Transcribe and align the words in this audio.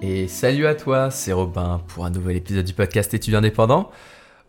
Et 0.00 0.28
salut 0.28 0.68
à 0.68 0.76
toi, 0.76 1.10
c'est 1.10 1.32
Robin 1.32 1.80
pour 1.88 2.04
un 2.04 2.10
nouvel 2.10 2.36
épisode 2.36 2.64
du 2.64 2.72
podcast 2.72 3.12
étudiant 3.14 3.40
indépendant. 3.40 3.90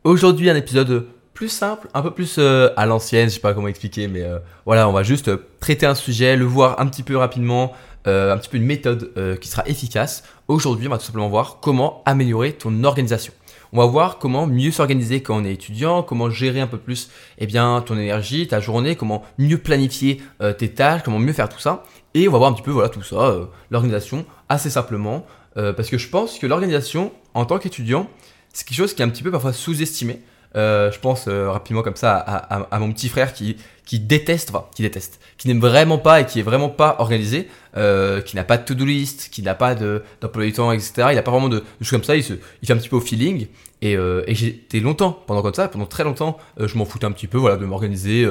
Aujourd'hui 0.04 0.48
un 0.48 0.56
épisode 0.56 1.08
plus 1.34 1.50
simple, 1.50 1.88
un 1.96 2.04
peu 2.04 2.12
plus 2.12 2.36
euh, 2.38 2.70
à 2.78 2.86
l'ancienne, 2.86 3.30
je 3.30 3.36
sais 3.36 3.40
pas 3.40 3.56
comment 3.56 3.68
expliquer, 3.68 4.08
mais 4.08 4.22
euh, 4.22 4.38
voilà, 4.68 4.88
on 4.88 4.92
va 4.92 5.02
juste 5.02 5.32
traiter 5.60 5.88
un 5.88 5.96
sujet, 5.96 6.36
le 6.36 6.46
voir 6.46 6.80
un 6.80 6.86
petit 6.86 7.02
peu 7.02 7.18
rapidement, 7.18 7.74
euh, 8.06 8.32
un 8.32 8.38
petit 8.38 8.50
peu 8.50 8.58
une 8.58 8.66
méthode 8.66 9.12
qui 9.40 9.48
sera 9.48 9.68
efficace. 9.68 10.24
Aujourd'hui, 10.48 10.88
on 10.88 10.92
va 10.92 11.00
tout 11.00 11.06
simplement 11.06 11.30
voir 11.30 11.58
comment 11.62 12.04
améliorer 12.06 12.54
ton 12.54 12.84
organisation. 12.84 13.34
On 13.74 13.78
va 13.78 13.88
voir 13.88 14.20
comment 14.20 14.46
mieux 14.46 14.72
s'organiser 14.72 15.22
quand 15.22 15.42
on 15.42 15.46
est 15.46 15.54
étudiant, 15.54 16.04
comment 16.04 16.30
gérer 16.30 16.60
un 16.60 16.68
peu 16.68 16.78
plus 16.78 17.10
eh 17.40 17.48
bien, 17.48 17.84
ton 17.86 17.98
énergie, 17.98 18.48
ta 18.48 18.60
journée, 18.60 18.96
comment 18.96 19.24
mieux 19.38 19.60
planifier 19.60 20.22
tes 20.58 20.74
tâches, 20.74 21.04
comment 21.04 21.20
mieux 21.20 21.34
faire 21.34 21.50
tout 21.50 21.60
ça. 21.60 21.84
Et 22.16 22.28
on 22.28 22.32
va 22.32 22.40
voir 22.40 22.50
un 22.50 22.54
petit 22.54 22.64
peu 22.64 22.72
voilà, 22.72 22.90
tout 22.90 23.04
ça, 23.04 23.36
l'organisation, 23.70 24.26
assez 24.50 24.72
simplement. 24.72 25.28
Parce 25.56 25.90
que 25.90 25.98
je 25.98 26.08
pense 26.10 26.40
que 26.40 26.48
l'organisation, 26.48 27.12
en 27.34 27.46
tant 27.46 27.60
qu'étudiant, 27.60 28.10
c'est 28.54 28.68
quelque 28.68 28.78
chose 28.78 28.94
qui 28.94 29.02
est 29.02 29.06
un 29.06 29.10
petit 29.10 29.24
peu 29.24 29.32
parfois 29.32 29.54
sous-estimé. 29.54 30.22
Euh, 30.56 30.92
je 30.92 31.00
pense 31.00 31.28
euh, 31.28 31.52
rapidement 31.52 31.84
comme 31.84 31.96
ça 31.96 32.16
à, 32.18 32.80
mon 32.80 32.92
petit 32.92 33.08
frère 33.08 33.34
qui, 33.34 33.58
qui 33.86 34.00
déteste, 34.00 34.50
enfin 34.50 34.66
qui 34.74 34.82
déteste, 34.82 35.20
qui 35.38 35.48
n'aime 35.48 35.60
vraiment 35.60 36.00
pas 36.00 36.22
et 36.22 36.26
qui 36.26 36.40
est 36.40 36.44
vraiment 36.44 36.70
pas 36.70 36.96
organisé, 37.00 37.48
euh, 37.78 38.22
qui 38.22 38.36
n'a 38.36 38.44
pas 38.44 38.58
de 38.58 38.66
to-do 38.66 38.84
list, 38.84 39.30
qui 39.32 39.44
n'a 39.44 39.54
pas 39.54 39.76
d'emploi 39.76 40.46
du 40.46 40.54
temps, 40.54 40.72
etc. 40.72 41.10
Il 41.12 41.16
n'a 41.16 41.22
pas 41.22 41.32
vraiment 41.32 41.50
de, 41.50 41.64
choses 41.82 41.92
comme 41.92 42.04
ça, 42.04 42.16
il 42.16 42.24
fait 42.24 42.40
un 42.70 42.78
petit 42.78 42.90
peu 42.90 42.96
au 42.96 43.02
feeling. 43.02 43.48
Et, 43.82 43.94
et 43.94 44.36
j'étais 44.36 44.82
longtemps, 44.82 45.24
pendant 45.26 45.42
comme 45.42 45.54
ça, 45.54 45.70
pendant 45.70 45.86
très 45.86 46.04
longtemps, 46.04 46.38
je 46.60 46.78
m'en 46.78 46.84
foutais 46.84 47.06
un 47.06 47.14
petit 47.14 47.28
peu, 47.28 47.38
voilà, 47.38 47.56
de 47.56 47.66
m'organiser. 47.66 48.28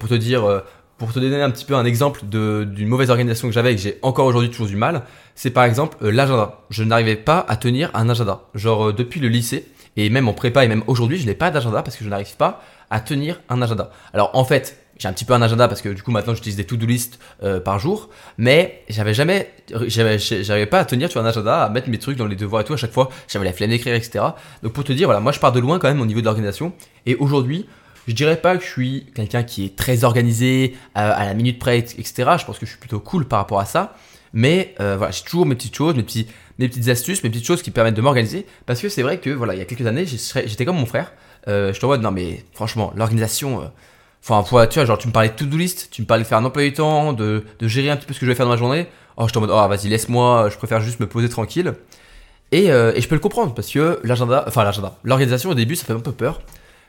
pour 0.00 0.08
te 0.08 0.14
dire, 0.14 0.62
pour 0.98 1.12
te 1.12 1.18
donner 1.18 1.40
un 1.40 1.50
petit 1.50 1.64
peu 1.64 1.74
un 1.74 1.84
exemple 1.84 2.22
d'une 2.26 2.88
mauvaise 2.88 3.10
organisation 3.10 3.48
que 3.48 3.54
j'avais 3.54 3.72
et 3.72 3.76
que 3.76 3.80
j'ai 3.80 3.98
encore 4.02 4.26
aujourd'hui 4.26 4.50
toujours 4.50 4.66
du 4.66 4.76
mal, 4.76 5.02
c'est 5.34 5.50
par 5.50 5.64
exemple 5.64 5.96
l'agenda. 6.00 6.60
Je 6.70 6.82
n'arrivais 6.82 7.16
pas 7.16 7.46
à 7.48 7.56
tenir 7.56 7.90
un 7.94 8.08
agenda. 8.08 8.42
Genre 8.54 8.92
depuis 8.92 9.20
le 9.20 9.28
lycée, 9.28 9.66
et 9.96 10.10
même 10.10 10.28
en 10.28 10.32
prépa 10.32 10.64
et 10.64 10.68
même 10.68 10.84
aujourd'hui, 10.86 11.18
je 11.18 11.26
n'ai 11.26 11.34
pas 11.34 11.50
d'agenda 11.50 11.82
parce 11.82 11.96
que 11.96 12.04
je 12.04 12.08
n'arrive 12.08 12.36
pas 12.36 12.62
à 12.90 13.00
tenir 13.00 13.40
un 13.48 13.62
agenda. 13.62 13.90
Alors 14.12 14.30
en 14.34 14.44
fait, 14.44 14.78
j'ai 14.98 15.08
un 15.08 15.12
petit 15.12 15.24
peu 15.24 15.32
un 15.32 15.42
agenda 15.42 15.68
parce 15.68 15.82
que 15.82 15.88
du 15.88 16.02
coup 16.02 16.10
maintenant 16.10 16.34
j'utilise 16.34 16.56
des 16.56 16.64
to-do 16.64 16.86
list 16.86 17.18
euh, 17.42 17.60
par 17.60 17.78
jour, 17.78 18.08
mais 18.36 18.82
j'avais 18.88 19.14
jamais, 19.14 19.52
j'avais 19.86 20.66
pas 20.66 20.80
à 20.80 20.84
tenir 20.84 21.10
sur 21.10 21.20
un 21.20 21.26
agenda, 21.26 21.62
à 21.64 21.68
mettre 21.68 21.88
mes 21.88 21.98
trucs 21.98 22.16
dans 22.16 22.26
les 22.26 22.36
devoirs 22.36 22.62
et 22.62 22.64
tout 22.64 22.72
à 22.72 22.76
chaque 22.76 22.92
fois, 22.92 23.08
j'avais 23.28 23.44
la 23.44 23.52
flemme 23.52 23.70
d'écrire, 23.70 23.94
etc. 23.94 24.24
Donc 24.62 24.72
pour 24.72 24.84
te 24.84 24.92
dire, 24.92 25.06
voilà, 25.06 25.20
moi 25.20 25.32
je 25.32 25.38
pars 25.38 25.52
de 25.52 25.60
loin 25.60 25.78
quand 25.78 25.88
même 25.88 26.00
au 26.00 26.06
niveau 26.06 26.20
de 26.20 26.24
l'organisation, 26.24 26.72
et 27.06 27.14
aujourd'hui, 27.16 27.66
je 28.08 28.14
dirais 28.14 28.40
pas 28.40 28.56
que 28.56 28.64
je 28.64 28.68
suis 28.68 29.06
quelqu'un 29.14 29.42
qui 29.42 29.64
est 29.64 29.76
très 29.76 30.04
organisé, 30.04 30.76
à, 30.94 31.24
la 31.24 31.34
minute 31.34 31.58
près, 31.58 31.78
etc. 31.78 32.14
Je 32.38 32.44
pense 32.44 32.58
que 32.58 32.66
je 32.66 32.70
suis 32.70 32.80
plutôt 32.80 33.00
cool 33.00 33.26
par 33.26 33.38
rapport 33.38 33.60
à 33.60 33.66
ça, 33.66 33.96
mais 34.32 34.74
euh, 34.80 34.96
voilà, 34.96 35.12
j'ai 35.12 35.22
toujours 35.22 35.46
mes 35.46 35.54
petites 35.54 35.76
choses, 35.76 35.94
mes 35.94 36.02
petits 36.02 36.26
mes 36.58 36.68
petites 36.68 36.88
astuces, 36.88 37.22
mes 37.22 37.30
petites 37.30 37.46
choses 37.46 37.62
qui 37.62 37.70
permettent 37.70 37.94
de 37.94 38.00
m'organiser. 38.00 38.46
Parce 38.66 38.80
que 38.80 38.88
c'est 38.88 39.02
vrai 39.02 39.18
que, 39.18 39.30
voilà, 39.30 39.54
il 39.54 39.58
y 39.58 39.62
a 39.62 39.64
quelques 39.64 39.86
années, 39.86 40.04
j'étais 40.06 40.64
comme 40.64 40.76
mon 40.76 40.86
frère. 40.86 41.12
Euh, 41.46 41.72
je 41.72 41.80
te 41.80 41.86
vois, 41.86 41.98
non 41.98 42.10
mais 42.10 42.44
franchement, 42.52 42.92
l'organisation. 42.96 43.62
Euh, 43.62 43.66
enfin, 44.22 44.42
tu 44.66 44.74
vois, 44.74 44.84
genre, 44.84 44.98
tu 44.98 45.08
me 45.08 45.12
parlais 45.12 45.28
de 45.28 45.34
to-do 45.34 45.56
list, 45.56 45.88
tu 45.90 46.02
me 46.02 46.06
parlais 46.06 46.24
de 46.24 46.28
faire 46.28 46.38
un 46.38 46.44
emploi 46.44 46.64
du 46.64 46.72
temps, 46.72 47.12
de, 47.12 47.44
gérer 47.62 47.90
un 47.90 47.96
petit 47.96 48.06
peu 48.06 48.14
ce 48.14 48.20
que 48.20 48.26
je 48.26 48.30
vais 48.30 48.36
faire 48.36 48.46
dans 48.46 48.52
ma 48.52 48.58
journée. 48.58 48.86
Oh, 49.16 49.26
je 49.26 49.32
te 49.32 49.38
en 49.38 49.40
mode, 49.40 49.50
oh, 49.52 49.68
vas-y, 49.68 49.88
laisse-moi, 49.88 50.48
je 50.50 50.56
préfère 50.56 50.80
juste 50.80 51.00
me 51.00 51.06
poser 51.06 51.28
tranquille. 51.28 51.74
Et, 52.50 52.70
euh, 52.70 52.92
et 52.94 53.00
je 53.00 53.08
peux 53.08 53.14
le 53.14 53.20
comprendre, 53.20 53.54
parce 53.54 53.70
que 53.70 54.00
l'agenda, 54.04 54.44
enfin, 54.46 54.64
l'agenda, 54.64 54.96
l'organisation 55.04 55.50
au 55.50 55.54
début, 55.54 55.76
ça 55.76 55.84
fait 55.84 55.92
un 55.92 56.00
peu 56.00 56.12
peur. 56.12 56.40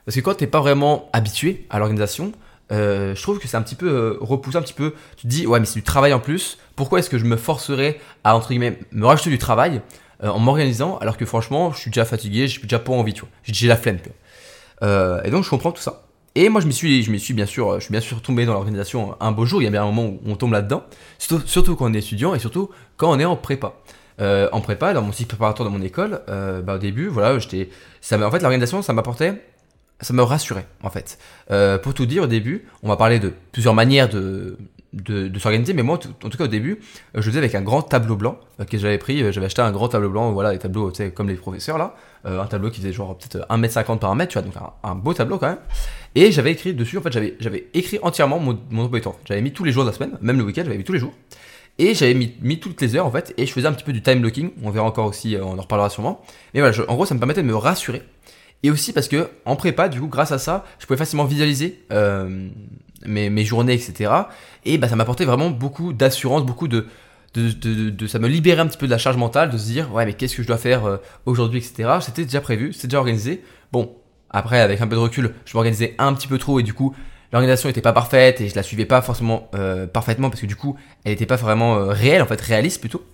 Parce 0.05 0.15
que 0.15 0.21
quand 0.21 0.35
t'es 0.35 0.47
pas 0.47 0.61
vraiment 0.61 1.09
habitué 1.13 1.65
à 1.69 1.79
l'organisation, 1.79 2.31
euh, 2.71 3.15
je 3.15 3.21
trouve 3.21 3.39
que 3.39 3.47
c'est 3.47 3.57
un 3.57 3.61
petit 3.61 3.75
peu 3.75 3.89
euh, 3.89 4.17
repoussé, 4.21 4.57
un 4.57 4.61
petit 4.61 4.73
peu. 4.73 4.93
Tu 5.17 5.23
te 5.23 5.27
dis, 5.27 5.47
ouais, 5.47 5.59
mais 5.59 5.65
c'est 5.65 5.79
du 5.79 5.83
travail 5.83 6.13
en 6.13 6.19
plus. 6.19 6.57
Pourquoi 6.75 6.99
est-ce 6.99 7.09
que 7.09 7.17
je 7.17 7.25
me 7.25 7.35
forcerais 7.35 7.99
à, 8.23 8.35
entre 8.35 8.49
guillemets, 8.49 8.79
me 8.91 9.05
rajouter 9.05 9.29
du 9.29 9.37
travail 9.37 9.81
euh, 10.23 10.29
en 10.29 10.39
m'organisant 10.39 10.97
alors 10.97 11.17
que 11.17 11.25
franchement, 11.25 11.71
je 11.71 11.79
suis 11.79 11.91
déjà 11.91 12.05
fatigué, 12.05 12.47
j'ai 12.47 12.61
déjà 12.61 12.79
pas 12.79 12.91
envie, 12.91 13.13
tu 13.13 13.21
vois. 13.21 13.29
J'ai 13.43 13.67
la 13.67 13.77
flemme, 13.77 13.99
tu 14.01 14.09
vois. 14.81 15.25
et 15.25 15.31
donc, 15.31 15.43
je 15.43 15.49
comprends 15.49 15.71
tout 15.71 15.81
ça. 15.81 16.03
Et 16.35 16.47
moi, 16.47 16.61
je 16.61 16.67
me 16.67 16.71
suis, 16.71 17.01
je 17.03 17.11
me 17.11 17.17
suis 17.17 17.33
bien 17.33 17.47
sûr, 17.47 17.75
je 17.75 17.85
suis 17.85 17.91
bien 17.91 18.01
sûr 18.01 18.21
tombé 18.21 18.45
dans 18.45 18.53
l'organisation 18.53 19.15
un 19.19 19.31
beau 19.31 19.45
jour. 19.45 19.61
Il 19.61 19.65
y 19.65 19.67
a 19.67 19.71
bien 19.71 19.81
un 19.81 19.87
moment 19.87 20.05
où 20.05 20.19
on 20.27 20.35
tombe 20.35 20.53
là-dedans. 20.53 20.83
Surtout, 21.17 21.75
quand 21.75 21.89
on 21.89 21.93
est 21.93 21.99
étudiant 21.99 22.35
et 22.35 22.39
surtout 22.39 22.69
quand 22.97 23.11
on 23.11 23.19
est 23.19 23.25
en 23.25 23.35
prépa. 23.35 23.73
en 24.19 24.61
prépa, 24.61 24.93
dans 24.93 25.01
mon 25.01 25.11
cycle 25.11 25.29
préparatoire 25.29 25.67
de 25.67 25.73
mon 25.75 25.81
école, 25.81 26.21
bah, 26.27 26.75
au 26.75 26.77
début, 26.77 27.07
voilà, 27.07 27.39
j'étais, 27.39 27.69
en 28.11 28.31
fait, 28.31 28.39
l'organisation, 28.39 28.83
ça 28.83 28.93
m'apportait 28.93 29.41
ça 30.01 30.13
me 30.13 30.23
rassurait 30.23 30.67
en 30.83 30.89
fait. 30.89 31.17
Euh, 31.51 31.77
pour 31.77 31.93
tout 31.93 32.05
dire, 32.05 32.23
au 32.23 32.27
début, 32.27 32.65
on 32.83 32.87
va 32.87 32.97
parler 32.97 33.19
de 33.19 33.33
plusieurs 33.51 33.73
manières 33.73 34.09
de, 34.09 34.57
de, 34.93 35.39
s'organiser, 35.39 35.73
mais 35.73 35.83
moi, 35.83 35.99
en 36.23 36.29
tout 36.29 36.37
cas 36.37 36.45
au 36.45 36.47
début, 36.47 36.79
euh, 37.15 37.21
je 37.21 37.29
faisais 37.29 37.37
avec 37.37 37.55
un 37.55 37.61
grand 37.61 37.81
tableau 37.81 38.15
blanc 38.15 38.39
euh, 38.59 38.65
que 38.65 38.77
j'avais 38.77 38.97
pris. 38.97 39.19
J'avais 39.31 39.45
acheté 39.45 39.61
un 39.61 39.71
grand 39.71 39.89
tableau 39.89 40.09
blanc, 40.09 40.31
voilà, 40.31 40.51
des 40.51 40.59
tableaux, 40.59 40.91
tu 40.91 40.97
sais, 40.97 41.11
comme 41.11 41.27
les 41.27 41.35
professeurs 41.35 41.77
là, 41.77 41.95
un 42.25 42.45
tableau 42.47 42.69
qui 42.69 42.81
faisait 42.81 42.93
genre 42.93 43.17
peut-être 43.17 43.45
1m50 43.49 43.99
par 43.99 44.15
1m, 44.15 44.27
tu 44.27 44.33
vois, 44.33 44.41
donc 44.41 44.53
un, 44.83 44.95
beau 44.95 45.13
tableau 45.13 45.37
quand 45.37 45.49
même. 45.49 45.59
Et 46.15 46.31
j'avais 46.31 46.51
écrit 46.51 46.73
dessus, 46.73 46.97
en 46.97 47.01
fait, 47.01 47.11
j'avais, 47.11 47.35
j'avais 47.39 47.67
écrit 47.73 47.99
entièrement 48.01 48.39
mon, 48.39 48.59
mon 48.71 48.83
emploi 48.85 48.99
temps. 48.99 49.17
J'avais 49.25 49.41
mis 49.41 49.51
tous 49.51 49.63
les 49.63 49.71
jours 49.71 49.83
de 49.83 49.89
la 49.89 49.95
semaine, 49.95 50.17
même 50.21 50.37
le 50.37 50.43
week-end, 50.43 50.63
j'avais 50.65 50.77
mis 50.77 50.83
tous 50.83 50.93
les 50.93 50.99
jours. 50.99 51.13
Et 51.77 51.93
j'avais 51.93 52.13
mis, 52.13 52.35
mis, 52.41 52.59
toutes 52.59 52.81
les 52.81 52.97
heures 52.97 53.05
en 53.05 53.11
fait, 53.11 53.33
et 53.37 53.45
je 53.45 53.53
faisais 53.53 53.67
un 53.67 53.71
petit 53.71 53.85
peu 53.85 53.93
du 53.93 54.01
time 54.01 54.19
blocking. 54.19 54.51
On 54.63 54.69
verra 54.69 54.85
encore 54.85 55.05
aussi, 55.05 55.37
on 55.41 55.57
en 55.57 55.61
reparlera 55.61 55.89
sûrement. 55.89 56.21
Mais 56.53 56.59
voilà, 56.59 56.75
en 56.89 56.95
gros, 56.95 57.05
ça 57.05 57.15
me 57.15 57.19
permettait 57.19 57.41
de 57.41 57.47
me 57.47 57.55
rassurer 57.55 58.03
et 58.63 58.71
aussi 58.71 58.93
parce 58.93 59.07
que 59.07 59.29
en 59.45 59.55
prépa, 59.55 59.89
du 59.89 59.99
coup, 59.99 60.07
grâce 60.07 60.31
à 60.31 60.37
ça, 60.37 60.65
je 60.79 60.85
pouvais 60.85 60.97
facilement 60.97 61.25
visualiser 61.25 61.85
euh, 61.91 62.49
mes, 63.05 63.45
journées, 63.45 63.73
etc. 63.73 64.11
Et 64.65 64.77
bah, 64.77 64.89
ça 64.89 64.95
m'apportait 64.95 65.25
vraiment 65.25 65.49
beaucoup 65.49 65.93
d'assurance, 65.93 66.45
beaucoup 66.45 66.67
de, 66.67 66.85
de, 67.35 67.89
de, 67.89 68.07
Ça 68.07 68.19
me 68.19 68.27
libérait 68.27 68.61
un 68.61 68.67
petit 68.67 68.77
peu 68.77 68.85
de 68.85 68.91
la 68.91 68.97
charge 68.97 69.17
mentale, 69.17 69.49
de 69.49 69.57
se 69.57 69.65
dire, 69.65 69.93
ouais, 69.93 70.05
mais 70.05 70.13
qu'est-ce 70.13 70.35
que 70.35 70.43
je 70.43 70.47
dois 70.47 70.57
faire 70.57 70.85
euh, 70.85 70.97
aujourd'hui, 71.25 71.59
etc. 71.59 71.89
C'était 72.01 72.25
déjà 72.25 72.41
prévu, 72.41 72.73
c'était 72.73 72.87
déjà 72.87 72.99
organisé. 72.99 73.43
Bon, 73.71 73.95
après, 74.29 74.59
avec 74.59 74.81
un 74.81 74.87
peu 74.87 74.95
de 74.95 75.01
recul, 75.01 75.33
je 75.45 75.53
m'organisais 75.53 75.95
un 75.97 76.13
petit 76.13 76.27
peu 76.27 76.37
trop 76.37 76.59
et 76.59 76.63
du 76.63 76.73
coup, 76.73 76.93
l'organisation 77.31 77.69
n'était 77.69 77.81
pas 77.81 77.93
parfaite 77.93 78.41
et 78.41 78.49
je 78.49 78.55
la 78.55 78.63
suivais 78.63 78.85
pas 78.85 79.01
forcément 79.01 79.49
euh, 79.55 79.87
parfaitement 79.87 80.29
parce 80.29 80.41
que 80.41 80.47
du 80.47 80.57
coup, 80.57 80.75
elle 81.05 81.13
n'était 81.13 81.25
pas 81.25 81.37
vraiment 81.37 81.87
réelle, 81.87 82.21
en 82.21 82.25
fait, 82.25 82.41
réaliste 82.41 82.81
plutôt. 82.81 83.05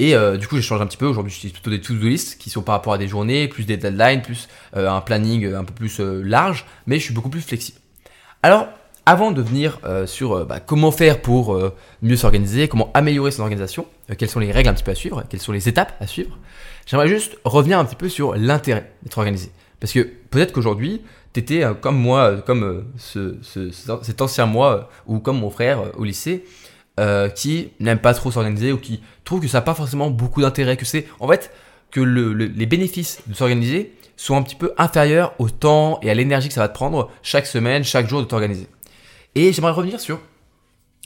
Et 0.00 0.14
euh, 0.14 0.36
du 0.36 0.46
coup, 0.46 0.54
j'ai 0.54 0.62
changé 0.62 0.80
un 0.80 0.86
petit 0.86 0.96
peu. 0.96 1.06
Aujourd'hui, 1.06 1.32
j'utilise 1.32 1.52
plutôt 1.52 1.70
des 1.70 1.80
to-do 1.80 2.06
list 2.06 2.38
qui 2.38 2.50
sont 2.50 2.62
par 2.62 2.76
rapport 2.76 2.92
à 2.92 2.98
des 2.98 3.08
journées, 3.08 3.48
plus 3.48 3.64
des 3.64 3.76
deadlines, 3.76 4.22
plus 4.22 4.48
euh, 4.76 4.88
un 4.88 5.00
planning 5.00 5.52
un 5.52 5.64
peu 5.64 5.74
plus 5.74 5.98
euh, 5.98 6.22
large, 6.22 6.66
mais 6.86 7.00
je 7.00 7.04
suis 7.04 7.12
beaucoup 7.12 7.28
plus 7.28 7.40
flexible. 7.40 7.78
Alors, 8.44 8.68
avant 9.06 9.32
de 9.32 9.42
venir 9.42 9.80
sur 10.04 10.44
bah, 10.44 10.60
comment 10.60 10.90
faire 10.90 11.22
pour 11.22 11.58
mieux 12.02 12.16
s'organiser, 12.16 12.68
comment 12.68 12.90
améliorer 12.92 13.30
son 13.30 13.40
organisation, 13.40 13.86
quelles 14.18 14.28
sont 14.28 14.38
les 14.38 14.52
règles 14.52 14.68
un 14.68 14.74
petit 14.74 14.84
peu 14.84 14.90
à 14.90 14.94
suivre, 14.94 15.24
quelles 15.30 15.40
sont 15.40 15.50
les 15.50 15.66
étapes 15.66 15.94
à 15.98 16.06
suivre, 16.06 16.36
j'aimerais 16.84 17.08
juste 17.08 17.38
revenir 17.42 17.78
un 17.78 17.86
petit 17.86 17.96
peu 17.96 18.10
sur 18.10 18.36
l'intérêt 18.36 18.92
d'être 19.02 19.16
organisé. 19.16 19.50
Parce 19.80 19.94
que 19.94 20.00
peut-être 20.00 20.52
qu'aujourd'hui, 20.52 21.00
tu 21.32 21.40
étais 21.40 21.62
comme 21.80 21.96
moi, 21.96 22.36
comme 22.44 22.84
cet 22.98 24.20
ancien 24.20 24.44
moi, 24.44 24.90
ou 25.06 25.20
comme 25.20 25.40
mon 25.40 25.48
frère 25.48 25.84
au 25.96 26.04
lycée, 26.04 26.44
euh, 26.98 27.28
qui 27.28 27.70
n'aiment 27.80 27.98
pas 27.98 28.12
trop 28.12 28.30
s'organiser 28.30 28.72
ou 28.72 28.78
qui 28.78 29.00
trouvent 29.24 29.40
que 29.40 29.48
ça 29.48 29.58
n'a 29.58 29.62
pas 29.62 29.74
forcément 29.74 30.10
beaucoup 30.10 30.42
d'intérêt, 30.42 30.76
que 30.76 30.84
c'est 30.84 31.06
en 31.20 31.28
fait 31.28 31.52
que 31.90 32.00
les 32.00 32.66
bénéfices 32.66 33.20
de 33.26 33.34
s'organiser 33.34 33.94
sont 34.16 34.36
un 34.36 34.42
petit 34.42 34.56
peu 34.56 34.72
inférieurs 34.76 35.34
au 35.38 35.48
temps 35.48 36.00
et 36.02 36.10
à 36.10 36.14
l'énergie 36.14 36.48
que 36.48 36.54
ça 36.54 36.60
va 36.60 36.68
te 36.68 36.74
prendre 36.74 37.10
chaque 37.22 37.46
semaine, 37.46 37.84
chaque 37.84 38.08
jour 38.08 38.20
de 38.20 38.26
t'organiser. 38.26 38.66
Et 39.34 39.52
j'aimerais 39.52 39.72
revenir 39.72 40.00
sur 40.00 40.20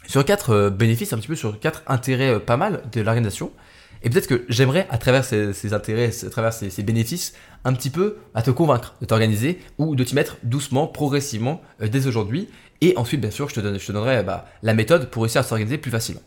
sur 0.08 0.25
quatre 0.25 0.50
euh, 0.50 0.70
bénéfices, 0.70 1.12
un 1.12 1.19
petit 1.19 1.28
peu 1.28 1.36
sur 1.36 1.60
quatre 1.60 1.82
intérêts 1.86 2.34
euh, 2.34 2.38
pas 2.38 2.56
mal 2.56 2.82
de 2.91 3.00
l'organisation. 3.00 3.53
Et 4.03 4.10
peut-être 4.10 4.26
que 4.26 4.44
j'aimerais, 4.48 4.88
à 4.91 4.98
travers 4.98 5.24
ces, 5.24 5.74
intérêts, 5.74 6.10
à 6.26 6.30
travers 6.30 6.53
ces, 6.53 6.82
bénéfices, 6.82 7.34
un 7.64 7.72
petit 7.72 7.91
peu 7.91 8.16
à 8.34 8.42
te 8.42 8.50
convaincre 8.50 8.97
de 9.00 9.06
t'organiser 9.06 9.60
ou 9.78 9.95
de 9.95 10.03
t'y 10.03 10.16
mettre 10.16 10.38
doucement, 10.42 10.88
progressivement, 10.88 11.62
dès 11.80 12.09
aujourd'hui. 12.09 12.48
Et 12.83 12.95
ensuite, 12.97 13.21
bien 13.21 13.31
sûr, 13.31 13.49
je 13.49 13.55
te, 13.55 13.93
donnerai 13.93 14.25
bah, 14.25 14.45
la 14.63 14.75
méthode 14.75 15.09
pour 15.09 15.23
réussir 15.23 15.41
à 15.41 15.45
s'organiser 15.45 15.79
plus 15.79 15.93
facilement. 15.93 16.21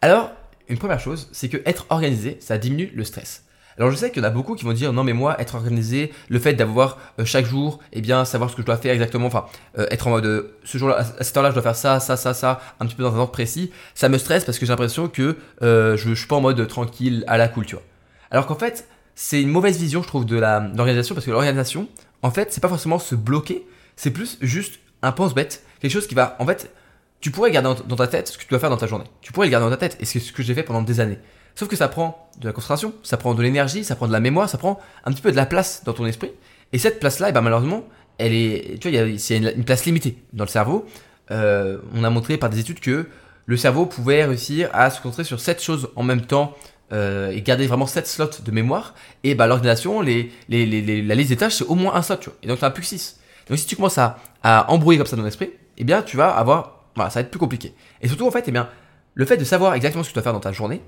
Alors, 0.00 0.30
une 0.68 0.78
première 0.78 1.00
chose, 1.00 1.28
c'est 1.32 1.48
que 1.48 1.58
être 1.66 1.86
organisé, 1.90 2.38
ça 2.40 2.56
diminue 2.56 2.92
le 2.94 3.02
stress. 3.02 3.42
Alors 3.78 3.92
je 3.92 3.96
sais 3.96 4.10
qu'il 4.10 4.22
y 4.22 4.26
en 4.26 4.28
a 4.28 4.32
beaucoup 4.32 4.56
qui 4.56 4.64
vont 4.64 4.72
dire 4.72 4.92
non 4.92 5.04
mais 5.04 5.12
moi 5.12 5.40
être 5.40 5.54
organisé, 5.54 6.12
le 6.28 6.40
fait 6.40 6.52
d'avoir 6.54 6.98
euh, 7.20 7.24
chaque 7.24 7.46
jour, 7.46 7.78
eh 7.92 8.00
bien 8.00 8.24
savoir 8.24 8.50
ce 8.50 8.56
que 8.56 8.62
je 8.62 8.66
dois 8.66 8.76
faire 8.76 8.92
exactement, 8.92 9.26
enfin 9.26 9.46
euh, 9.78 9.86
être 9.92 10.08
en 10.08 10.10
mode 10.10 10.26
euh, 10.26 10.58
ce 10.64 10.78
jour-là, 10.78 10.96
à 10.98 11.22
cette 11.22 11.36
heure-là 11.36 11.50
je 11.50 11.54
dois 11.54 11.62
faire 11.62 11.76
ça, 11.76 12.00
ça, 12.00 12.16
ça, 12.16 12.34
ça, 12.34 12.60
un 12.80 12.86
petit 12.86 12.96
peu 12.96 13.04
dans 13.04 13.14
un 13.14 13.18
ordre 13.18 13.30
précis, 13.30 13.70
ça 13.94 14.08
me 14.08 14.18
stresse 14.18 14.44
parce 14.44 14.58
que 14.58 14.66
j'ai 14.66 14.72
l'impression 14.72 15.06
que 15.06 15.36
je, 15.62 15.96
je 15.96 16.14
suis 16.14 16.26
pas 16.26 16.34
en 16.34 16.40
mode 16.40 16.66
tranquille 16.66 17.22
à 17.28 17.38
la 17.38 17.46
cool, 17.46 17.66
tu 17.66 17.76
vois. 17.76 17.84
Alors 18.32 18.46
qu'en 18.46 18.56
fait 18.56 18.88
c'est 19.14 19.40
une 19.40 19.50
mauvaise 19.50 19.78
vision 19.78 20.02
je 20.02 20.08
trouve 20.08 20.26
de 20.26 20.36
l'organisation 20.36 21.14
parce 21.14 21.24
que 21.24 21.30
l'organisation 21.30 21.86
en 22.22 22.32
fait 22.32 22.52
c'est 22.52 22.60
pas 22.60 22.68
forcément 22.68 22.98
se 22.98 23.14
bloquer, 23.14 23.64
c'est 23.94 24.10
plus 24.10 24.38
juste 24.40 24.80
un 25.02 25.12
pense-bête 25.12 25.62
quelque 25.80 25.92
chose 25.92 26.06
qui 26.06 26.14
va, 26.14 26.36
en 26.38 26.46
fait, 26.46 26.70
tu 27.20 27.30
pourrais 27.30 27.50
garder 27.50 27.80
dans 27.86 27.96
ta 27.96 28.06
tête 28.06 28.28
ce 28.28 28.38
que 28.38 28.42
tu 28.42 28.48
dois 28.48 28.58
faire 28.58 28.70
dans 28.70 28.76
ta 28.76 28.86
journée. 28.86 29.06
Tu 29.20 29.32
pourrais 29.32 29.46
le 29.46 29.50
garder 29.50 29.66
dans 29.66 29.70
ta 29.70 29.88
tête, 29.88 29.96
et 30.00 30.04
c'est 30.04 30.20
ce 30.20 30.32
que 30.32 30.42
j'ai 30.42 30.54
fait 30.54 30.62
pendant 30.62 30.82
des 30.82 31.00
années. 31.00 31.18
Sauf 31.54 31.68
que 31.68 31.76
ça 31.76 31.88
prend 31.88 32.30
de 32.38 32.46
la 32.46 32.52
concentration, 32.52 32.94
ça 33.02 33.16
prend 33.16 33.34
de 33.34 33.42
l'énergie, 33.42 33.82
ça 33.82 33.96
prend 33.96 34.06
de 34.06 34.12
la 34.12 34.20
mémoire, 34.20 34.48
ça 34.48 34.58
prend 34.58 34.78
un 35.04 35.12
petit 35.12 35.22
peu 35.22 35.32
de 35.32 35.36
la 35.36 35.46
place 35.46 35.82
dans 35.84 35.92
ton 35.92 36.06
esprit. 36.06 36.30
Et 36.72 36.78
cette 36.78 37.00
place-là, 37.00 37.30
eh 37.30 37.32
ben, 37.32 37.40
malheureusement, 37.40 37.84
elle 38.18 38.32
est, 38.32 38.78
tu 38.80 38.90
vois, 38.90 39.00
une, 39.00 39.64
place 39.64 39.84
limitée 39.84 40.18
dans 40.32 40.44
le 40.44 40.48
cerveau. 40.48 40.86
Euh, 41.30 41.78
on 41.94 42.04
a 42.04 42.10
montré 42.10 42.36
par 42.36 42.50
des 42.50 42.60
études 42.60 42.80
que 42.80 43.08
le 43.46 43.56
cerveau 43.56 43.86
pouvait 43.86 44.24
réussir 44.24 44.70
à 44.72 44.90
se 44.90 45.00
concentrer 45.00 45.24
sur 45.24 45.40
sept 45.40 45.62
choses 45.62 45.88
en 45.96 46.02
même 46.02 46.22
temps 46.22 46.54
euh, 46.92 47.30
et 47.30 47.42
garder 47.42 47.66
vraiment 47.66 47.86
7 47.86 48.06
slots 48.06 48.40
de 48.42 48.50
mémoire. 48.50 48.94
Et 49.24 49.34
bah, 49.34 49.46
l'organisation, 49.46 50.00
les, 50.00 50.32
les, 50.48 50.64
les, 50.64 51.02
la 51.02 51.14
liste 51.14 51.30
des 51.30 51.36
tâches, 51.36 51.56
c'est 51.56 51.64
au 51.64 51.74
moins 51.74 51.94
un 51.94 52.02
slot. 52.02 52.16
Tu 52.16 52.30
vois. 52.30 52.38
Et 52.42 52.46
donc, 52.46 52.58
tu 52.58 52.64
n'as 52.64 52.70
plus 52.70 52.82
que 52.82 52.88
6. 52.88 53.20
Donc, 53.48 53.58
si 53.58 53.66
tu 53.66 53.76
commences 53.76 53.98
à, 53.98 54.18
à 54.42 54.70
embrouiller 54.70 54.98
comme 54.98 55.06
ça 55.06 55.16
dans 55.16 55.22
l'esprit, 55.22 55.50
eh 55.78 55.84
bien, 55.84 56.02
tu 56.02 56.16
vas 56.16 56.30
avoir. 56.30 56.84
Voilà, 56.94 57.10
ça 57.10 57.20
va 57.20 57.24
être 57.24 57.30
plus 57.30 57.38
compliqué. 57.38 57.74
Et 58.02 58.08
surtout, 58.08 58.26
en 58.26 58.30
fait, 58.30 58.44
eh 58.46 58.52
bien, 58.52 58.68
le 59.14 59.24
fait 59.24 59.36
de 59.36 59.44
savoir 59.44 59.74
exactement 59.74 60.02
ce 60.02 60.08
que 60.08 60.12
tu 60.12 60.14
dois 60.14 60.22
faire 60.22 60.32
dans 60.32 60.40
ta 60.40 60.52
journée, 60.52 60.82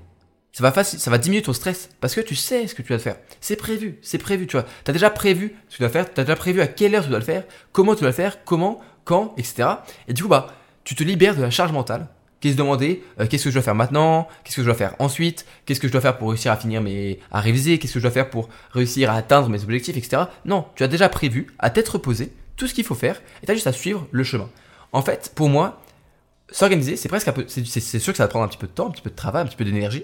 ça 0.51 0.63
va, 0.63 0.71
facile, 0.71 0.99
ça 0.99 1.09
va 1.09 1.17
diminuer 1.17 1.41
ton 1.41 1.53
stress 1.53 1.89
parce 2.01 2.13
que 2.13 2.21
tu 2.21 2.35
sais 2.35 2.67
ce 2.67 2.75
que 2.75 2.81
tu 2.81 2.89
dois 2.89 2.99
faire. 2.99 3.15
C'est 3.39 3.55
prévu, 3.55 3.99
c'est 4.01 4.17
prévu, 4.17 4.47
tu 4.47 4.57
vois. 4.57 4.65
Tu 4.83 4.91
as 4.91 4.93
déjà 4.93 5.09
prévu 5.09 5.55
ce 5.69 5.73
que 5.73 5.77
tu 5.77 5.81
dois 5.83 5.89
faire, 5.89 6.13
tu 6.13 6.19
as 6.19 6.23
déjà 6.25 6.35
prévu 6.35 6.59
à 6.61 6.67
quelle 6.67 6.93
heure 6.93 7.03
tu 7.03 7.09
dois 7.09 7.19
le 7.19 7.25
faire, 7.25 7.45
comment 7.71 7.95
tu 7.95 8.01
dois 8.01 8.09
le 8.09 8.15
faire, 8.15 8.43
comment, 8.43 8.81
quand, 9.05 9.33
etc. 9.37 9.69
Et 10.09 10.13
du 10.13 10.23
coup, 10.23 10.29
bah, 10.29 10.47
tu 10.83 10.95
te 10.95 11.03
libères 11.03 11.35
de 11.35 11.41
la 11.41 11.49
charge 11.49 11.71
mentale 11.71 12.07
qui 12.41 12.49
est 12.49 12.51
se 12.53 12.57
demander 12.57 13.03
euh, 13.19 13.27
qu'est-ce 13.27 13.45
que 13.45 13.49
je 13.51 13.55
dois 13.55 13.61
faire 13.61 13.75
maintenant, 13.75 14.27
qu'est-ce 14.43 14.55
que 14.55 14.61
je 14.63 14.67
dois 14.67 14.75
faire 14.75 14.95
ensuite, 14.99 15.45
qu'est-ce 15.65 15.79
que 15.79 15.87
je 15.87 15.91
dois 15.91 16.01
faire 16.01 16.17
pour 16.17 16.29
réussir 16.29 16.51
à 16.51 16.57
finir 16.57 16.81
mes, 16.81 17.19
à 17.31 17.39
réviser, 17.39 17.77
qu'est-ce 17.77 17.93
que 17.93 17.99
je 17.99 18.03
dois 18.03 18.11
faire 18.11 18.29
pour 18.29 18.49
réussir 18.71 19.11
à 19.11 19.15
atteindre 19.15 19.47
mes 19.47 19.61
objectifs, 19.63 19.95
etc. 19.95 20.23
Non, 20.43 20.65
tu 20.75 20.83
as 20.83 20.87
déjà 20.87 21.07
prévu, 21.07 21.47
à 21.59 21.69
tête 21.69 21.87
reposée, 21.87 22.33
tout 22.57 22.67
ce 22.67 22.73
qu'il 22.73 22.83
faut 22.83 22.95
faire 22.95 23.21
et 23.41 23.45
tu 23.45 23.51
as 23.51 23.55
juste 23.55 23.67
à 23.67 23.73
suivre 23.73 24.07
le 24.11 24.23
chemin. 24.23 24.49
En 24.93 25.01
fait, 25.01 25.31
pour 25.35 25.49
moi, 25.49 25.81
s'organiser, 26.51 26.97
c'est 26.97 27.09
presque 27.09 27.27
un 27.27 27.31
peu, 27.31 27.45
c'est 27.47 27.99
sûr 27.99 28.13
que 28.13 28.17
ça 28.17 28.23
va 28.23 28.27
prendre 28.27 28.45
un 28.45 28.47
petit 28.47 28.57
peu 28.57 28.67
de 28.67 28.71
temps, 28.71 28.87
un 28.87 28.91
petit 28.91 29.01
peu 29.01 29.09
de 29.09 29.15
travail, 29.15 29.43
un 29.43 29.45
petit 29.45 29.55
peu 29.55 29.65
d'énergie, 29.65 30.03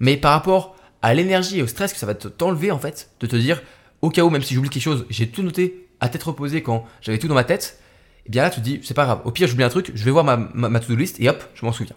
mais 0.00 0.16
par 0.16 0.32
rapport 0.32 0.76
à 1.02 1.14
l'énergie 1.14 1.58
et 1.58 1.62
au 1.62 1.66
stress 1.66 1.92
que 1.92 1.98
ça 1.98 2.06
va 2.06 2.14
t'enlever 2.14 2.70
en 2.70 2.78
fait, 2.78 3.10
de 3.20 3.26
te 3.26 3.36
dire, 3.36 3.62
au 4.02 4.10
cas 4.10 4.22
où, 4.22 4.30
même 4.30 4.42
si 4.42 4.54
j'oublie 4.54 4.70
quelque 4.70 4.82
chose, 4.82 5.06
j'ai 5.08 5.28
tout 5.28 5.42
noté 5.42 5.88
à 6.00 6.08
tête 6.08 6.22
reposée 6.22 6.62
quand 6.62 6.84
j'avais 7.00 7.18
tout 7.18 7.28
dans 7.28 7.34
ma 7.34 7.44
tête, 7.44 7.78
et 7.80 8.28
eh 8.28 8.30
bien 8.30 8.42
là 8.42 8.50
tu 8.50 8.60
te 8.60 8.64
dis, 8.64 8.80
c'est 8.82 8.94
pas 8.94 9.04
grave, 9.04 9.20
au 9.24 9.30
pire 9.30 9.46
j'oublie 9.46 9.64
un 9.64 9.68
truc, 9.68 9.92
je 9.94 10.04
vais 10.04 10.10
voir 10.10 10.24
ma, 10.24 10.36
ma, 10.36 10.80
to-do 10.80 10.96
list 10.96 11.20
et 11.20 11.28
hop, 11.28 11.44
je 11.54 11.64
m'en 11.64 11.72
souviens. 11.72 11.94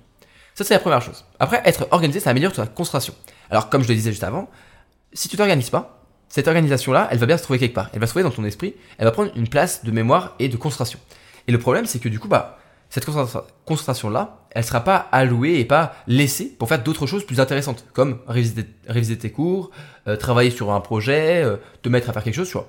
Ça 0.56 0.64
c'est 0.64 0.74
la 0.74 0.80
première 0.80 1.02
chose. 1.02 1.26
Après, 1.40 1.62
être 1.66 1.88
organisé, 1.92 2.20
ça 2.20 2.32
améliore 2.32 2.52
ta 2.52 2.66
concentration. 2.68 3.14
Alors 3.50 3.70
comme 3.70 3.84
je 3.84 3.88
le 3.88 3.96
disais 3.96 4.12
juste 4.12 4.24
avant, 4.24 4.50
si 5.14 5.30
tu 5.30 5.38
t'organises 5.38 5.70
pas, 5.70 6.04
cette 6.30 6.48
organisation-là, 6.48 7.08
elle 7.12 7.18
va 7.18 7.26
bien 7.26 7.38
se 7.38 7.44
trouver 7.44 7.60
quelque 7.60 7.74
part. 7.74 7.90
Elle 7.94 8.00
va 8.00 8.08
se 8.08 8.12
trouver 8.12 8.24
dans 8.24 8.32
ton 8.32 8.44
esprit, 8.44 8.76
elle 8.98 9.06
va 9.06 9.12
prendre 9.12 9.32
une 9.36 9.48
place 9.48 9.86
de 9.86 9.92
mémoire 9.92 10.36
et 10.40 10.50
de 10.50 10.58
concentration. 10.58 11.00
Et 11.48 11.52
le 11.52 11.60
problème, 11.60 11.86
c'est 11.86 12.00
que 12.00 12.10
du 12.10 12.20
coup, 12.20 12.28
bah, 12.28 12.58
cette 12.90 13.06
concentration-là, 13.66 14.48
elle 14.52 14.62
ne 14.62 14.66
sera 14.66 14.82
pas 14.82 15.08
allouée 15.12 15.60
et 15.60 15.66
pas 15.66 15.96
laissée 16.08 16.46
pour 16.46 16.70
faire 16.70 16.82
d'autres 16.82 17.06
choses 17.06 17.26
plus 17.26 17.40
intéressantes, 17.40 17.86
comme 17.94 18.20
réviser, 18.28 19.18
tes 19.18 19.32
cours, 19.32 19.72
euh, 20.08 20.16
travailler 20.16 20.52
sur 20.52 20.72
un 20.72 20.80
projet, 20.80 21.44
euh, 21.44 21.58
te 21.82 21.90
mettre 21.90 22.10
à 22.10 22.14
faire 22.14 22.24
quelque 22.24 22.44
chose. 22.44 22.64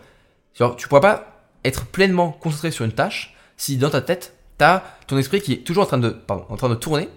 Tu 0.55 0.63
ne 0.63 0.89
pourras 0.89 1.01
pas 1.01 1.43
être 1.65 1.87
pleinement 1.87 2.33
concentré 2.33 2.71
sur 2.71 2.85
une 2.85 2.93
tâche 2.93 3.35
si 3.57 3.77
dans 3.77 3.91
ta 3.91 4.01
tête, 4.01 4.35
tu 4.59 4.65
as 4.65 4.83
ton 5.07 5.19
esprit 5.19 5.41
qui 5.41 5.55
est 5.55 5.67
toujours 5.67 5.85
en 5.85 5.87
train 5.87 5.99
de, 5.99 6.11
pardon, 6.11 6.45
en 6.49 6.57
train 6.57 6.69
de 6.69 6.75
tourner. 6.75 7.09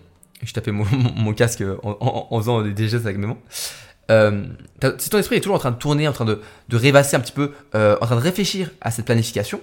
Je 0.44 0.54
tapais 0.54 0.72
mon, 0.72 1.34
casque 1.34 1.63
en, 1.84 2.40
faisant 2.40 2.63
des 2.63 2.88
gestes 2.88 3.06
avec 3.06 3.18
mes 3.18 3.28
mains. 3.28 3.38
Euh, 4.10 4.46
si 4.98 5.10
ton 5.10 5.19
esprit 5.19 5.36
est 5.38 5.42
toujours 5.42 5.56
en 5.56 5.60
train 5.60 5.72
de 5.72 5.78
tourner, 5.78 6.08
en 6.08 6.13
train 6.13 6.25
de, 6.25 6.42
de 6.69 6.78
rêvasser 6.78 7.16
un 7.16 7.19
petit 7.19 7.31
peu, 7.31 7.52
en 7.74 8.06
train 8.06 8.16
de 8.16 8.22
réfléchir 8.22 8.72
à 8.81 8.90
cette 8.90 9.06
planification, 9.06 9.62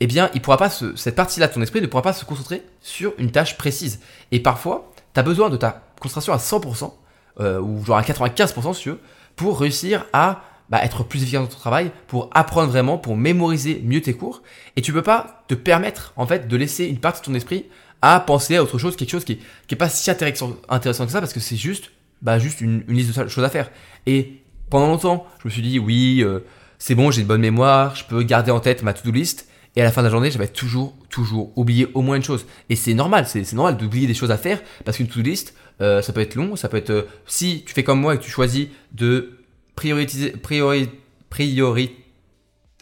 eh 0.00 0.06
bien, 0.06 0.30
il 0.34 0.42
pourra 0.42 0.58
pas 0.58 0.70
cette 0.70 1.14
partie-là 1.14 1.48
de 1.48 1.54
ton 1.54 1.62
esprit 1.62 1.80
ne 1.80 1.86
pourra 1.86 2.02
pas 2.02 2.12
se 2.12 2.24
concentrer 2.24 2.62
sur 2.80 3.14
une 3.18 3.30
tâche 3.30 3.56
précise. 3.56 4.00
Et 4.30 4.40
parfois, 4.40 4.92
tu 5.14 5.20
as 5.20 5.22
besoin 5.22 5.48
de 5.48 5.56
ta 5.56 5.82
concentration 6.00 6.32
à 6.32 6.36
100%, 6.36 6.92
euh, 7.40 7.60
ou 7.60 7.84
genre 7.84 7.96
à 7.96 8.02
95% 8.02 8.74
si 8.74 8.82
tu 8.82 8.90
veux, 8.90 9.00
pour 9.36 9.58
réussir 9.58 10.06
à 10.12 10.42
bah, 10.68 10.82
être 10.82 11.04
plus 11.04 11.22
efficace 11.22 11.42
dans 11.42 11.46
ton 11.46 11.58
travail, 11.58 11.92
pour 12.08 12.28
apprendre 12.34 12.68
vraiment, 12.70 12.98
pour 12.98 13.16
mémoriser 13.16 13.80
mieux 13.84 14.00
tes 14.00 14.14
cours. 14.14 14.42
Et 14.76 14.82
tu 14.82 14.92
peux 14.92 15.02
pas 15.02 15.44
te 15.48 15.54
permettre, 15.54 16.12
en 16.16 16.26
fait, 16.26 16.48
de 16.48 16.56
laisser 16.56 16.86
une 16.86 16.98
partie 16.98 17.20
de 17.20 17.26
ton 17.26 17.34
esprit 17.34 17.66
à 18.02 18.20
penser 18.20 18.56
à 18.56 18.62
autre 18.62 18.78
chose, 18.78 18.96
quelque 18.96 19.10
chose 19.10 19.24
qui, 19.24 19.38
qui 19.66 19.74
est 19.74 19.78
pas 19.78 19.88
si 19.88 20.10
intéressant, 20.10 20.50
que 20.50 21.10
ça, 21.10 21.20
parce 21.20 21.32
que 21.32 21.40
c'est 21.40 21.56
juste, 21.56 21.92
bah, 22.20 22.38
juste 22.38 22.60
une, 22.60 22.84
liste 22.88 23.18
de 23.18 23.28
choses 23.28 23.44
à 23.44 23.48
faire. 23.48 23.70
Et 24.06 24.42
pendant 24.68 24.88
longtemps, 24.88 25.26
je 25.40 25.48
me 25.48 25.52
suis 25.52 25.62
dit, 25.62 25.78
oui, 25.78 26.22
euh, 26.22 26.40
c'est 26.78 26.94
bon, 26.94 27.10
j'ai 27.10 27.22
une 27.22 27.26
bonne 27.26 27.40
mémoire, 27.40 27.94
je 27.94 28.04
peux 28.04 28.22
garder 28.22 28.50
en 28.50 28.60
tête 28.60 28.82
ma 28.82 28.92
to-do 28.92 29.12
list. 29.12 29.48
Et 29.76 29.82
à 29.82 29.84
la 29.84 29.92
fin 29.92 30.00
de 30.00 30.06
la 30.06 30.10
journée, 30.10 30.30
j'avais 30.30 30.48
toujours, 30.48 30.94
toujours 31.10 31.52
oublié 31.56 31.88
au 31.92 32.00
moins 32.00 32.16
une 32.16 32.22
chose. 32.22 32.46
Et 32.70 32.76
c'est 32.76 32.94
normal, 32.94 33.26
c'est 33.28 33.52
normal 33.52 33.76
d'oublier 33.76 34.06
des 34.06 34.14
choses 34.14 34.30
à 34.30 34.38
faire 34.38 34.62
parce 34.84 34.96
qu'une 34.96 35.06
to-do 35.06 35.22
list, 35.22 35.54
euh, 35.82 36.00
ça 36.00 36.14
peut 36.14 36.22
être 36.22 36.34
long, 36.34 36.56
ça 36.56 36.70
peut 36.70 36.78
être. 36.78 36.90
Euh, 36.90 37.02
si 37.26 37.62
tu 37.66 37.74
fais 37.74 37.84
comme 37.84 38.00
moi 38.00 38.14
et 38.14 38.18
que 38.18 38.22
tu 38.22 38.30
choisis 38.30 38.68
de 38.92 39.38
prioriser, 39.74 40.30
priori, 40.30 40.88
priori, 41.28 41.92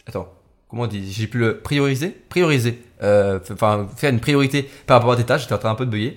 attends, 0.07 0.33
comment 0.69 0.83
on 0.83 0.87
dit 0.87 1.11
J'ai 1.11 1.27
plus 1.27 1.41
le 1.41 1.57
prioriser, 1.57 2.15
prioriser. 2.29 2.81
Euh, 3.03 3.39
enfin, 3.51 3.89
faire 3.97 4.11
une 4.11 4.21
priorité 4.21 4.69
par 4.87 4.97
rapport 4.97 5.11
à 5.11 5.17
tes 5.17 5.25
tâches. 5.25 5.41
J'étais 5.41 5.53
en 5.53 5.57
train 5.57 5.71
un 5.71 5.75
peu 5.75 5.85
de 5.85 5.91
bugger. 5.91 6.15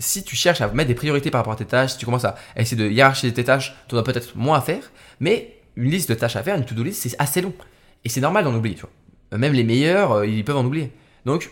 si 0.00 0.24
tu 0.24 0.34
cherches 0.34 0.60
à 0.60 0.66
mettre 0.72 0.88
des 0.88 0.96
priorités 0.96 1.30
par 1.30 1.38
rapport 1.38 1.52
à 1.52 1.56
tes 1.56 1.66
tâches, 1.66 1.92
si 1.92 1.98
tu 1.98 2.04
commences 2.04 2.24
à 2.24 2.34
essayer 2.56 2.76
de 2.76 2.90
hiérarchiser 2.90 3.32
tes 3.32 3.44
tâches, 3.44 3.76
tu 3.88 3.94
auras 3.94 4.02
peut-être 4.02 4.36
moins 4.36 4.58
à 4.58 4.60
faire. 4.60 4.90
Mais 5.20 5.60
une 5.76 5.92
liste 5.92 6.08
de 6.08 6.14
tâches 6.14 6.34
à 6.34 6.42
faire, 6.42 6.56
une 6.56 6.64
to-do 6.64 6.82
list, 6.82 7.00
c'est 7.02 7.14
assez 7.20 7.40
long. 7.40 7.54
Et 8.04 8.08
c'est 8.08 8.20
normal 8.20 8.42
d'en 8.42 8.54
oublier, 8.56 8.74
tu 8.74 8.80
vois. 8.80 8.90
Euh, 9.32 9.38
même 9.38 9.52
les 9.52 9.64
meilleurs, 9.64 10.12
euh, 10.12 10.26
ils 10.26 10.44
peuvent 10.44 10.56
en 10.56 10.64
oublier. 10.64 10.92
Donc, 11.24 11.50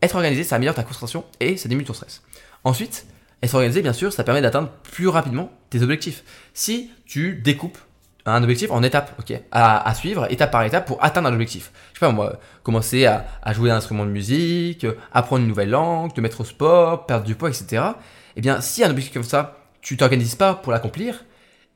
être 0.00 0.14
organisé, 0.14 0.44
ça 0.44 0.56
améliore 0.56 0.74
ta 0.74 0.82
concentration 0.82 1.24
et 1.40 1.56
ça 1.56 1.68
diminue 1.68 1.86
ton 1.86 1.92
stress. 1.92 2.22
Ensuite, 2.64 3.06
être 3.42 3.54
organisé, 3.54 3.82
bien 3.82 3.92
sûr, 3.92 4.12
ça 4.12 4.24
permet 4.24 4.40
d'atteindre 4.40 4.70
plus 4.82 5.08
rapidement 5.08 5.52
tes 5.70 5.82
objectifs. 5.82 6.24
Si 6.54 6.90
tu 7.06 7.34
découpes 7.34 7.78
un 8.24 8.42
objectif 8.42 8.70
en 8.70 8.82
étapes, 8.82 9.12
ok, 9.18 9.40
à, 9.50 9.94
suivre, 9.94 10.30
étape 10.30 10.52
par 10.52 10.62
étape, 10.62 10.86
pour 10.86 11.02
atteindre 11.02 11.28
un 11.28 11.32
objectif. 11.32 11.72
Je 11.92 11.98
sais 11.98 12.06
pas, 12.06 12.12
moi, 12.12 12.38
commencer 12.62 13.04
à, 13.06 13.26
jouer 13.52 13.70
un 13.72 13.76
instrument 13.76 14.04
de 14.04 14.10
musique, 14.10 14.86
apprendre 15.12 15.42
une 15.42 15.48
nouvelle 15.48 15.70
langue, 15.70 16.14
te 16.14 16.20
mettre 16.20 16.42
au 16.42 16.44
sport, 16.44 17.06
perdre 17.06 17.24
du 17.24 17.34
poids, 17.34 17.48
etc. 17.48 17.82
Eh 18.36 18.40
bien, 18.40 18.60
si 18.60 18.84
un 18.84 18.90
objectif 18.90 19.12
comme 19.12 19.24
ça, 19.24 19.58
tu 19.80 19.96
t'organises 19.96 20.36
pas 20.36 20.54
pour 20.54 20.70
l'accomplir, 20.70 21.24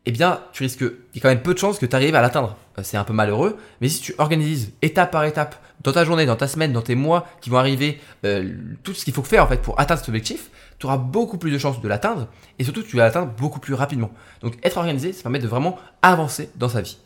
eh 0.06 0.12
bien, 0.12 0.40
tu 0.52 0.62
risques, 0.62 0.80
il 0.80 1.16
y 1.16 1.18
a 1.18 1.20
quand 1.20 1.28
même 1.28 1.42
peu 1.42 1.52
de 1.52 1.58
chances 1.58 1.78
que 1.78 1.86
tu 1.86 1.94
arrives 1.96 2.14
à 2.14 2.22
l'atteindre. 2.22 2.56
Euh, 2.78 2.82
c'est 2.84 2.96
un 2.96 3.04
peu 3.04 3.12
malheureux, 3.12 3.58
mais 3.80 3.88
si 3.88 4.00
tu 4.00 4.14
organises 4.18 4.72
étape 4.80 5.10
par 5.10 5.24
étape, 5.24 5.56
dans 5.82 5.92
ta 5.92 6.04
journée, 6.04 6.26
dans 6.26 6.36
ta 6.36 6.48
semaine, 6.48 6.72
dans 6.72 6.82
tes 6.82 6.94
mois 6.94 7.26
qui 7.40 7.50
vont 7.50 7.58
arriver, 7.58 8.00
euh, 8.24 8.54
tout 8.82 8.94
ce 8.94 9.04
qu'il 9.04 9.12
faut 9.12 9.22
faire 9.22 9.44
en 9.44 9.46
fait 9.46 9.60
pour 9.60 9.78
atteindre 9.78 10.00
cet 10.00 10.08
objectif, 10.08 10.50
tu 10.78 10.86
auras 10.86 10.96
beaucoup 10.96 11.38
plus 11.38 11.50
de 11.50 11.58
chances 11.58 11.80
de 11.80 11.88
l'atteindre 11.88 12.28
et 12.58 12.64
surtout 12.64 12.82
tu 12.82 12.96
vas 12.96 13.04
l'atteindre 13.04 13.32
beaucoup 13.36 13.60
plus 13.60 13.74
rapidement. 13.74 14.10
Donc 14.40 14.54
être 14.62 14.78
organisé, 14.78 15.12
ça 15.12 15.22
permet 15.22 15.38
de 15.38 15.48
vraiment 15.48 15.78
avancer 16.02 16.50
dans 16.56 16.68
sa 16.68 16.80
vie. 16.80 16.98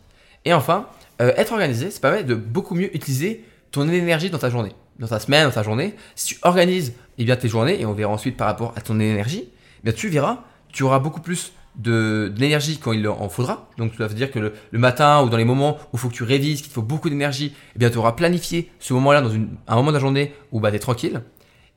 Et 0.44 0.52
enfin, 0.52 0.86
euh, 1.20 1.32
être 1.36 1.52
organisé, 1.52 1.90
ça 1.90 2.00
permet 2.00 2.24
de 2.24 2.34
beaucoup 2.34 2.74
mieux 2.74 2.94
utiliser 2.94 3.44
ton 3.70 3.88
énergie 3.88 4.30
dans 4.30 4.38
ta 4.38 4.50
journée, 4.50 4.72
dans 4.98 5.08
ta 5.08 5.20
semaine, 5.20 5.46
dans 5.46 5.54
ta 5.54 5.62
journée. 5.62 5.94
Si 6.14 6.34
tu 6.34 6.38
organises 6.42 6.94
eh 7.18 7.24
bien, 7.24 7.36
tes 7.36 7.48
journées, 7.48 7.80
et 7.80 7.86
on 7.86 7.92
verra 7.92 8.12
ensuite 8.12 8.36
par 8.36 8.46
rapport 8.46 8.72
à 8.76 8.80
ton 8.80 8.98
énergie, 8.98 9.48
eh 9.84 9.92
tu 9.92 10.08
verras, 10.08 10.38
tu 10.72 10.82
auras 10.82 10.98
beaucoup 10.98 11.20
plus 11.20 11.52
de, 11.80 12.32
d'énergie 12.34 12.78
quand 12.78 12.92
il 12.92 13.06
en 13.08 13.28
faudra. 13.28 13.68
Donc, 13.78 13.92
ça 13.96 14.06
veut 14.06 14.14
dire 14.14 14.30
que 14.30 14.38
le, 14.38 14.78
matin 14.78 15.22
ou 15.22 15.28
dans 15.28 15.36
les 15.36 15.44
moments 15.44 15.78
où 15.92 15.96
il 15.96 15.98
faut 15.98 16.08
que 16.08 16.14
tu 16.14 16.24
révises, 16.24 16.60
qu'il 16.60 16.68
te 16.68 16.74
faut 16.74 16.82
beaucoup 16.82 17.08
d'énergie, 17.08 17.54
eh 17.74 17.78
bien, 17.78 17.90
tu 17.90 17.98
auras 17.98 18.12
planifié 18.12 18.70
ce 18.78 18.92
moment-là 18.94 19.22
dans 19.22 19.30
un 19.32 19.76
moment 19.76 19.90
de 19.90 19.96
la 19.96 20.00
journée 20.00 20.34
où 20.52 20.60
bah, 20.60 20.70
tu 20.70 20.76
es 20.76 20.80
tranquille. 20.80 21.22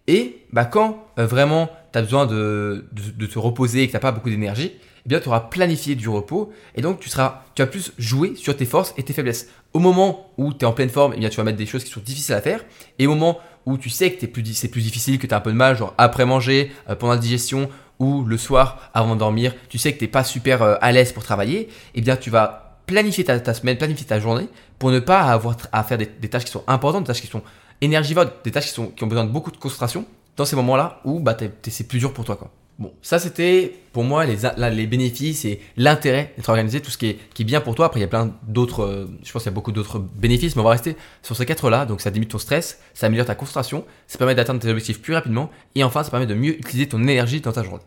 Et 0.08 0.46
bah, 0.52 0.66
quand 0.66 1.06
euh, 1.18 1.26
vraiment 1.26 1.70
tu 1.94 2.00
as 2.00 2.02
besoin 2.02 2.26
de, 2.26 2.86
de, 2.92 3.26
te 3.26 3.40
reposer 3.40 3.84
et 3.84 3.86
que 3.86 3.92
tu 3.92 3.96
n'as 3.96 4.02
pas 4.02 4.12
beaucoup 4.12 4.30
d'énergie, 4.30 4.74
eh 5.06 5.10
bien, 5.10 5.20
tu 5.20 5.30
auras 5.30 5.42
planifié 5.42 5.96
du 5.96 6.10
repos 6.10 6.52
et 6.76 6.82
donc 6.82 7.00
tu, 7.00 7.10
seras, 7.10 7.44
tu 7.56 7.62
vas 7.62 7.68
plus 7.68 7.94
jouer 7.98 8.36
sur 8.36 8.56
tes 8.56 8.66
forces 8.66 8.94
et 8.98 9.04
tes 9.04 9.14
faiblesses. 9.14 9.50
Au 9.74 9.80
moment 9.80 10.32
où 10.38 10.54
tu 10.54 10.60
es 10.60 10.66
en 10.66 10.74
pleine 10.74 10.90
forme, 10.90 11.14
eh 11.16 11.20
bien, 11.20 11.30
tu 11.30 11.38
vas 11.38 11.44
mettre 11.44 11.58
des 11.58 11.66
choses 11.66 11.84
qui 11.84 11.92
sont 11.92 12.02
difficiles 12.02 12.36
à 12.36 12.42
faire. 12.42 12.66
Et 13.00 13.08
au 13.08 13.12
moment 13.12 13.40
où 13.66 13.78
tu 13.78 13.90
sais 13.90 14.12
que 14.12 14.20
c'est 14.20 14.28
plus, 14.28 14.44
plus 14.68 14.82
difficile, 14.82 15.20
que 15.20 15.28
tu 15.28 15.34
as 15.34 15.38
un 15.38 15.42
peu 15.42 15.52
de 15.52 15.58
mal, 15.58 15.78
genre 15.78 15.94
après 15.98 16.26
manger, 16.26 16.72
euh, 16.90 16.96
pendant 16.96 17.14
la 17.14 17.20
digestion 17.20 17.70
ou 18.04 18.24
le 18.26 18.38
soir 18.38 18.92
avant 18.94 19.16
de 19.16 19.20
dormir, 19.20 19.56
tu 19.70 19.78
sais 19.78 19.94
que 19.94 19.98
tu 19.98 20.04
n'es 20.04 20.12
pas 20.12 20.24
super 20.24 20.62
euh, 20.62 20.76
à 20.82 20.92
l'aise 20.92 21.12
pour 21.14 21.24
travailler, 21.24 21.70
eh 21.96 22.02
bien 22.02 22.16
tu 22.18 22.30
vas 22.30 22.82
planifier 22.86 23.24
ta, 23.24 23.54
semaine, 23.54 23.78
planifier 23.78 24.06
ta 24.06 24.20
journée 24.20 24.48
pour 24.78 24.92
ne 24.92 25.00
pas 25.00 25.22
avoir 25.22 25.56
à 25.72 25.84
faire 25.84 25.98
des, 25.98 26.08
tâches 26.30 26.46
qui 26.46 26.52
sont 26.52 26.64
importantes, 26.68 27.04
des 27.04 27.08
tâches 27.08 27.22
qui 27.22 27.28
sont 27.28 27.44
énergivores, 27.82 28.26
des 28.44 28.52
tâches 28.52 28.68
qui, 28.68 28.74
sont, 28.74 28.88
qui 28.88 29.04
ont 29.04 29.08
besoin 29.08 29.24
de 29.24 29.32
beaucoup 29.32 29.52
de 29.52 29.58
concentration 29.58 30.06
dans 30.36 30.46
ces 30.46 30.56
moments-là 30.56 31.00
où 31.06 31.20
bah, 31.20 31.38
c'est 31.64 31.88
plus 31.88 32.00
dur 32.00 32.14
pour 32.14 32.26
toi. 32.26 32.36
Quoi. 32.36 32.52
Bon, 32.80 32.92
ça 33.04 33.20
c'était 33.20 33.76
pour 33.92 34.04
moi 34.04 34.26
les, 34.26 34.38
les 34.58 34.88
bénéfices 34.88 35.46
et 35.46 35.62
l'intérêt 35.78 36.34
d'être 36.36 36.50
organisé, 36.50 36.82
tout 36.82 36.90
ce 36.90 36.98
qui 36.98 37.06
est, 37.08 37.20
qui 37.34 37.44
est 37.44 37.46
bien 37.46 37.62
pour 37.62 37.76
toi. 37.76 37.86
Après, 37.86 38.00
il 38.00 38.02
y 38.02 38.06
a 38.06 38.10
plein 38.10 38.34
d'autres, 38.48 38.84
euh, 38.84 39.06
je 39.24 39.32
pense 39.32 39.44
qu'il 39.44 39.52
y 39.52 39.54
a 39.54 39.56
beaucoup 39.56 39.72
d'autres 39.72 40.00
bénéfices, 40.00 40.56
mais 40.56 40.62
on 40.62 40.66
va 40.66 40.72
rester 40.72 40.98
sur 41.22 41.36
ces 41.36 41.46
quatre-là. 41.46 41.86
Donc 41.86 42.02
ça 42.02 42.10
diminue 42.10 42.28
ton 42.28 42.40
stress, 42.40 42.80
ça 42.96 43.06
améliore 43.06 43.28
ta 43.28 43.36
concentration, 43.36 43.86
ça 44.08 44.18
permet 44.18 44.34
d'atteindre 44.34 44.60
tes 44.60 44.70
objectifs 44.70 45.02
plus 45.02 45.14
rapidement 45.14 45.52
et 45.76 45.84
enfin 45.84 46.04
ça 46.04 46.10
permet 46.10 46.26
de 46.26 46.34
mieux 46.34 46.58
utiliser 46.58 46.90
ton 46.90 47.02
énergie 47.04 47.42
dans 47.42 47.52
ta 47.52 47.62
journée. 47.62 47.84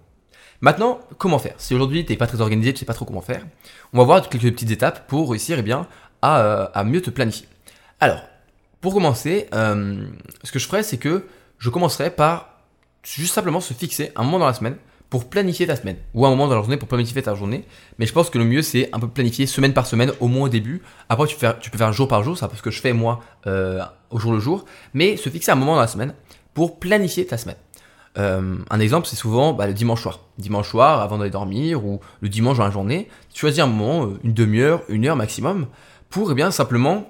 Maintenant, 0.61 1.01
comment 1.19 1.39
faire? 1.39 1.55
Si 1.59 1.75
aujourd'hui 1.75 2.05
tu 2.05 2.13
n'es 2.13 2.17
pas 2.17 2.27
très 2.27 2.41
organisé, 2.41 2.73
tu 2.73 2.81
sais 2.81 2.85
pas 2.85 2.95
trop 2.95 3.05
comment 3.05 3.21
faire, 3.21 3.45
on 3.93 3.99
va 3.99 4.05
voir 4.05 4.29
quelques 4.29 4.53
petites 4.53 4.71
étapes 4.71 5.07
pour 5.07 5.31
réussir 5.31 5.59
eh 5.59 5.63
bien, 5.63 5.87
à, 6.23 6.41
euh, 6.41 6.67
à, 6.75 6.85
mieux 6.85 7.03
te 7.03 7.11
planifier. 7.11 7.47
Alors, 8.01 8.21
pour 8.81 8.95
commencer, 8.95 9.49
euh, 9.55 10.07
ce 10.43 10.53
que 10.53 10.59
je 10.59 10.67
ferai, 10.67 10.83
c'est 10.83 10.99
que 10.99 11.27
je 11.59 11.71
commencerai 11.71 12.11
par 12.11 12.61
juste 13.03 13.35
simplement 13.35 13.61
se 13.61 13.75
fixer 13.75 14.13
un 14.17 14.25
moment 14.25 14.39
dans 14.39 14.47
la 14.47 14.55
semaine 14.55 14.77
pour 15.11 15.29
planifier 15.29 15.67
ta 15.67 15.77
semaine, 15.77 15.97
ou 16.15 16.27
un 16.27 16.31
moment 16.31 16.49
dans 16.49 16.57
la 16.57 16.63
journée 16.63 16.77
pour 16.77 16.89
planifier 16.89 17.23
ta 17.23 17.35
journée. 17.35 17.65
Mais 17.99 18.07
je 18.07 18.13
pense 18.13 18.29
que 18.29 18.39
le 18.39 18.45
mieux, 18.45 18.63
c'est 18.63 18.89
un 18.93 18.99
peu 18.99 19.09
planifier 19.09 19.47
semaine 19.47 19.73
par 19.73 19.87
semaine, 19.87 20.13
au 20.21 20.27
moins 20.27 20.47
au 20.47 20.49
début. 20.49 20.83
Après, 21.09 21.27
tu, 21.27 21.37
tu 21.61 21.71
peux 21.71 21.79
faire 21.79 21.93
jour 21.93 22.09
par 22.09 22.25
jour, 22.25 22.37
c'est 22.37 22.49
parce 22.49 22.61
que 22.61 22.71
je 22.71 22.81
fais 22.81 22.93
moi 22.93 23.21
euh, 23.47 23.81
au 24.11 24.19
jour 24.19 24.33
le 24.33 24.41
jour. 24.41 24.65
Mais 24.95 25.17
se 25.17 25.31
fixer 25.31 25.53
un 25.53 25.55
moment 25.55 25.75
dans 25.75 25.81
la 25.81 25.87
semaine 25.87 26.13
pour 26.55 26.81
planifier 26.81 27.25
ta 27.25 27.39
semaine. 27.39 27.57
Un 28.17 28.81
exemple, 28.81 29.07
c'est 29.07 29.17
souvent 29.17 29.53
bah, 29.53 29.67
le 29.67 29.75
dimanche 29.75 30.03
soir. 30.03 30.21
Dimanche 30.39 30.71
soir, 30.71 31.01
avant 31.01 31.19
d'aller 31.19 31.31
dormir, 31.31 31.85
ou 31.85 32.01
le 32.21 32.29
dimanche 32.29 32.57
dans 32.59 32.65
la 32.65 32.71
journée, 32.71 33.09
choisis 33.35 33.61
un 33.61 33.67
moment, 33.67 34.09
une 34.25 34.33
demi-heure, 34.33 34.83
une 34.89 35.07
heure 35.07 35.17
maximum, 35.17 35.67
pour 36.09 36.31
eh 36.31 36.35
bien 36.35 36.51
simplement 36.51 37.07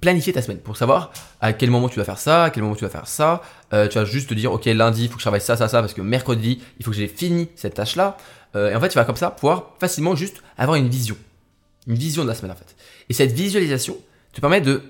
planifier 0.00 0.32
ta 0.32 0.42
semaine 0.42 0.58
pour 0.58 0.76
savoir 0.76 1.12
à 1.40 1.52
quel 1.52 1.70
moment 1.70 1.88
tu 1.88 1.98
vas 1.98 2.04
faire 2.04 2.18
ça, 2.18 2.44
à 2.44 2.50
quel 2.50 2.62
moment 2.62 2.74
tu 2.74 2.84
vas 2.84 2.90
faire 2.90 3.06
ça. 3.06 3.42
Euh, 3.72 3.88
tu 3.88 3.98
vas 3.98 4.04
juste 4.04 4.28
te 4.28 4.34
dire, 4.34 4.52
ok, 4.52 4.64
lundi, 4.66 5.04
il 5.04 5.08
faut 5.08 5.14
que 5.14 5.20
je 5.20 5.24
travaille 5.24 5.40
ça, 5.40 5.56
ça, 5.56 5.68
ça, 5.68 5.80
parce 5.80 5.94
que 5.94 6.00
mercredi, 6.00 6.60
il 6.78 6.84
faut 6.84 6.90
que 6.90 6.96
j'ai 6.96 7.08
fini 7.08 7.48
cette 7.54 7.74
tâche-là. 7.74 8.16
Euh, 8.56 8.70
et 8.70 8.74
en 8.74 8.80
fait, 8.80 8.88
tu 8.88 8.96
vas 8.96 9.04
comme 9.04 9.16
ça 9.16 9.30
pouvoir 9.30 9.72
facilement 9.78 10.14
juste 10.14 10.42
avoir 10.56 10.76
une 10.76 10.88
vision. 10.88 11.16
Une 11.86 11.96
vision 11.96 12.22
de 12.22 12.28
la 12.28 12.34
semaine, 12.34 12.52
en 12.52 12.56
fait. 12.56 12.76
Et 13.08 13.12
cette 13.12 13.32
visualisation 13.32 13.96
te 14.32 14.40
permet 14.40 14.60
de, 14.60 14.82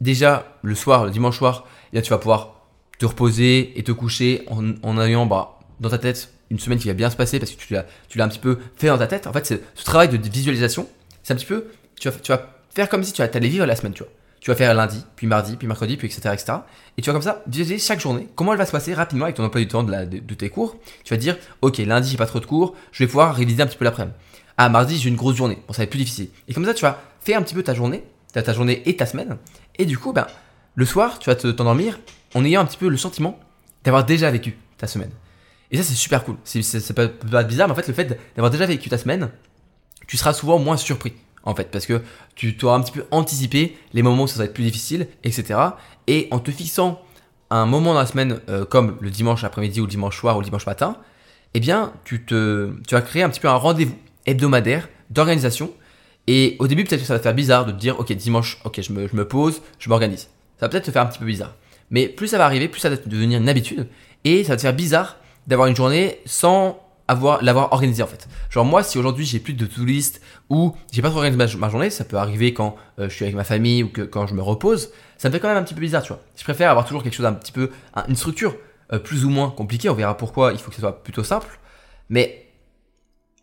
déjà, 0.00 0.46
le 0.62 0.74
soir, 0.74 1.04
le 1.04 1.10
dimanche 1.10 1.38
soir, 1.38 1.66
eh 1.92 2.02
tu 2.02 2.10
vas 2.10 2.18
pouvoir 2.18 2.57
te 2.98 3.06
reposer 3.06 3.78
et 3.78 3.82
te 3.82 3.92
coucher 3.92 4.44
en, 4.48 5.00
ayant 5.00 5.26
bah, 5.26 5.60
dans 5.80 5.90
ta 5.90 5.98
tête 5.98 6.32
une 6.50 6.58
semaine 6.58 6.78
qui 6.78 6.88
va 6.88 6.94
bien 6.94 7.10
se 7.10 7.16
passer 7.16 7.38
parce 7.38 7.52
que 7.52 7.60
tu 7.60 7.74
l'as, 7.74 7.86
tu 8.08 8.18
l'as 8.18 8.24
un 8.24 8.28
petit 8.28 8.38
peu 8.38 8.58
fait 8.76 8.88
dans 8.88 8.98
ta 8.98 9.06
tête. 9.06 9.26
En 9.26 9.32
fait, 9.32 9.46
ce 9.74 9.84
travail 9.84 10.08
de 10.08 10.16
visualisation, 10.16 10.88
c'est 11.22 11.32
un 11.32 11.36
petit 11.36 11.46
peu, 11.46 11.66
tu 12.00 12.08
vas, 12.08 12.14
tu 12.16 12.32
vas 12.32 12.58
faire 12.74 12.88
comme 12.88 13.04
si 13.04 13.12
tu 13.12 13.22
allais 13.22 13.48
vivre 13.48 13.66
la 13.66 13.76
semaine, 13.76 13.92
tu 13.92 14.02
vois. 14.02 14.12
Tu 14.40 14.50
vas 14.50 14.56
faire 14.56 14.72
lundi, 14.72 15.04
puis 15.16 15.26
mardi, 15.26 15.56
puis 15.56 15.66
mercredi, 15.66 15.96
puis 15.96 16.06
etc., 16.06 16.30
etc. 16.32 16.58
Et 16.96 17.02
tu 17.02 17.10
vas 17.10 17.12
comme 17.12 17.22
ça 17.22 17.42
visualiser 17.48 17.78
chaque 17.78 18.00
journée 18.00 18.28
comment 18.36 18.52
elle 18.52 18.58
va 18.58 18.66
se 18.66 18.72
passer 18.72 18.94
rapidement 18.94 19.24
avec 19.24 19.36
ton 19.36 19.44
emploi 19.44 19.60
du 19.60 19.68
temps 19.68 19.82
de, 19.82 20.34
tes 20.34 20.48
cours. 20.48 20.76
Tu 21.04 21.12
vas 21.12 21.18
dire, 21.18 21.36
ok, 21.60 21.78
lundi 21.78 22.10
j'ai 22.10 22.16
pas 22.16 22.26
trop 22.26 22.38
de 22.38 22.46
cours, 22.46 22.76
je 22.92 23.02
vais 23.02 23.08
pouvoir 23.08 23.34
réviser 23.34 23.62
un 23.62 23.66
petit 23.66 23.76
peu 23.76 23.84
l'après-midi. 23.84 24.14
Ah, 24.56 24.68
mardi 24.68 24.96
j'ai 24.96 25.08
une 25.08 25.16
grosse 25.16 25.36
journée, 25.36 25.58
bon 25.66 25.72
ça 25.72 25.78
va 25.78 25.84
être 25.84 25.90
plus 25.90 25.98
difficile. 25.98 26.28
Et 26.46 26.54
comme 26.54 26.64
ça 26.64 26.74
tu 26.74 26.82
vas 26.82 27.00
faire 27.20 27.38
un 27.38 27.42
petit 27.42 27.54
peu 27.54 27.64
ta 27.64 27.74
journée, 27.74 28.04
ta, 28.32 28.42
ta 28.42 28.52
journée 28.52 28.82
et 28.86 28.96
ta 28.96 29.06
semaine. 29.06 29.36
Et 29.76 29.86
du 29.86 29.98
coup, 29.98 30.12
ben, 30.12 30.26
le 30.76 30.86
soir, 30.86 31.18
tu 31.18 31.30
vas 31.30 31.36
te 31.36 31.48
t'endormir 31.48 31.98
en 32.34 32.44
ayant 32.44 32.60
un 32.60 32.64
petit 32.64 32.78
peu 32.78 32.88
le 32.88 32.96
sentiment 32.96 33.38
d'avoir 33.84 34.04
déjà 34.04 34.30
vécu 34.30 34.56
ta 34.76 34.86
semaine. 34.86 35.10
Et 35.70 35.76
ça 35.76 35.82
c'est 35.82 35.94
super 35.94 36.24
cool. 36.24 36.36
C'est, 36.44 36.94
peut 36.94 37.02
être 37.02 37.48
bizarre, 37.48 37.68
mais 37.68 37.72
en 37.72 37.76
fait 37.76 37.88
le 37.88 37.94
fait 37.94 38.18
d'avoir 38.36 38.50
déjà 38.50 38.66
vécu 38.66 38.88
ta 38.88 38.98
semaine, 38.98 39.30
tu 40.06 40.16
seras 40.16 40.32
souvent 40.32 40.58
moins 40.58 40.76
surpris 40.76 41.14
en 41.44 41.54
fait, 41.54 41.70
parce 41.70 41.86
que 41.86 42.02
tu 42.34 42.54
auras 42.62 42.76
un 42.76 42.80
petit 42.82 42.92
peu 42.92 43.06
anticipé 43.10 43.78
les 43.94 44.02
moments 44.02 44.24
où 44.24 44.26
ça 44.26 44.38
va 44.38 44.44
être 44.44 44.54
plus 44.54 44.64
difficile, 44.64 45.08
etc. 45.24 45.58
Et 46.06 46.28
en 46.30 46.40
te 46.40 46.50
fixant 46.50 47.00
un 47.50 47.64
moment 47.64 47.94
dans 47.94 48.00
la 48.00 48.06
semaine, 48.06 48.40
euh, 48.48 48.64
comme 48.64 48.98
le 49.00 49.10
dimanche 49.10 49.44
après-midi 49.44 49.80
ou 49.80 49.84
le 49.84 49.90
dimanche 49.90 50.18
soir 50.18 50.36
ou 50.36 50.40
le 50.40 50.44
dimanche 50.44 50.66
matin, 50.66 50.98
eh 51.54 51.60
bien, 51.60 51.92
tu, 52.04 52.24
te, 52.24 52.70
tu 52.86 52.94
vas 52.94 53.00
créer 53.00 53.22
un 53.22 53.30
petit 53.30 53.40
peu 53.40 53.48
un 53.48 53.54
rendez-vous 53.54 53.96
hebdomadaire 54.26 54.88
d'organisation. 55.10 55.72
Et 56.26 56.56
au 56.58 56.66
début, 56.66 56.84
peut-être 56.84 57.00
que 57.00 57.06
ça 57.06 57.14
va 57.14 57.18
te 57.18 57.22
faire 57.22 57.34
bizarre 57.34 57.64
de 57.64 57.72
te 57.72 57.78
dire, 57.78 57.98
ok, 57.98 58.12
dimanche, 58.12 58.58
ok, 58.64 58.82
je 58.82 58.92
me, 58.92 59.08
je 59.08 59.16
me 59.16 59.26
pose, 59.26 59.62
je 59.78 59.88
m'organise. 59.88 60.28
Ça 60.60 60.66
va 60.66 60.68
peut-être 60.68 60.84
te 60.84 60.90
faire 60.90 61.02
un 61.02 61.06
petit 61.06 61.18
peu 61.18 61.24
bizarre. 61.24 61.54
Mais 61.90 62.08
plus 62.08 62.28
ça 62.28 62.38
va 62.38 62.44
arriver, 62.44 62.68
plus 62.68 62.80
ça 62.80 62.90
va 62.90 62.96
devenir 62.96 63.40
une 63.40 63.48
habitude. 63.48 63.88
Et 64.24 64.44
ça 64.44 64.50
va 64.50 64.56
te 64.56 64.62
faire 64.62 64.74
bizarre 64.74 65.16
d'avoir 65.46 65.68
une 65.68 65.76
journée 65.76 66.18
sans 66.26 66.80
avoir 67.08 67.42
l'avoir 67.42 67.72
organisé 67.72 68.02
en 68.02 68.06
fait. 68.06 68.28
Genre 68.50 68.66
moi 68.66 68.82
si 68.82 68.98
aujourd'hui 68.98 69.24
j'ai 69.24 69.38
plus 69.38 69.54
de 69.54 69.64
to 69.64 69.82
list 69.84 70.20
ou 70.50 70.76
j'ai 70.92 71.00
pas 71.00 71.08
trop 71.08 71.18
organisé 71.18 71.56
ma, 71.56 71.68
journée, 71.68 71.88
ça 71.88 72.04
peut 72.04 72.18
arriver 72.18 72.52
quand 72.52 72.76
euh, 72.98 73.08
je 73.08 73.14
suis 73.14 73.24
avec 73.24 73.34
ma 73.34 73.44
famille 73.44 73.82
ou 73.82 73.88
quand 73.88 74.26
je 74.26 74.34
me 74.34 74.42
repose, 74.42 74.90
ça 75.16 75.28
me 75.28 75.32
fait 75.32 75.40
quand 75.40 75.48
même 75.48 75.56
un 75.56 75.62
petit 75.62 75.74
peu 75.74 75.80
bizarre, 75.80 76.02
tu 76.02 76.08
vois. 76.08 76.20
Je 76.36 76.44
préfère 76.44 76.70
avoir 76.70 76.86
toujours 76.86 77.02
quelque 77.02 77.14
chose 77.14 77.26
un 77.26 77.32
petit 77.32 77.52
peu 77.52 77.70
une 78.08 78.16
structure 78.16 78.54
euh, 78.92 78.98
plus 78.98 79.24
ou 79.24 79.30
moins 79.30 79.50
compliquée, 79.50 79.88
on 79.88 79.94
verra 79.94 80.16
pourquoi, 80.16 80.52
il 80.52 80.58
faut 80.58 80.68
que 80.68 80.74
ce 80.74 80.82
soit 80.82 81.02
plutôt 81.02 81.24
simple, 81.24 81.58
mais 82.10 82.46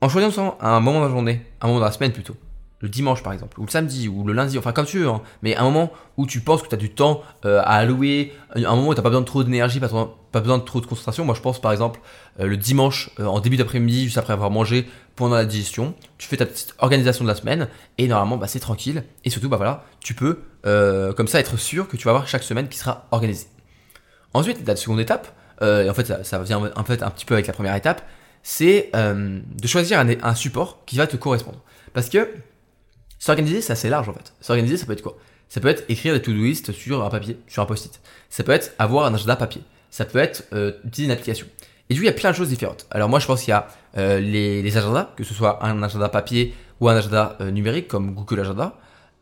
en 0.02 0.10
choisissant 0.10 0.58
un 0.62 0.80
moment 0.80 1.00
de 1.00 1.06
la 1.06 1.12
journée, 1.12 1.42
un 1.62 1.68
moment 1.68 1.80
de 1.80 1.86
la 1.86 1.92
semaine 1.92 2.12
plutôt, 2.12 2.36
le 2.80 2.90
dimanche 2.90 3.24
par 3.24 3.34
exemple, 3.34 3.60
ou 3.60 3.66
le 3.66 3.72
samedi, 3.72 4.08
ou 4.08 4.26
le 4.26 4.34
lundi, 4.34 4.58
enfin 4.58 4.74
comme 4.74 4.86
tu 4.86 5.00
veux, 5.00 5.08
hein. 5.08 5.22
mais 5.42 5.56
un 5.56 5.64
moment 5.64 5.92
où 6.18 6.26
tu 6.26 6.42
penses 6.42 6.62
que 6.62 6.68
tu 6.68 6.76
as 6.76 6.78
du 6.78 6.90
temps 6.90 7.24
euh, 7.46 7.60
à 7.62 7.76
allouer, 7.76 8.34
un 8.54 8.76
moment 8.76 8.90
où 8.90 8.94
tu 8.94 8.98
n'as 8.98 9.04
pas 9.04 9.10
besoin 9.10 9.22
de 9.22 9.26
trop 9.26 9.44
d'énergie, 9.44 9.80
pas, 9.80 9.88
besoin 10.34 10.58
de 10.58 10.64
trop 10.64 10.82
de 10.82 10.86
concentration. 10.86 11.24
Moi 11.24 11.36
je 11.36 11.42
pense 11.42 11.62
par 11.62 11.72
exemple 11.72 12.00
euh, 12.40 12.48
le 12.48 12.58
dimanche 12.58 13.12
euh, 13.20 13.26
en 13.26 13.40
début 13.40 13.58
d'après-midi, 13.58 14.06
juste 14.06 14.18
après 14.18 14.34
avoir 14.34 14.52
mangé 14.52 14.88
pendant 15.16 15.36
la 15.36 15.46
digestion, 15.46 15.96
tu 16.18 16.28
fais 16.28 16.38
ta 16.38 16.46
petite 16.46 16.76
organisation 16.80 17.24
de 17.24 17.30
la 17.30 17.36
semaine 17.36 17.70
et 17.98 18.08
normalement 18.08 18.38
bah, 18.38 18.48
c'est 18.48 18.60
tranquille 18.60 19.04
et 19.24 19.30
surtout 19.30 19.48
bah 19.48 19.58
voilà, 19.58 19.84
tu 20.02 20.14
peux 20.14 20.40
comme 21.16 21.28
ça 21.28 21.40
être 21.40 21.58
sûr 21.58 21.88
que 21.88 21.96
tu 21.96 22.06
vas 22.06 22.12
avoir 22.12 22.28
chaque 22.28 22.42
semaine 22.42 22.68
qui 22.68 22.80
sera 22.80 23.06
organisée. 23.12 23.46
Ensuite, 24.34 24.68
la 24.68 24.76
seconde 24.76 25.00
étape, 25.00 25.28
et 25.62 25.88
en 25.88 25.94
fait 25.94 26.24
ça, 26.24 26.40
vient 26.40 26.72
un 26.76 26.84
petit 26.84 27.24
peu 27.24 27.36
avec 27.36 27.46
la 27.46 27.54
première 27.54 27.76
étape, 27.76 28.02
c'est 28.42 28.90
de 28.94 29.68
choisir 29.68 30.00
un 30.00 30.36
support 30.36 30.84
qui 30.88 30.98
va 30.98 31.06
te 31.06 31.18
correspondre. 31.18 31.62
Parce 31.94 32.10
que 32.10 32.28
S'organiser, 33.20 33.62
c'est 33.62 33.74
assez 33.74 33.90
large 33.90 34.10
en 34.10 34.14
fait. 34.14 34.34
S'organiser, 34.42 34.78
ça 34.78 34.86
peut 34.86 34.94
être 34.94 35.02
quoi? 35.02 35.18
Ça 35.50 35.62
peut 35.62 35.68
être 35.68 35.84
écrire 35.90 36.14
des 36.14 36.22
to-do 36.22 36.44
list 36.44 36.72
sur 36.72 37.04
un 37.04 37.10
papier, 37.10 37.38
sur 37.48 37.62
un 37.64 37.66
post-it. 37.66 38.02
Ça 38.30 38.44
peut 38.44 38.52
être 38.52 38.74
avoir 38.80 39.06
un 39.06 39.14
agenda 39.14 39.36
papier. 39.36 39.62
Ça 39.90 40.06
peut 40.06 40.20
être 40.20 40.44
euh, 40.54 40.74
utiliser 40.86 41.06
une 41.06 41.12
application. 41.12 41.48
Et 41.90 41.94
du 41.94 42.00
coup, 42.00 42.04
il 42.04 42.08
y 42.08 42.10
a 42.10 42.14
plein 42.14 42.32
de 42.32 42.36
choses 42.36 42.50
différentes. 42.50 42.88
Alors 42.90 43.10
moi, 43.10 43.20
je 43.20 43.28
pense 43.28 43.42
qu'il 43.44 43.52
y 43.52 43.54
a 43.54 43.68
euh, 43.98 44.20
les, 44.20 44.78
agendas, 44.78 45.14
que 45.16 45.24
ce 45.24 45.34
soit 45.34 45.64
un 45.64 45.82
agenda 45.84 46.10
papier 46.10 46.54
ou 46.80 46.90
un 46.90 46.96
agenda 46.96 47.38
euh, 47.42 47.52
numérique 47.52 47.88
comme 47.88 48.14
Google 48.14 48.42
Agenda. 48.42 48.78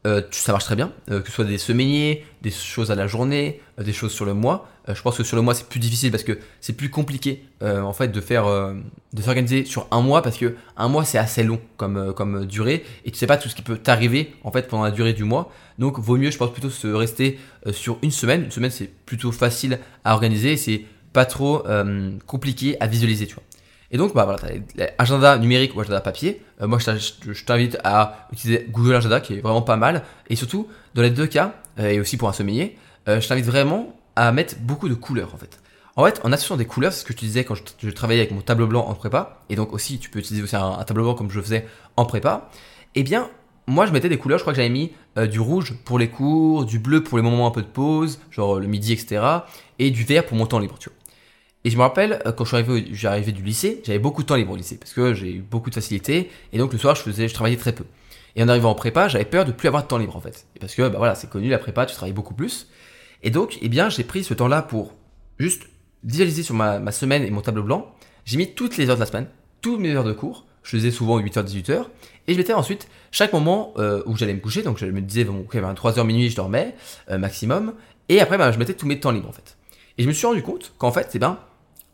Euh, 0.05 0.21
ça 0.31 0.51
marche 0.51 0.65
très 0.65 0.75
bien, 0.75 0.91
euh, 1.11 1.21
que 1.21 1.27
ce 1.27 1.33
soit 1.33 1.45
des 1.45 1.57
semainiers, 1.57 2.25
des 2.41 2.51
choses 2.51 2.91
à 2.91 2.95
la 2.95 3.07
journée, 3.07 3.61
euh, 3.79 3.83
des 3.83 3.93
choses 3.93 4.11
sur 4.11 4.25
le 4.25 4.33
mois. 4.33 4.67
je 4.93 5.01
pense 5.01 5.17
que 5.17 5.23
sur 5.23 5.37
le 5.37 5.41
mois 5.41 5.55
c'est 5.55 5.69
plus 5.69 5.79
difficile 5.79 6.11
parce 6.11 6.23
que 6.23 6.39
c'est 6.59 6.73
plus 6.73 6.89
compliqué 6.89 7.45
en 7.61 7.93
fait 7.93 8.09
de 8.09 8.19
faire, 8.19 8.45
de 9.13 9.21
s'organiser 9.21 9.63
sur 9.63 9.87
un 9.91 10.01
mois 10.01 10.21
parce 10.21 10.37
que 10.37 10.57
un 10.75 10.89
mois 10.89 11.05
c'est 11.05 11.17
assez 11.17 11.41
long 11.41 11.61
comme 11.77 12.13
comme 12.13 12.45
durée 12.45 12.83
et 13.05 13.11
tu 13.11 13.17
sais 13.17 13.25
pas 13.25 13.37
tout 13.37 13.47
ce 13.47 13.55
qui 13.55 13.61
peut 13.61 13.77
t'arriver 13.77 14.33
en 14.43 14.51
fait 14.51 14.67
pendant 14.67 14.83
la 14.83 14.91
durée 14.91 15.13
du 15.13 15.23
mois. 15.23 15.49
Donc 15.79 15.99
vaut 15.99 16.17
mieux 16.17 16.31
je 16.31 16.37
pense 16.37 16.51
plutôt 16.51 16.69
se 16.69 16.87
rester 16.87 17.39
sur 17.71 17.97
une 18.01 18.11
semaine. 18.11 18.43
Une 18.43 18.51
semaine 18.51 18.71
c'est 18.71 18.91
plutôt 19.05 19.31
facile 19.31 19.79
à 20.03 20.13
organiser, 20.15 20.57
c'est 20.57 20.83
pas 21.13 21.23
trop 21.23 21.63
compliqué 22.27 22.75
à 22.81 22.87
visualiser 22.87 23.25
tu 23.25 23.35
vois. 23.35 23.43
Et 23.93 23.97
donc, 23.97 24.15
bah 24.15 24.25
voilà, 24.25 24.39
tu 24.39 24.81
agenda 24.97 25.37
numérique 25.37 25.75
ou 25.75 25.79
agenda 25.79 26.01
papier. 26.01 26.41
Euh, 26.61 26.67
moi, 26.67 26.79
je 26.79 27.45
t'invite 27.45 27.77
à 27.83 28.27
utiliser 28.33 28.65
Google 28.71 28.95
Agenda 28.95 29.21
qui 29.21 29.35
est 29.35 29.41
vraiment 29.41 29.61
pas 29.61 29.77
mal. 29.77 30.01
Et 30.29 30.35
surtout, 30.35 30.67
dans 30.95 31.03
les 31.03 31.11
deux 31.11 31.27
cas, 31.27 31.53
euh, 31.79 31.89
et 31.89 31.99
aussi 31.99 32.17
pour 32.17 32.27
un 32.27 32.33
sommeiller, 32.33 32.75
euh, 33.07 33.21
je 33.21 33.27
t'invite 33.27 33.45
vraiment 33.45 33.95
à 34.15 34.31
mettre 34.31 34.55
beaucoup 34.59 34.89
de 34.89 34.95
couleurs 34.95 35.35
en 35.35 35.37
fait. 35.37 35.59
En 35.95 36.05
fait, 36.05 36.19
en 36.23 36.31
associant 36.31 36.57
des 36.57 36.65
couleurs, 36.65 36.91
c'est 36.91 37.01
ce 37.01 37.05
que 37.05 37.13
je 37.13 37.19
te 37.19 37.25
disais 37.25 37.43
quand 37.43 37.53
je, 37.53 37.89
travaillais 37.91 38.21
avec 38.21 38.31
mon 38.31 38.41
tableau 38.41 38.65
blanc 38.65 38.83
en 38.87 38.95
prépa, 38.95 39.41
et 39.49 39.55
donc 39.55 39.73
aussi 39.73 39.99
tu 39.99 40.09
peux 40.09 40.17
utiliser 40.17 40.41
aussi 40.41 40.55
un, 40.55 40.83
tableau 40.83 41.03
blanc 41.03 41.13
comme 41.13 41.29
je 41.29 41.39
faisais 41.39 41.67
en 41.95 42.05
prépa. 42.05 42.49
Eh 42.95 43.03
bien, 43.03 43.29
moi 43.67 43.85
je 43.85 43.91
mettais 43.91 44.09
des 44.09 44.17
couleurs, 44.17 44.39
je 44.39 44.43
crois 44.43 44.53
que 44.53 44.57
j'avais 44.57 44.69
mis 44.69 44.91
du 45.29 45.39
rouge 45.39 45.75
pour 45.85 45.99
les 45.99 46.09
cours, 46.09 46.65
du 46.65 46.79
bleu 46.79 47.03
pour 47.03 47.19
les 47.19 47.23
moments 47.23 47.45
un 47.45 47.51
peu 47.51 47.61
de 47.61 47.67
pause, 47.67 48.19
genre 48.31 48.59
le 48.59 48.65
midi, 48.65 48.91
etc. 48.91 49.21
Et 49.77 49.91
du 49.91 50.03
vert 50.03 50.25
pour 50.25 50.35
mon 50.35 50.47
temps 50.47 50.57
libre, 50.57 50.77
tu 50.79 50.89
vois. 50.89 50.97
Et 51.65 51.69
je 51.69 51.77
me 51.77 51.81
rappelle, 51.81 52.21
euh, 52.25 52.31
quand 52.31 52.43
je 52.43 52.49
suis 52.49 52.57
arrivé, 52.57 53.07
arrivé 53.07 53.31
du 53.31 53.41
lycée, 53.41 53.81
j'avais 53.85 53.99
beaucoup 53.99 54.21
de 54.23 54.27
temps 54.27 54.35
libre 54.35 54.51
au 54.51 54.55
lycée, 54.55 54.77
parce 54.77 54.93
que 54.93 55.13
j'ai 55.13 55.31
eu 55.35 55.41
beaucoup 55.41 55.69
de 55.69 55.75
facilité, 55.75 56.29
et 56.51 56.57
donc 56.57 56.73
le 56.73 56.79
soir, 56.79 56.95
je 56.95 57.01
faisais, 57.01 57.27
je 57.27 57.33
travaillais 57.33 57.57
très 57.57 57.73
peu. 57.73 57.85
Et 58.35 58.43
en 58.43 58.49
arrivant 58.49 58.71
en 58.71 58.75
prépa, 58.75 59.07
j'avais 59.07 59.25
peur 59.25 59.45
de 59.45 59.51
plus 59.51 59.67
avoir 59.67 59.83
de 59.83 59.87
temps 59.87 59.97
libre, 59.97 60.15
en 60.15 60.21
fait. 60.21 60.45
parce 60.59 60.75
que, 60.75 60.87
bah 60.87 60.97
voilà, 60.97 61.15
c'est 61.15 61.29
connu, 61.29 61.49
la 61.49 61.59
prépa, 61.59 61.85
tu 61.85 61.95
travailles 61.95 62.13
beaucoup 62.13 62.33
plus. 62.33 62.67
Et 63.21 63.29
donc, 63.29 63.57
eh 63.61 63.69
bien, 63.69 63.89
j'ai 63.89 64.03
pris 64.03 64.23
ce 64.23 64.33
temps-là 64.33 64.61
pour 64.61 64.93
juste 65.39 65.63
visualiser 66.03 66.43
sur 66.43 66.55
ma, 66.55 66.91
semaine 66.91 67.23
et 67.23 67.29
mon 67.29 67.41
tableau 67.41 67.63
blanc. 67.63 67.93
J'ai 68.25 68.37
mis 68.37 68.53
toutes 68.53 68.77
les 68.77 68.89
heures 68.89 68.95
de 68.95 68.99
la 68.99 69.05
semaine, 69.05 69.27
toutes 69.61 69.79
mes 69.79 69.95
heures 69.95 70.03
de 70.03 70.13
cours. 70.13 70.45
Je 70.63 70.77
faisais 70.77 70.91
souvent 70.91 71.19
8h, 71.19 71.45
18h. 71.45 71.85
Et 72.27 72.33
je 72.33 72.37
mettais 72.37 72.53
ensuite 72.53 72.87
chaque 73.11 73.33
moment 73.33 73.73
euh, 73.77 74.01
où 74.05 74.17
j'allais 74.17 74.33
me 74.33 74.39
coucher. 74.39 74.63
Donc, 74.63 74.77
je 74.77 74.85
me 74.85 75.01
disais, 75.01 75.23
bon, 75.25 75.41
ok, 75.41 75.55
3h 75.55 75.95
ben, 75.95 76.03
minuit, 76.03 76.29
je 76.29 76.35
dormais, 76.35 76.75
euh, 77.09 77.17
maximum. 77.17 77.73
Et 78.09 78.19
après, 78.19 78.37
ben, 78.37 78.51
je 78.51 78.59
mettais 78.59 78.73
tous 78.73 78.87
mes 78.87 78.99
temps 78.99 79.11
libres, 79.11 79.29
en 79.29 79.33
fait. 79.33 79.57
Et 79.97 80.03
je 80.03 80.07
me 80.07 80.13
suis 80.13 80.25
rendu 80.25 80.41
compte 80.41 80.73
qu'en 80.77 80.91
fait, 80.91 81.11
eh 81.13 81.19
ben, 81.19 81.37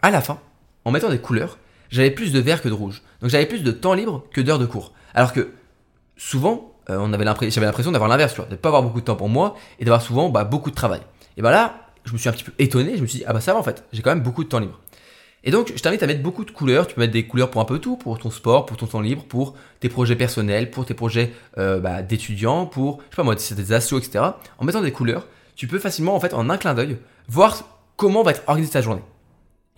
à 0.01 0.11
la 0.11 0.21
fin, 0.21 0.39
en 0.85 0.91
mettant 0.91 1.09
des 1.09 1.19
couleurs, 1.19 1.57
j'avais 1.89 2.11
plus 2.11 2.31
de 2.31 2.39
vert 2.39 2.61
que 2.61 2.69
de 2.69 2.73
rouge. 2.73 3.01
Donc 3.21 3.29
j'avais 3.29 3.45
plus 3.45 3.63
de 3.63 3.71
temps 3.71 3.93
libre 3.93 4.23
que 4.31 4.41
d'heures 4.41 4.59
de 4.59 4.65
cours. 4.65 4.93
Alors 5.13 5.33
que 5.33 5.51
souvent, 6.17 6.73
euh, 6.89 7.07
j'avais 7.11 7.65
l'impression 7.65 7.91
d'avoir 7.91 8.09
l'inverse, 8.09 8.35
de 8.49 8.55
pas 8.55 8.69
avoir 8.69 8.83
beaucoup 8.83 8.99
de 8.99 9.05
temps 9.05 9.15
pour 9.15 9.29
moi 9.29 9.55
et 9.79 9.85
d'avoir 9.85 10.01
souvent 10.01 10.29
bah, 10.29 10.43
beaucoup 10.43 10.69
de 10.69 10.75
travail. 10.75 11.01
Et 11.37 11.41
bah 11.41 11.51
là, 11.51 11.87
je 12.05 12.13
me 12.13 12.17
suis 12.17 12.29
un 12.29 12.31
petit 12.31 12.43
peu 12.43 12.53
étonné, 12.59 12.95
je 12.95 13.01
me 13.01 13.07
suis 13.07 13.19
dit, 13.19 13.25
ah 13.27 13.33
bah 13.33 13.41
ça 13.41 13.53
va 13.53 13.59
en 13.59 13.63
fait, 13.63 13.83
j'ai 13.93 14.01
quand 14.01 14.09
même 14.09 14.23
beaucoup 14.23 14.43
de 14.43 14.49
temps 14.49 14.59
libre. 14.59 14.79
Et 15.43 15.51
donc, 15.51 15.71
je 15.73 15.81
t'invite 15.81 16.03
à 16.03 16.07
mettre 16.07 16.21
beaucoup 16.21 16.43
de 16.43 16.51
couleurs. 16.51 16.85
Tu 16.85 16.95
peux 16.95 17.01
mettre 17.01 17.13
des 17.13 17.25
couleurs 17.25 17.49
pour 17.49 17.61
un 17.61 17.65
peu 17.65 17.79
tout, 17.79 17.95
pour 17.95 18.19
ton 18.19 18.29
sport, 18.29 18.65
pour 18.65 18.75
ton 18.75 18.87
temps 18.87 18.99
libre, 18.99 19.23
pour 19.23 19.55
tes 19.79 19.87
projets 19.87 20.17
personnels, 20.17 20.69
pour 20.69 20.85
tes 20.85 20.93
projets 20.93 21.33
euh, 21.57 21.79
bah, 21.79 22.01
d'étudiants, 22.01 22.65
pour, 22.65 22.97
je 23.09 23.15
sais 23.15 23.15
pas 23.15 23.23
moi, 23.23 23.35
des 23.35 23.73
assos, 23.73 23.97
etc. 23.97 24.25
En 24.57 24.65
mettant 24.65 24.81
des 24.81 24.91
couleurs, 24.91 25.27
tu 25.55 25.67
peux 25.67 25.79
facilement, 25.79 26.13
en 26.13 26.19
fait, 26.19 26.33
en 26.33 26.49
un 26.49 26.57
clin 26.57 26.73
d'œil, 26.73 26.97
voir 27.29 27.63
comment 27.95 28.21
va 28.21 28.31
être 28.31 28.43
organisée 28.47 28.73
ta 28.73 28.81
journée 28.81 29.01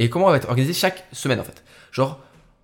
et 0.02 0.10
comment 0.10 0.26
on 0.26 0.32
va 0.32 0.38
être 0.38 0.50
organisé 0.50 0.74
chaque 0.74 1.06
semaine 1.12 1.40
en 1.40 1.44
fait. 1.44 1.64
Genre, 1.92 2.20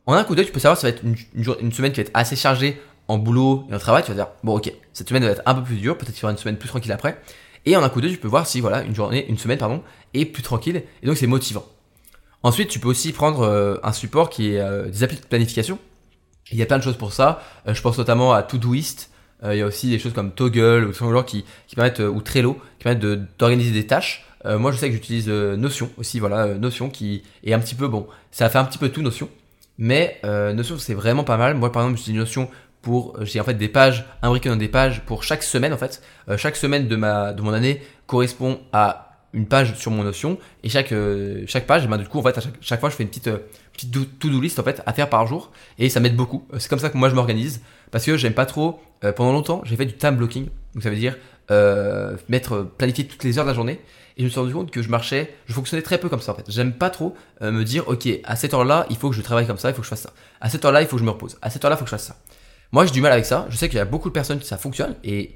en 0.07 0.13
un 0.13 0.23
coup 0.23 0.33
d'œil, 0.33 0.45
tu 0.45 0.51
peux 0.51 0.59
savoir 0.59 0.75
si 0.75 0.81
ça 0.81 0.87
va 0.87 0.95
être 0.95 1.03
une, 1.03 1.71
semaine 1.71 1.91
qui 1.91 2.01
va 2.01 2.07
être 2.07 2.11
assez 2.15 2.35
chargée 2.35 2.81
en 3.07 3.19
boulot 3.19 3.67
et 3.69 3.75
en 3.75 3.77
travail. 3.77 4.03
Tu 4.03 4.09
vas 4.09 4.15
dire, 4.15 4.29
bon, 4.43 4.57
ok, 4.57 4.73
cette 4.93 5.07
semaine 5.07 5.23
va 5.23 5.29
être 5.31 5.43
un 5.45 5.53
peu 5.53 5.61
plus 5.61 5.75
dure, 5.75 5.97
peut-être 5.97 6.13
qu'il 6.13 6.23
y 6.23 6.25
aura 6.25 6.31
une 6.31 6.37
semaine 6.37 6.57
plus 6.57 6.67
tranquille 6.67 6.91
après. 6.91 7.21
Et 7.65 7.75
en 7.75 7.83
un 7.83 7.89
coup 7.89 8.01
d'œil, 8.01 8.11
tu 8.11 8.17
peux 8.17 8.27
voir 8.27 8.47
si 8.47 8.59
voilà, 8.59 8.81
une 8.81 8.95
journée, 8.95 9.27
une 9.29 9.37
semaine, 9.37 9.59
pardon, 9.59 9.83
est 10.15 10.25
plus 10.25 10.41
tranquille 10.41 10.83
et 11.03 11.05
donc 11.05 11.17
c'est 11.17 11.27
motivant. 11.27 11.65
Ensuite, 12.41 12.69
tu 12.69 12.79
peux 12.79 12.87
aussi 12.87 13.11
prendre 13.11 13.41
euh, 13.41 13.75
un 13.83 13.91
support 13.91 14.29
qui 14.29 14.53
est 14.53 14.59
euh, 14.59 14.87
des 14.87 15.03
applis 15.03 15.17
de 15.17 15.25
planification. 15.25 15.77
Il 16.51 16.57
y 16.57 16.63
a 16.63 16.65
plein 16.65 16.77
de 16.77 16.83
choses 16.83 16.97
pour 16.97 17.13
ça. 17.13 17.43
Euh, 17.67 17.73
je 17.73 17.81
pense 17.81 17.97
notamment 17.97 18.33
à 18.33 18.41
Todoist. 18.41 19.11
il 19.43 19.57
y 19.57 19.61
a 19.61 19.65
aussi 19.65 19.89
des 19.89 19.99
choses 19.99 20.13
comme 20.13 20.31
Toggle 20.31 20.85
ou 20.85 20.93
genre 20.93 21.25
qui 21.25 21.45
permettent, 21.75 21.99
ou 21.99 22.21
Trello, 22.21 22.53
qui 22.79 22.85
permettent 22.85 23.05
d'organiser 23.37 23.71
des 23.71 23.85
tâches 23.85 24.26
moi, 24.47 24.71
je 24.71 24.77
sais 24.77 24.87
que 24.87 24.93
j'utilise 24.93 25.27
Notion 25.27 25.89
aussi, 25.97 26.19
voilà, 26.19 26.55
Notion 26.55 26.89
qui 26.89 27.23
est 27.43 27.53
un 27.53 27.59
petit 27.59 27.75
peu 27.75 27.87
bon. 27.87 28.07
Ça 28.31 28.49
fait 28.49 28.57
un 28.57 28.65
petit 28.65 28.77
peu 28.77 28.89
tout 28.89 29.01
Notion, 29.01 29.29
mais 29.77 30.21
Notion 30.23 30.77
c'est 30.77 30.93
vraiment 30.93 31.23
pas 31.23 31.37
mal. 31.37 31.55
Moi, 31.55 31.71
par 31.71 31.83
exemple, 31.83 31.97
j'utilise 31.97 32.19
Notion 32.19 32.49
pour 32.81 33.17
j'ai 33.25 33.39
en 33.39 33.43
fait 33.43 33.55
des 33.55 33.67
pages 33.67 34.05
imbriquées 34.21 34.49
dans 34.49 34.55
des 34.55 34.69
pages 34.69 35.01
pour 35.05 35.23
chaque 35.23 35.43
semaine 35.43 35.73
en 35.73 35.77
fait. 35.77 36.01
chaque 36.37 36.55
semaine 36.55 36.87
de 36.87 36.95
ma 36.95 37.33
de 37.33 37.41
mon 37.41 37.53
année 37.53 37.81
correspond 38.05 38.59
à 38.71 39.07
une 39.33 39.45
page 39.45 39.75
sur 39.75 39.91
mon 39.91 40.03
Notion 40.03 40.37
et 40.63 40.69
chaque, 40.69 40.91
euh, 40.91 41.43
chaque 41.47 41.67
page, 41.67 41.87
ben, 41.87 41.97
du 41.97 42.07
coup, 42.07 42.19
en 42.19 42.23
fait, 42.23 42.37
à 42.37 42.41
chaque, 42.61 42.79
fois, 42.79 42.89
je 42.89 42.95
fais 42.95 43.03
une 43.03 43.09
petite, 43.09 43.27
euh, 43.27 43.39
petite 43.73 44.19
to-do 44.19 44.41
list 44.41 44.59
en 44.59 44.63
fait 44.63 44.81
à 44.85 44.93
faire 44.93 45.09
par 45.09 45.27
jour 45.27 45.51
et 45.77 45.89
ça 45.89 45.99
m'aide 45.99 46.15
beaucoup. 46.15 46.45
Euh, 46.53 46.59
c'est 46.59 46.69
comme 46.69 46.79
ça 46.79 46.89
que 46.89 46.97
moi 46.97 47.09
je 47.09 47.15
m'organise 47.15 47.61
parce 47.91 48.05
que 48.05 48.17
j'aime 48.17 48.33
pas 48.33 48.45
trop. 48.45 48.81
pendant 49.15 49.31
longtemps, 49.31 49.61
j'ai 49.63 49.75
fait 49.75 49.85
du 49.85 49.95
time 49.95 50.15
blocking, 50.15 50.47
donc 50.73 50.83
ça 50.83 50.89
veut 50.89 50.95
dire 50.95 51.15
mettre 51.49 52.63
planifier 52.77 53.07
toutes 53.07 53.23
les 53.23 53.37
heures 53.37 53.45
de 53.45 53.49
la 53.49 53.55
journée 53.55 53.79
et 54.17 54.21
je 54.21 54.25
me 54.25 54.29
suis 54.29 54.39
rendu 54.39 54.53
compte 54.53 54.71
que 54.71 54.81
je 54.81 54.89
marchais, 54.89 55.33
je 55.45 55.53
fonctionnais 55.53 55.83
très 55.83 55.97
peu 55.97 56.09
comme 56.09 56.21
ça 56.21 56.33
en 56.33 56.35
fait. 56.35 56.45
J'aime 56.49 56.73
pas 56.73 56.89
trop 56.89 57.15
me 57.41 57.63
dire 57.63 57.87
ok 57.87 58.07
à 58.23 58.35
cette 58.35 58.53
heure-là 58.53 58.85
il 58.89 58.97
faut 58.97 59.09
que 59.09 59.15
je 59.15 59.21
travaille 59.21 59.47
comme 59.47 59.57
ça, 59.57 59.69
il 59.69 59.73
faut 59.73 59.81
que 59.81 59.85
je 59.85 59.89
fasse 59.89 60.01
ça. 60.01 60.13
À 60.41 60.49
cette 60.49 60.65
heure-là 60.65 60.81
il 60.81 60.87
faut 60.87 60.97
que 60.97 61.01
je 61.01 61.05
me 61.05 61.11
repose. 61.11 61.37
À 61.41 61.49
cette 61.49 61.63
heure-là 61.63 61.75
il 61.75 61.79
faut 61.79 61.85
que 61.85 61.89
je 61.89 61.95
fasse 61.95 62.07
ça. 62.07 62.17
Moi 62.71 62.85
j'ai 62.85 62.91
du 62.91 63.01
mal 63.01 63.11
avec 63.11 63.25
ça. 63.25 63.47
Je 63.49 63.57
sais 63.57 63.69
qu'il 63.69 63.77
y 63.77 63.81
a 63.81 63.85
beaucoup 63.85 64.09
de 64.09 64.13
personnes 64.13 64.39
qui 64.39 64.47
ça 64.47 64.57
fonctionne 64.57 64.95
et 65.03 65.35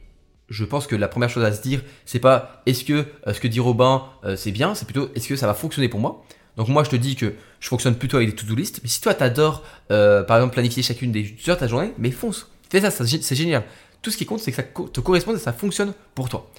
je 0.51 0.65
pense 0.65 0.85
que 0.85 0.95
la 0.95 1.07
première 1.07 1.29
chose 1.29 1.43
à 1.43 1.53
se 1.53 1.61
dire, 1.61 1.81
c'est 2.05 2.19
pas 2.19 2.61
est-ce 2.65 2.83
que 2.83 3.05
euh, 3.25 3.33
ce 3.33 3.39
que 3.39 3.47
dit 3.47 3.59
Robin 3.59 4.03
euh, 4.25 4.35
c'est 4.35 4.51
bien, 4.51 4.75
c'est 4.75 4.85
plutôt 4.85 5.09
est-ce 5.15 5.27
que 5.27 5.35
ça 5.35 5.47
va 5.47 5.53
fonctionner 5.53 5.87
pour 5.87 5.99
moi? 5.99 6.23
Donc 6.57 6.67
moi 6.67 6.83
je 6.83 6.89
te 6.89 6.97
dis 6.97 7.15
que 7.15 7.33
je 7.61 7.67
fonctionne 7.69 7.95
plutôt 7.95 8.17
avec 8.17 8.29
des 8.29 8.35
to-do 8.35 8.53
list, 8.53 8.81
mais 8.83 8.89
si 8.89 8.99
toi 8.99 9.13
t'adores 9.13 9.63
euh, 9.89 10.23
par 10.23 10.37
exemple 10.37 10.53
planifier 10.53 10.83
chacune 10.83 11.11
des 11.11 11.33
heures 11.47 11.55
de 11.55 11.61
ta 11.61 11.67
journée, 11.67 11.93
mais 11.97 12.11
fonce, 12.11 12.51
fais 12.69 12.81
ça, 12.81 12.91
c'est 12.91 13.35
génial. 13.35 13.63
Tout 14.01 14.11
ce 14.11 14.17
qui 14.17 14.25
compte 14.25 14.39
c'est 14.39 14.51
que 14.51 14.57
ça 14.57 14.63
te 14.63 14.99
corresponde 14.99 15.35
et 15.35 15.39
ça 15.39 15.53
fonctionne 15.53 15.93
pour 16.15 16.29
toi. 16.29 16.49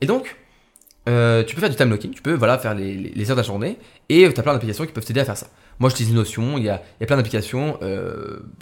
Et 0.00 0.06
donc 0.06 0.36
tu 1.06 1.54
peux 1.54 1.60
faire 1.60 1.70
du 1.70 1.76
time 1.76 1.88
blocking, 1.88 2.10
tu 2.10 2.20
peux 2.20 2.34
voilà, 2.34 2.58
faire 2.58 2.74
les, 2.74 3.30
heures 3.30 3.36
de 3.36 3.40
la 3.40 3.46
journée 3.46 3.78
et 4.10 4.30
tu 4.30 4.40
as 4.40 4.42
plein 4.42 4.52
d'applications 4.52 4.84
qui 4.84 4.92
peuvent 4.92 5.06
t'aider 5.06 5.20
à 5.20 5.24
faire 5.24 5.38
ça. 5.38 5.46
Moi, 5.78 5.88
j'utilise 5.88 6.12
Notion, 6.12 6.58
il 6.58 6.64
y 6.64 6.68
a, 6.68 6.82
il 6.98 7.00
y 7.00 7.04
a 7.04 7.06
plein 7.06 7.16
d'applications 7.16 7.78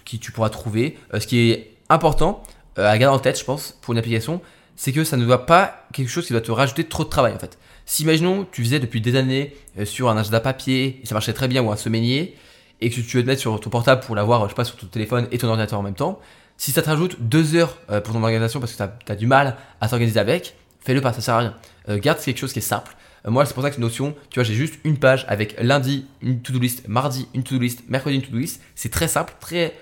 qui 0.05 0.21
tu 0.21 0.31
pourras 0.31 0.49
trouver. 0.49 0.97
ce 1.19 1.27
qui 1.27 1.51
est 1.51 1.73
important 1.89 2.45
à 2.77 2.97
garder 2.99 3.17
en 3.17 3.19
tête, 3.19 3.37
je 3.37 3.45
pense, 3.45 3.77
pour 3.83 3.95
une 3.95 3.99
application, 3.99 4.41
c'est 4.77 4.93
que 4.93 5.03
ça 5.05 5.17
ne 5.17 5.25
doit 5.25 5.47
pas 5.47 5.87
quelque 5.93 6.09
chose 6.09 6.27
qui 6.27 6.33
doit 6.33 6.43
te 6.43 6.53
rajouter 6.53 6.85
trop 6.85 7.05
de 7.05 7.09
travail 7.09 7.33
en 7.33 7.39
fait. 7.39 7.59
Si 7.87 8.03
imaginons 8.03 8.47
tu 8.51 8.63
faisais 8.63 8.79
depuis 8.79 9.01
des 9.01 9.17
années 9.17 9.55
euh, 9.79 9.85
sur 9.85 10.09
un 10.11 10.17
agenda 10.17 10.41
papier 10.41 11.01
et 11.03 11.07
ça 11.07 11.15
marchait 11.15 11.33
très 11.33 11.49
bien 11.49 11.63
ou 11.63 11.71
un 11.73 11.77
semainier 11.77 12.37
et 12.81 12.91
que 12.91 12.95
tu 12.95 13.17
veux 13.17 13.23
te 13.23 13.27
mettre 13.27 13.41
sur 13.41 13.59
ton 13.59 13.71
portable 13.71 14.03
pour 14.03 14.15
l'avoir, 14.15 14.45
je 14.45 14.49
sais 14.51 14.55
pas, 14.55 14.65
sur 14.65 14.77
ton 14.77 14.87
téléphone 14.87 15.27
et 15.33 15.39
ton 15.39 15.49
ordinateur 15.49 15.79
en 15.79 15.83
même 15.83 15.95
temps, 15.95 16.21
si 16.57 16.73
ça 16.73 16.83
te 16.83 16.89
rajoute 16.89 17.17
deux 17.21 17.55
heures 17.55 17.79
euh, 17.91 18.01
pour 18.01 18.15
ton 18.15 18.23
organisation 18.23 18.61
parce 18.61 18.73
que 18.73 18.83
tu 18.83 19.13
as, 19.13 19.17
du 19.17 19.27
mal 19.27 19.57
à 19.81 19.89
t'organiser 19.89 20.21
avec, 20.21 20.57
fais-le 20.81 21.01
pas, 21.01 21.13
ça 21.13 21.21
sert 21.21 21.35
à 21.35 21.39
rien. 21.39 21.55
Euh, 21.89 21.99
garde 21.99 22.19
quelque 22.19 22.39
chose 22.39 22.53
qui 22.53 22.61
est 22.61 22.63
simple. 22.63 22.97
moi, 23.27 23.45
c'est 23.45 23.55
pour 23.55 23.63
ça 23.63 23.71
que 23.71 23.81
Notion, 23.81 24.15
tu 24.31 24.41
vois, 24.41 24.45
j'ai 24.45 24.55
juste 24.55 24.77
une 24.85 24.99
page 24.99 25.25
avec 25.29 25.57
lundi 25.61 26.07
une 26.23 26.41
to-do 26.41 26.59
list, 26.59 26.89
mardi 26.89 27.29
une 27.35 27.43
to-do 27.43 27.61
list, 27.61 27.83
mercredi 27.89 28.17
une 28.17 28.23
to-do 28.23 28.39
list. 28.39 28.61
C'est 28.75 28.91
très 28.91 29.09
simple, 29.09 29.35
très 29.41 29.75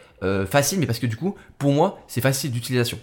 facile, 0.49 0.79
mais 0.79 0.87
parce 0.87 0.99
que 0.99 1.07
du 1.07 1.17
coup, 1.17 1.35
pour 1.59 1.73
moi, 1.73 2.03
c'est 2.09 2.23
facile 2.23 2.51
d'utilisation 2.51 2.99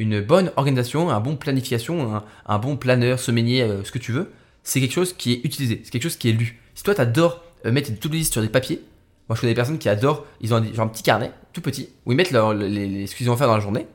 une 0.00 0.22
bonne 0.22 0.50
organisation, 0.56 1.10
un 1.10 1.20
bon 1.20 1.36
planification, 1.36 2.22
un, 2.46 2.58
bon 2.58 2.78
planeur, 2.78 3.20
semainier, 3.20 3.60
euh, 3.60 3.84
ce 3.84 3.92
que 3.92 3.98
tu 3.98 4.12
veux, 4.12 4.32
c'est 4.62 4.80
quelque 4.80 4.94
chose 4.94 5.12
qui 5.12 5.34
est 5.34 5.44
utilisé, 5.44 5.82
c'est 5.84 5.90
quelque 5.90 6.04
chose 6.04 6.16
qui 6.16 6.30
est 6.30 6.32
lu. 6.32 6.58
Si 6.74 6.82
toi, 6.82 6.94
tu 6.94 7.02
adores 7.02 7.44
euh, 7.66 7.70
mettre 7.70 7.90
une 7.90 7.98
to 7.98 8.08
list 8.08 8.32
sur 8.32 8.40
des 8.40 8.48
papiers, 8.48 8.82
moi 9.28 9.36
je 9.36 9.42
connais 9.42 9.52
des 9.52 9.56
personnes 9.56 9.78
qui 9.78 9.90
adorent, 9.90 10.24
ils 10.40 10.54
ont 10.54 10.56
un, 10.56 10.78
un 10.78 10.88
petit 10.88 11.02
carnet, 11.02 11.32
tout 11.52 11.60
petit, 11.60 11.88
où 12.06 12.12
ils 12.12 12.16
mettent 12.16 12.32
les, 12.32 13.06
ce 13.06 13.14
qu'ils 13.14 13.26
vont 13.26 13.36
faire 13.36 13.48
dans 13.48 13.54
la 13.54 13.60
journée. 13.60 13.86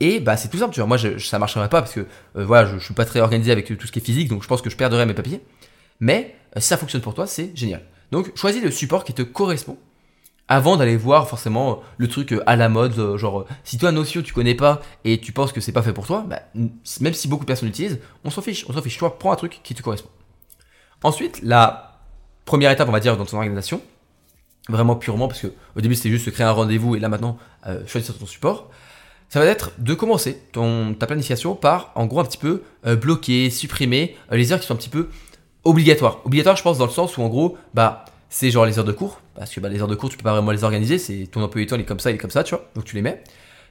Et 0.00 0.20
bah 0.20 0.36
c'est 0.36 0.48
tout 0.48 0.58
simple, 0.58 0.72
tu 0.72 0.80
vois. 0.80 0.86
Moi 0.86 0.96
je, 0.96 1.18
ça 1.18 1.38
marcherait 1.38 1.68
pas 1.68 1.82
parce 1.82 1.92
que 1.92 2.00
euh, 2.00 2.44
voilà, 2.44 2.68
je, 2.68 2.78
je, 2.78 2.84
suis 2.84 2.94
pas 2.94 3.04
très 3.04 3.20
organisé 3.20 3.50
avec 3.50 3.66
tout 3.66 3.86
ce 3.86 3.92
qui 3.92 3.98
est 3.98 4.04
physique, 4.04 4.28
donc 4.28 4.42
je 4.42 4.48
pense 4.48 4.62
que 4.62 4.70
je 4.70 4.76
perdrais 4.76 5.06
mes 5.06 5.14
papiers. 5.14 5.40
Mais 6.00 6.36
si 6.56 6.68
ça 6.68 6.76
fonctionne 6.76 7.02
pour 7.02 7.14
toi, 7.14 7.26
c'est 7.26 7.50
génial. 7.56 7.82
Donc 8.12 8.36
choisis 8.36 8.62
le 8.62 8.70
support 8.70 9.04
qui 9.04 9.12
te 9.12 9.22
correspond 9.22 9.76
avant 10.48 10.76
d'aller 10.76 10.96
voir 10.96 11.28
forcément 11.28 11.82
le 11.98 12.08
truc 12.08 12.32
euh, 12.32 12.42
à 12.46 12.56
la 12.56 12.68
mode, 12.68 12.98
euh, 12.98 13.18
genre 13.18 13.44
si 13.64 13.76
toi 13.76 13.92
Notion 13.92 14.22
tu 14.22 14.32
connais 14.32 14.54
pas 14.54 14.80
et 15.04 15.18
tu 15.18 15.32
penses 15.32 15.52
que 15.52 15.60
c'est 15.60 15.72
pas 15.72 15.82
fait 15.82 15.92
pour 15.92 16.06
toi, 16.06 16.24
bah, 16.26 16.40
même 16.54 17.12
si 17.12 17.28
beaucoup 17.28 17.44
de 17.44 17.46
personnes 17.46 17.68
l'utilisent, 17.68 18.00
on 18.24 18.30
s'en 18.30 18.40
fiche, 18.40 18.64
on 18.68 18.72
s'en 18.72 18.82
fiche. 18.82 18.96
Toi, 18.96 19.18
prends 19.18 19.32
un 19.32 19.36
truc 19.36 19.60
qui 19.62 19.74
te 19.74 19.82
correspond. 19.82 20.08
Ensuite, 21.02 21.40
la 21.42 22.00
première 22.44 22.70
étape, 22.70 22.88
on 22.88 22.92
va 22.92 23.00
dire, 23.00 23.16
dans 23.16 23.26
ton 23.26 23.36
organisation, 23.36 23.82
vraiment 24.68 24.96
purement, 24.96 25.28
parce 25.28 25.40
que 25.40 25.48
au 25.76 25.80
début 25.80 25.94
c'était 25.94 26.10
juste 26.10 26.30
créer 26.30 26.46
un 26.46 26.52
rendez-vous 26.52 26.96
et 26.96 27.00
là 27.00 27.08
maintenant 27.08 27.38
euh, 27.66 27.80
choisir 27.86 28.16
ton 28.16 28.26
support, 28.26 28.70
ça 29.28 29.40
va 29.40 29.46
être 29.46 29.72
de 29.78 29.94
commencer 29.94 30.40
ton, 30.52 30.94
ta 30.94 31.06
planification 31.06 31.54
par 31.54 31.92
en 31.94 32.06
gros 32.06 32.20
un 32.20 32.24
petit 32.24 32.38
peu 32.38 32.62
bloquer, 32.84 33.50
supprimer 33.50 34.16
les 34.30 34.52
heures 34.52 34.60
qui 34.60 34.66
sont 34.66 34.72
un 34.72 34.78
petit 34.78 34.88
peu 34.88 35.10
obligatoires. 35.64 36.20
Obligatoires, 36.24 36.56
je 36.56 36.62
pense, 36.62 36.78
dans 36.78 36.86
le 36.86 36.90
sens 36.90 37.18
où 37.18 37.22
en 37.22 37.28
gros, 37.28 37.58
bah 37.74 38.06
c'est 38.30 38.50
genre 38.50 38.66
les 38.66 38.78
heures 38.78 38.84
de 38.84 38.92
cours, 38.92 39.20
parce 39.34 39.54
que 39.54 39.60
bah, 39.60 39.68
les 39.68 39.80
heures 39.80 39.88
de 39.88 39.94
cours, 39.94 40.10
tu 40.10 40.16
peux 40.16 40.22
pas 40.22 40.32
vraiment 40.32 40.50
les 40.50 40.64
organiser, 40.64 40.98
c'est 40.98 41.28
ton 41.30 41.42
emploi 41.42 41.62
du 41.62 41.66
temps, 41.66 41.76
il 41.76 41.82
est 41.82 41.84
comme 41.84 42.00
ça, 42.00 42.10
il 42.10 42.14
est 42.14 42.18
comme 42.18 42.30
ça, 42.30 42.44
tu 42.44 42.54
vois, 42.54 42.68
donc 42.74 42.84
tu 42.84 42.94
les 42.94 43.02
mets. 43.02 43.22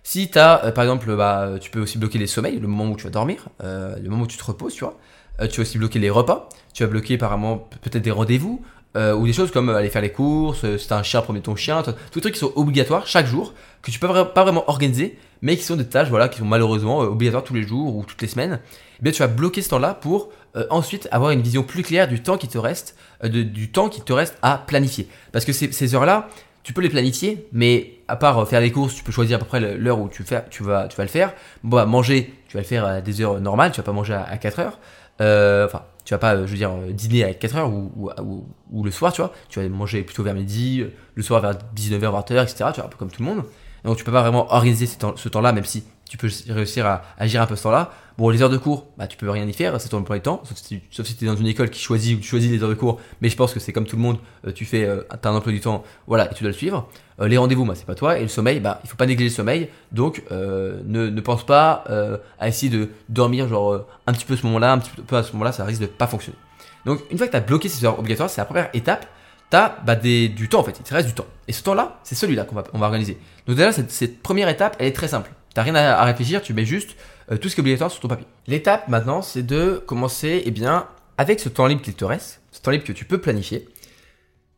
Si 0.03 0.29
tu 0.29 0.39
as, 0.39 0.65
euh, 0.65 0.71
par 0.71 0.83
exemple, 0.83 1.15
bah, 1.15 1.53
tu 1.59 1.69
peux 1.69 1.81
aussi 1.81 1.97
bloquer 1.97 2.17
les 2.17 2.27
sommeils, 2.27 2.59
le 2.59 2.67
moment 2.67 2.91
où 2.91 2.95
tu 2.95 3.03
vas 3.03 3.09
dormir, 3.09 3.49
euh, 3.63 3.95
le 3.99 4.09
moment 4.09 4.23
où 4.23 4.27
tu 4.27 4.37
te 4.37 4.43
reposes, 4.43 4.73
tu 4.73 4.83
vois. 4.83 4.97
Euh, 5.41 5.47
tu 5.47 5.57
vas 5.57 5.61
aussi 5.61 5.77
bloquer 5.77 5.99
les 5.99 6.09
repas, 6.09 6.49
tu 6.73 6.83
vas 6.83 6.89
bloquer 6.89 7.15
apparemment 7.15 7.69
peut-être 7.81 8.01
des 8.03 8.11
rendez-vous, 8.11 8.63
ou 8.97 9.25
des 9.25 9.33
choses 9.33 9.51
comme 9.51 9.69
aller 9.69 9.89
faire 9.89 10.01
les 10.01 10.11
courses, 10.11 10.65
si 10.77 10.87
t'as 10.87 10.97
un 10.97 11.03
chien, 11.03 11.21
promener 11.21 11.43
ton 11.43 11.55
chien, 11.55 11.83
tous 11.83 11.93
les 12.15 12.21
trucs 12.21 12.33
qui 12.33 12.39
sont 12.39 12.51
obligatoires 12.55 13.05
chaque 13.05 13.27
jour, 13.27 13.53
que 13.81 13.91
tu 13.91 13.99
peux 13.99 14.07
pas 14.07 14.43
vraiment 14.43 14.67
organiser, 14.67 15.17
mais 15.41 15.55
qui 15.55 15.63
sont 15.63 15.75
des 15.75 15.85
tâches 15.85 16.09
voilà, 16.09 16.29
qui 16.29 16.39
sont 16.39 16.45
malheureusement 16.45 16.99
obligatoires 16.99 17.43
tous 17.43 17.53
les 17.53 17.63
jours 17.63 17.95
ou 17.95 18.03
toutes 18.03 18.21
les 18.21 18.27
semaines. 18.27 18.59
Eh 18.99 19.03
bien, 19.03 19.11
tu 19.11 19.19
vas 19.19 19.27
bloquer 19.27 19.61
ce 19.61 19.69
temps-là 19.69 19.93
pour 19.93 20.29
ensuite 20.71 21.07
avoir 21.11 21.29
une 21.29 21.41
vision 21.41 21.61
plus 21.61 21.83
claire 21.83 22.07
du 22.07 22.23
temps 22.23 22.37
qui 22.37 22.47
te 22.47 22.57
reste 22.57 22.95
euh, 23.23 23.29
du 23.29 23.71
temps 23.71 23.89
qui 23.89 24.01
te 24.01 24.13
reste 24.13 24.37
à 24.41 24.63
planifier. 24.65 25.07
Parce 25.31 25.45
que 25.45 25.51
ces, 25.51 25.95
heures-là, 25.95 26.29
tu 26.63 26.73
peux 26.73 26.81
les 26.81 26.89
planifier, 26.89 27.47
mais 27.51 27.93
à 28.07 28.15
part 28.15 28.37
euh, 28.39 28.45
faire 28.45 28.61
les 28.61 28.71
courses, 28.71 28.93
tu 28.93 29.03
peux 29.03 29.11
choisir 29.11 29.37
à 29.37 29.39
peu 29.39 29.45
près 29.45 29.59
l'heure 29.59 29.99
où 29.99 30.09
tu, 30.09 30.23
vas, 30.23 30.41
tu 30.41 30.63
vas 30.63 30.87
le 30.99 31.07
faire. 31.07 31.33
Bon, 31.63 31.77
bah, 31.77 31.85
manger, 31.85 32.33
tu 32.47 32.57
vas 32.57 32.61
le 32.61 32.67
faire 32.67 32.85
à 32.85 33.01
des 33.01 33.21
heures 33.21 33.39
normales, 33.39 33.71
tu 33.71 33.77
vas 33.77 33.83
pas 33.83 33.91
manger 33.91 34.13
à, 34.13 34.37
4 34.37 34.59
heures. 34.59 34.79
Euh, 35.19 35.65
enfin, 35.65 35.81
tu 36.07 36.13
vas 36.13 36.19
pas, 36.19 36.37
je 36.37 36.51
veux 36.51 36.55
dire, 36.55 36.71
dîner 36.91 37.25
à 37.25 37.33
4 37.33 37.55
heures 37.57 37.69
ou, 37.69 38.09
ou, 38.71 38.83
le 38.85 38.91
soir, 38.91 39.11
tu 39.11 39.21
vois. 39.21 39.33
Tu 39.49 39.59
vas 39.59 39.67
manger 39.67 40.03
plutôt 40.03 40.23
vers 40.23 40.33
midi, 40.33 40.85
le 41.15 41.21
soir 41.21 41.41
vers 41.41 41.51
19h, 41.75 41.99
20h, 41.99 42.43
etc. 42.43 42.55
Tu 42.73 42.79
vois, 42.79 42.85
un 42.85 42.87
peu 42.87 42.95
comme 42.95 43.11
tout 43.11 43.21
le 43.21 43.27
monde. 43.27 43.43
Donc 43.83 43.97
tu 43.97 44.05
peux 44.05 44.11
pas 44.13 44.21
vraiment 44.21 44.49
organiser 44.53 44.85
ce 44.85 45.27
temps-là, 45.27 45.51
même 45.51 45.65
si 45.65 45.83
tu 46.09 46.17
peux 46.17 46.29
réussir 46.49 46.85
à 46.85 47.03
agir 47.17 47.41
un 47.41 47.45
peu 47.45 47.55
ce 47.55 47.63
temps-là. 47.63 47.91
Bon, 48.17 48.29
les 48.29 48.41
heures 48.41 48.49
de 48.49 48.57
cours, 48.57 48.87
bah, 48.97 49.05
tu 49.05 49.15
peux 49.15 49.29
rien 49.29 49.45
y 49.45 49.53
faire, 49.53 49.79
c'est 49.79 49.89
ton 49.89 49.99
emploi 49.99 50.15
du 50.15 50.23
temps, 50.23 50.41
sauf 50.43 50.57
si, 50.57 50.81
tu 51.15 51.23
es 51.23 51.27
dans 51.27 51.35
une 51.35 51.45
école 51.45 51.69
qui 51.69 51.79
choisit 51.79 52.17
ou 52.17 52.19
tu 52.19 52.27
choisis 52.27 52.49
les 52.49 52.63
heures 52.63 52.69
de 52.69 52.73
cours, 52.73 52.99
mais 53.21 53.29
je 53.29 53.35
pense 53.35 53.53
que 53.53 53.59
c'est 53.59 53.71
comme 53.71 53.85
tout 53.85 53.95
le 53.95 54.01
monde, 54.01 54.17
euh, 54.47 54.51
tu 54.51 54.65
fais, 54.65 54.85
euh, 54.85 55.03
as 55.11 55.29
un 55.29 55.35
emploi 55.35 55.51
du 55.51 55.59
temps, 55.59 55.83
voilà, 56.07 56.31
et 56.31 56.33
tu 56.33 56.43
dois 56.43 56.49
le 56.49 56.57
suivre. 56.57 56.89
Euh, 57.21 57.27
les 57.27 57.37
rendez-vous, 57.37 57.63
bah, 57.63 57.75
c'est 57.75 57.85
pas 57.85 57.93
toi, 57.93 58.17
et 58.17 58.23
le 58.23 58.27
sommeil, 58.27 58.59
bah, 58.59 58.79
il 58.83 58.89
faut 58.89 58.97
pas 58.97 59.05
négliger 59.05 59.29
le 59.29 59.35
sommeil, 59.35 59.69
donc 59.91 60.23
ne, 60.31 61.09
ne, 61.09 61.21
pense 61.21 61.45
pas 61.45 61.83
à 62.39 62.47
essayer 62.47 62.75
de 62.75 62.89
dormir 63.09 63.47
genre 63.47 63.85
un 64.07 64.13
petit 64.13 64.25
peu 64.25 64.35
ce 64.35 64.47
moment-là, 64.47 64.71
un 64.71 64.79
petit 64.79 64.91
peu 65.05 65.15
à 65.15 65.21
ce 65.21 65.33
moment-là, 65.33 65.51
ça 65.51 65.63
risque 65.63 65.81
de 65.81 65.85
pas 65.85 66.07
fonctionner. 66.07 66.37
Donc 66.85 67.01
une 67.11 67.19
fois 67.19 67.27
que 67.27 67.31
tu 67.31 67.37
as 67.37 67.41
bloqué 67.41 67.69
ces 67.69 67.85
heures 67.85 67.99
obligatoires, 67.99 68.31
c'est 68.31 68.41
la 68.41 68.45
première 68.45 68.69
étape, 68.73 69.05
tu 69.51 69.57
as 69.57 69.77
bah, 69.85 69.95
des, 69.95 70.27
du 70.27 70.49
temps 70.49 70.61
en 70.61 70.63
fait, 70.63 70.75
il 70.79 70.83
te 70.83 70.93
reste 70.93 71.07
du 71.07 71.13
temps. 71.13 71.27
Et 71.47 71.53
ce 71.53 71.61
temps-là, 71.61 71.99
c'est 72.03 72.15
celui-là 72.15 72.45
qu'on 72.45 72.55
va, 72.55 72.63
on 72.73 72.79
va 72.79 72.87
organiser. 72.87 73.19
Donc 73.45 73.57
déjà, 73.57 73.71
cette, 73.71 73.91
cette 73.91 74.23
première 74.23 74.49
étape, 74.49 74.75
elle 74.79 74.87
est 74.87 74.95
très 74.95 75.07
simple. 75.07 75.29
T'as 75.57 75.63
rien 75.63 75.73
à, 75.73 76.03
réfléchir, 76.03 76.43
tu 76.43 76.53
mets 76.53 76.65
juste 76.65 76.95
euh, 77.31 77.37
tout 77.37 77.49
ce 77.49 77.55
qui 77.55 77.61
est 77.61 77.63
obligatoire 77.63 77.89
sur 77.89 77.99
ton 77.99 78.07
papier. 78.07 78.27
L'étape 78.45 78.89
maintenant, 78.89 79.23
c'est 79.23 79.41
de 79.41 79.81
commencer, 79.83 80.43
eh 80.45 80.51
bien, 80.51 80.85
avec 81.17 81.39
ce 81.39 81.49
temps 81.49 81.65
libre 81.65 81.81
qu'il 81.81 81.95
te 81.95 82.05
reste, 82.05 82.41
ce 82.51 82.61
temps 82.61 82.69
libre 82.69 82.83
que 82.83 82.91
tu 82.91 83.05
peux 83.05 83.17
planifier, 83.17 83.67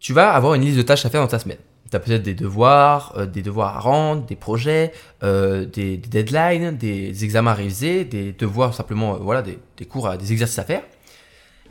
tu 0.01 0.11
vas 0.11 0.33
avoir 0.33 0.55
une 0.55 0.61
liste 0.63 0.75
de 0.75 0.81
tâches 0.81 1.05
à 1.05 1.09
faire 1.09 1.21
dans 1.21 1.27
ta 1.29 1.39
semaine. 1.39 1.59
Tu 1.89 1.95
as 1.95 2.01
peut-être 2.01 2.21
des 2.21 2.33
devoirs, 2.33 3.13
euh, 3.15 3.25
des 3.25 3.41
devoirs 3.41 3.77
à 3.77 3.79
rendre, 3.79 4.25
des 4.25 4.35
projets, 4.35 4.91
euh, 5.23 5.63
des, 5.63 5.95
deadlines, 5.95 6.75
des 6.75 7.23
examens 7.23 7.51
à 7.51 7.53
réviser, 7.53 8.03
des 8.03 8.33
devoirs 8.33 8.73
simplement, 8.73 9.15
voilà, 9.19 9.41
des, 9.41 9.85
cours, 9.85 10.17
des 10.17 10.33
exercices 10.33 10.59
à 10.59 10.65
faire. 10.65 10.83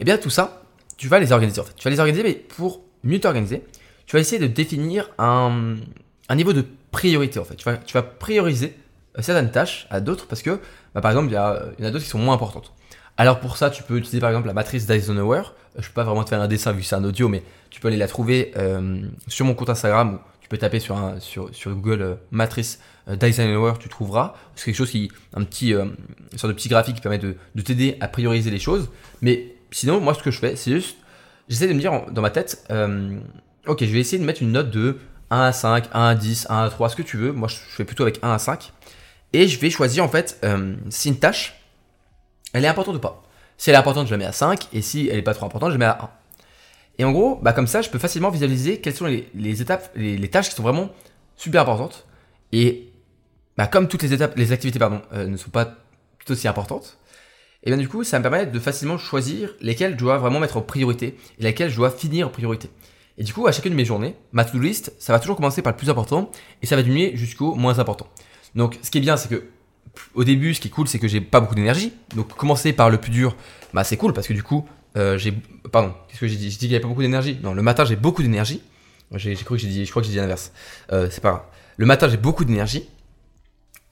Eh 0.01 0.05
bien, 0.05 0.17
tout 0.17 0.31
ça, 0.31 0.63
tu 0.97 1.07
vas 1.07 1.19
les 1.19 1.33
organiser 1.33 1.61
en 1.61 1.65
fait. 1.65 1.77
Tu 1.77 1.85
vas 1.85 1.91
les 1.91 2.01
organiser, 2.01 2.23
mais 2.23 2.33
pour 2.33 2.81
mieux 3.05 3.21
t'organiser, 3.21 3.63
tu 4.07 4.17
vas 4.17 4.21
essayer 4.21 4.41
de 4.41 4.47
définir 4.47 5.11
un, 5.19 5.77
niveau 6.35 6.55
de 6.55 6.65
priorité 6.93 7.39
en 7.39 7.45
fait. 7.45 7.57
Tu 7.57 7.93
vas 7.93 8.03
prioriser 8.03 8.75
certaines 9.23 9.51
tâches 9.51 9.87
à 9.91 10.01
d'autres 10.01 10.27
parce 10.27 10.43
que, 10.43 10.61
bah, 10.95 11.01
par 11.01 11.11
exemple, 11.11 11.29
il 11.29 11.33
y, 11.33 11.35
y, 11.35 11.39
en 11.39 11.89
a 11.89 11.91
d'autres 11.91 12.05
qui 12.05 12.11
sont 12.11 12.19
moins 12.19 12.35
importantes. 12.35 12.73
Alors 13.19 13.41
pour 13.41 13.57
ça, 13.57 13.69
tu 13.69 13.83
peux 13.83 13.97
utiliser 13.97 14.21
par 14.21 14.31
exemple 14.31 14.47
la 14.47 14.55
matrice 14.55 14.87
d'Eisenhower. 14.87 15.43
Je 15.75 15.81
ne 15.81 15.87
peux 15.87 15.93
pas 15.93 16.05
vraiment 16.05 16.23
te 16.23 16.29
faire 16.29 16.41
un 16.41 16.47
dessin 16.47 16.73
vu 16.73 16.83
que 16.83 16.87
c'est 16.87 16.95
un 16.95 17.03
audio, 17.03 17.29
mais 17.29 17.43
tu 17.69 17.81
peux 17.81 17.89
aller 17.89 17.97
la 17.97 18.07
trouver 18.07 18.53
euh, 18.57 19.03
sur 19.27 19.45
mon 19.45 19.55
compte 19.55 19.71
Instagram 19.71 20.15
ou 20.15 20.19
tu 20.41 20.49
peux 20.49 20.57
taper 20.57 20.79
sur, 20.79 20.97
sur, 21.21 21.51
Google 21.67 22.03
euh, 22.03 22.15
matrice 22.31 22.79
euh, 23.09 23.17
d'Eisenhower, 23.17 23.75
tu 23.81 23.89
trouveras. 23.89 24.35
C'est 24.55 24.67
quelque 24.67 24.77
chose 24.77 24.91
qui, 24.91 25.11
un 25.35 25.43
petit, 25.43 25.73
une 25.73 25.97
sorte 26.37 26.53
de 26.53 26.57
petit 26.57 26.69
graphique 26.69 26.95
qui 26.95 27.01
permet 27.01 27.19
de 27.19 27.37
t'aider 27.61 27.97
à 28.01 28.07
prioriser 28.07 28.53
les 28.53 28.61
choses. 28.61 28.89
Mais 29.21 29.57
sinon, 29.73 30.01
moi, 30.01 30.15
ce 30.15 30.23
que 30.23 30.31
je 30.31 30.39
fais, 30.39 30.55
c'est 30.55 30.71
juste, 30.71 30.97
j'essaie 31.49 31.67
de 31.67 31.73
me 31.73 31.81
dire 31.81 32.05
dans 32.13 32.23
ma 32.23 32.31
tête, 32.31 32.69
ok, 33.67 33.81
je 33.81 33.93
vais 33.93 33.99
essayer 33.99 34.19
de 34.19 34.25
mettre 34.25 34.43
une 34.43 34.53
note 34.53 34.71
de 34.71 34.97
1 35.31 35.41
à 35.41 35.53
5, 35.53 35.89
1 35.93 36.05
à 36.05 36.15
10, 36.15 36.47
1 36.49 36.65
à 36.65 36.71
3, 36.71 36.89
ce 36.89 36.97
que 36.97 37.03
tu 37.03 37.17
veux. 37.17 37.33
Moi, 37.33 37.49
je 37.49 37.57
fais 37.57 37.85
plutôt 37.85 38.05
avec 38.05 38.21
1 38.23 38.33
à 38.33 38.39
5. 38.39 38.73
Et 39.33 39.49
je 39.49 39.59
vais 39.59 39.71
choisir 39.71 40.05
en 40.05 40.09
fait 40.09 40.39
euh, 40.45 40.75
si 40.91 41.09
une 41.09 41.19
tâche, 41.19 41.61
elle 42.53 42.65
est 42.65 42.69
importante 42.69 42.97
ou 42.97 43.01
pas. 43.01 43.23
Si 43.57 43.71
elle 43.71 43.77
est 43.77 43.79
importante, 43.79 44.07
je 44.07 44.13
la 44.13 44.19
mets 44.19 44.25
à 44.25 44.33
5, 44.33 44.69
et 44.73 44.83
si 44.83 45.09
elle 45.09 45.17
n'est 45.17 45.23
pas 45.23 45.35
trop 45.35 45.47
importante, 45.47 45.71
je 45.71 45.75
la 45.75 45.79
mets 45.79 45.85
à 45.85 45.99
1. 46.03 46.11
Et 47.01 47.05
en 47.05 47.13
gros, 47.13 47.39
bah 47.43 47.53
comme 47.53 47.67
ça, 47.67 47.83
je 47.83 47.91
peux 47.91 47.99
facilement 47.99 48.31
visualiser 48.31 48.81
quelles 48.81 48.95
sont 48.95 49.07
les, 49.07 49.63
étapes, 49.63 49.91
les, 49.95 50.29
tâches 50.29 50.49
qui 50.49 50.55
sont 50.55 50.63
vraiment 50.63 50.91
super 51.37 51.63
importantes. 51.63 52.07
Et 52.53 52.91
bah, 53.57 53.67
comme 53.67 53.89
toutes 53.89 54.03
les 54.03 54.13
étapes, 54.13 54.37
les 54.37 54.53
activités 54.53 54.79
pardon, 54.79 55.03
euh, 55.13 55.27
ne 55.27 55.37
sont 55.37 55.51
pas 55.51 55.77
tout 56.25 56.33
aussi 56.33 56.49
importantes, 56.49 56.99
et 57.65 57.71
bien 57.71 57.77
du 57.77 57.89
coup, 57.89 58.05
ça 58.05 58.19
me 58.19 58.23
permet 58.23 58.47
de 58.47 58.59
facilement 58.61 58.99
choisir 58.99 59.51
lesquelles 59.61 59.93
je 59.93 59.97
dois 59.97 60.19
vraiment 60.19 60.41
mettre 60.41 60.57
en 60.57 60.63
priorité 60.63 61.17
et 61.39 61.43
lesquelles 61.43 61.71
je 61.71 61.77
dois 61.77 61.91
finir 61.91 62.29
en 62.29 62.31
priorité. 62.31 62.71
Et 63.19 63.25
du 63.25 63.33
coup, 63.33 63.49
à 63.49 63.53
chacune 63.53 63.73
de 63.73 63.77
mes 63.77 63.85
journées, 63.85 64.15
ma 64.31 64.45
to-do 64.45 64.61
list, 64.63 64.93
ça 65.01 65.13
va 65.13 65.19
toujours 65.19 65.37
commencer 65.37 65.61
par 65.61 65.73
le 65.73 65.77
plus 65.77 65.91
important 65.91 66.31
et 66.63 66.67
ça 66.67 66.77
va 66.77 66.83
diminuer 66.83 67.17
jusqu'au 67.17 67.55
moins 67.55 67.81
important. 67.81 68.07
Donc, 68.55 68.79
ce 68.83 68.91
qui 68.91 68.99
est 68.99 69.03
bien, 69.03 69.17
c'est 69.17 69.29
que 69.29 69.45
au 70.15 70.25
début, 70.25 70.55
ce 70.55 70.61
qui 70.61 70.69
est 70.69 70.71
cool, 70.71 70.89
c'est 70.89 70.99
que 70.99 71.09
j'ai 71.09 71.21
pas 71.21 71.41
beaucoup 71.41 71.55
d'énergie. 71.55 71.93
Donc, 72.15 72.35
commencer 72.35 72.73
par 72.73 72.91
le 72.91 72.99
plus 72.99 73.11
dur, 73.11 73.37
bah, 73.75 73.85
c'est 73.85 73.97
cool 73.97 74.13
parce 74.13 74.27
que 74.27 74.33
du 74.33 74.43
coup, 74.43 74.67
euh, 74.97 75.19
j'ai. 75.19 75.33
Pardon, 75.71 75.95
qu'est-ce 76.09 76.21
que 76.21 76.29
j'ai 76.29 76.37
dit? 76.37 76.51
J'ai 76.51 76.51
dit 76.51 76.59
qu'il 76.59 76.69
n'y 76.69 76.75
avait 76.75 76.83
pas 76.83 76.89
beaucoup 76.89 77.03
d'énergie. 77.03 77.39
Non, 77.43 77.55
le 77.55 77.63
matin, 77.63 77.85
j'ai 77.85 77.97
beaucoup 77.97 78.23
d'énergie. 78.23 78.63
J'ai 79.15 79.35
cru 79.37 79.57
que 79.57 79.63
j'ai 79.63 79.69
dit, 79.69 79.85
je 79.87 79.91
crois 79.91 80.03
que 80.03 80.07
j'ai 80.07 80.13
dit 80.13 80.19
l'inverse. 80.19 80.53
Euh, 80.93 81.09
c'est 81.11 81.23
pas 81.23 81.31
grave. 81.31 81.43
Le 81.77 81.87
matin, 81.87 82.09
j'ai 82.09 82.17
beaucoup 82.17 82.45
d'énergie. 82.45 82.89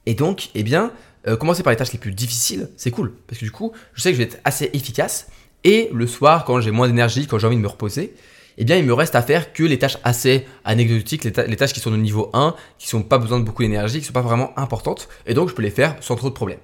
Et 0.05 0.13
donc, 0.13 0.49
eh 0.53 0.63
bien, 0.63 0.91
euh, 1.27 1.35
commencer 1.35 1.63
par 1.63 1.71
les 1.71 1.77
tâches 1.77 1.91
les 1.91 1.99
plus 1.99 2.13
difficiles, 2.13 2.69
c'est 2.77 2.91
cool. 2.91 3.13
Parce 3.27 3.39
que 3.39 3.45
du 3.45 3.51
coup, 3.51 3.71
je 3.93 4.01
sais 4.01 4.11
que 4.11 4.17
je 4.17 4.21
vais 4.21 4.29
être 4.29 4.39
assez 4.43 4.69
efficace. 4.73 5.27
Et 5.63 5.89
le 5.91 6.07
soir, 6.07 6.45
quand 6.45 6.61
j'ai 6.61 6.71
moins 6.71 6.87
d'énergie, 6.87 7.25
quand 7.27 7.39
j'ai 7.39 7.47
envie 7.47 7.57
de 7.57 7.61
me 7.61 7.67
reposer, 7.67 8.13
eh 8.57 8.65
bien, 8.65 8.77
il 8.77 8.85
me 8.85 8.93
reste 8.93 9.15
à 9.15 9.21
faire 9.21 9.53
que 9.53 9.63
les 9.63 9.77
tâches 9.77 9.97
assez 10.03 10.45
anecdotiques, 10.65 11.23
les, 11.23 11.31
tâches 11.31 11.73
qui 11.73 11.79
sont 11.79 11.91
de 11.91 11.97
niveau 11.97 12.29
1, 12.33 12.55
qui 12.79 12.87
sont 12.87 13.03
pas 13.03 13.19
besoin 13.19 13.39
de 13.39 13.45
beaucoup 13.45 13.61
d'énergie, 13.61 13.99
qui 13.99 14.05
sont 14.05 14.13
pas 14.13 14.21
vraiment 14.21 14.57
importantes. 14.57 15.07
Et 15.27 15.33
donc, 15.33 15.49
je 15.49 15.53
peux 15.53 15.61
les 15.61 15.69
faire 15.69 15.95
sans 16.01 16.15
trop 16.15 16.29
de 16.29 16.33
problèmes. 16.33 16.59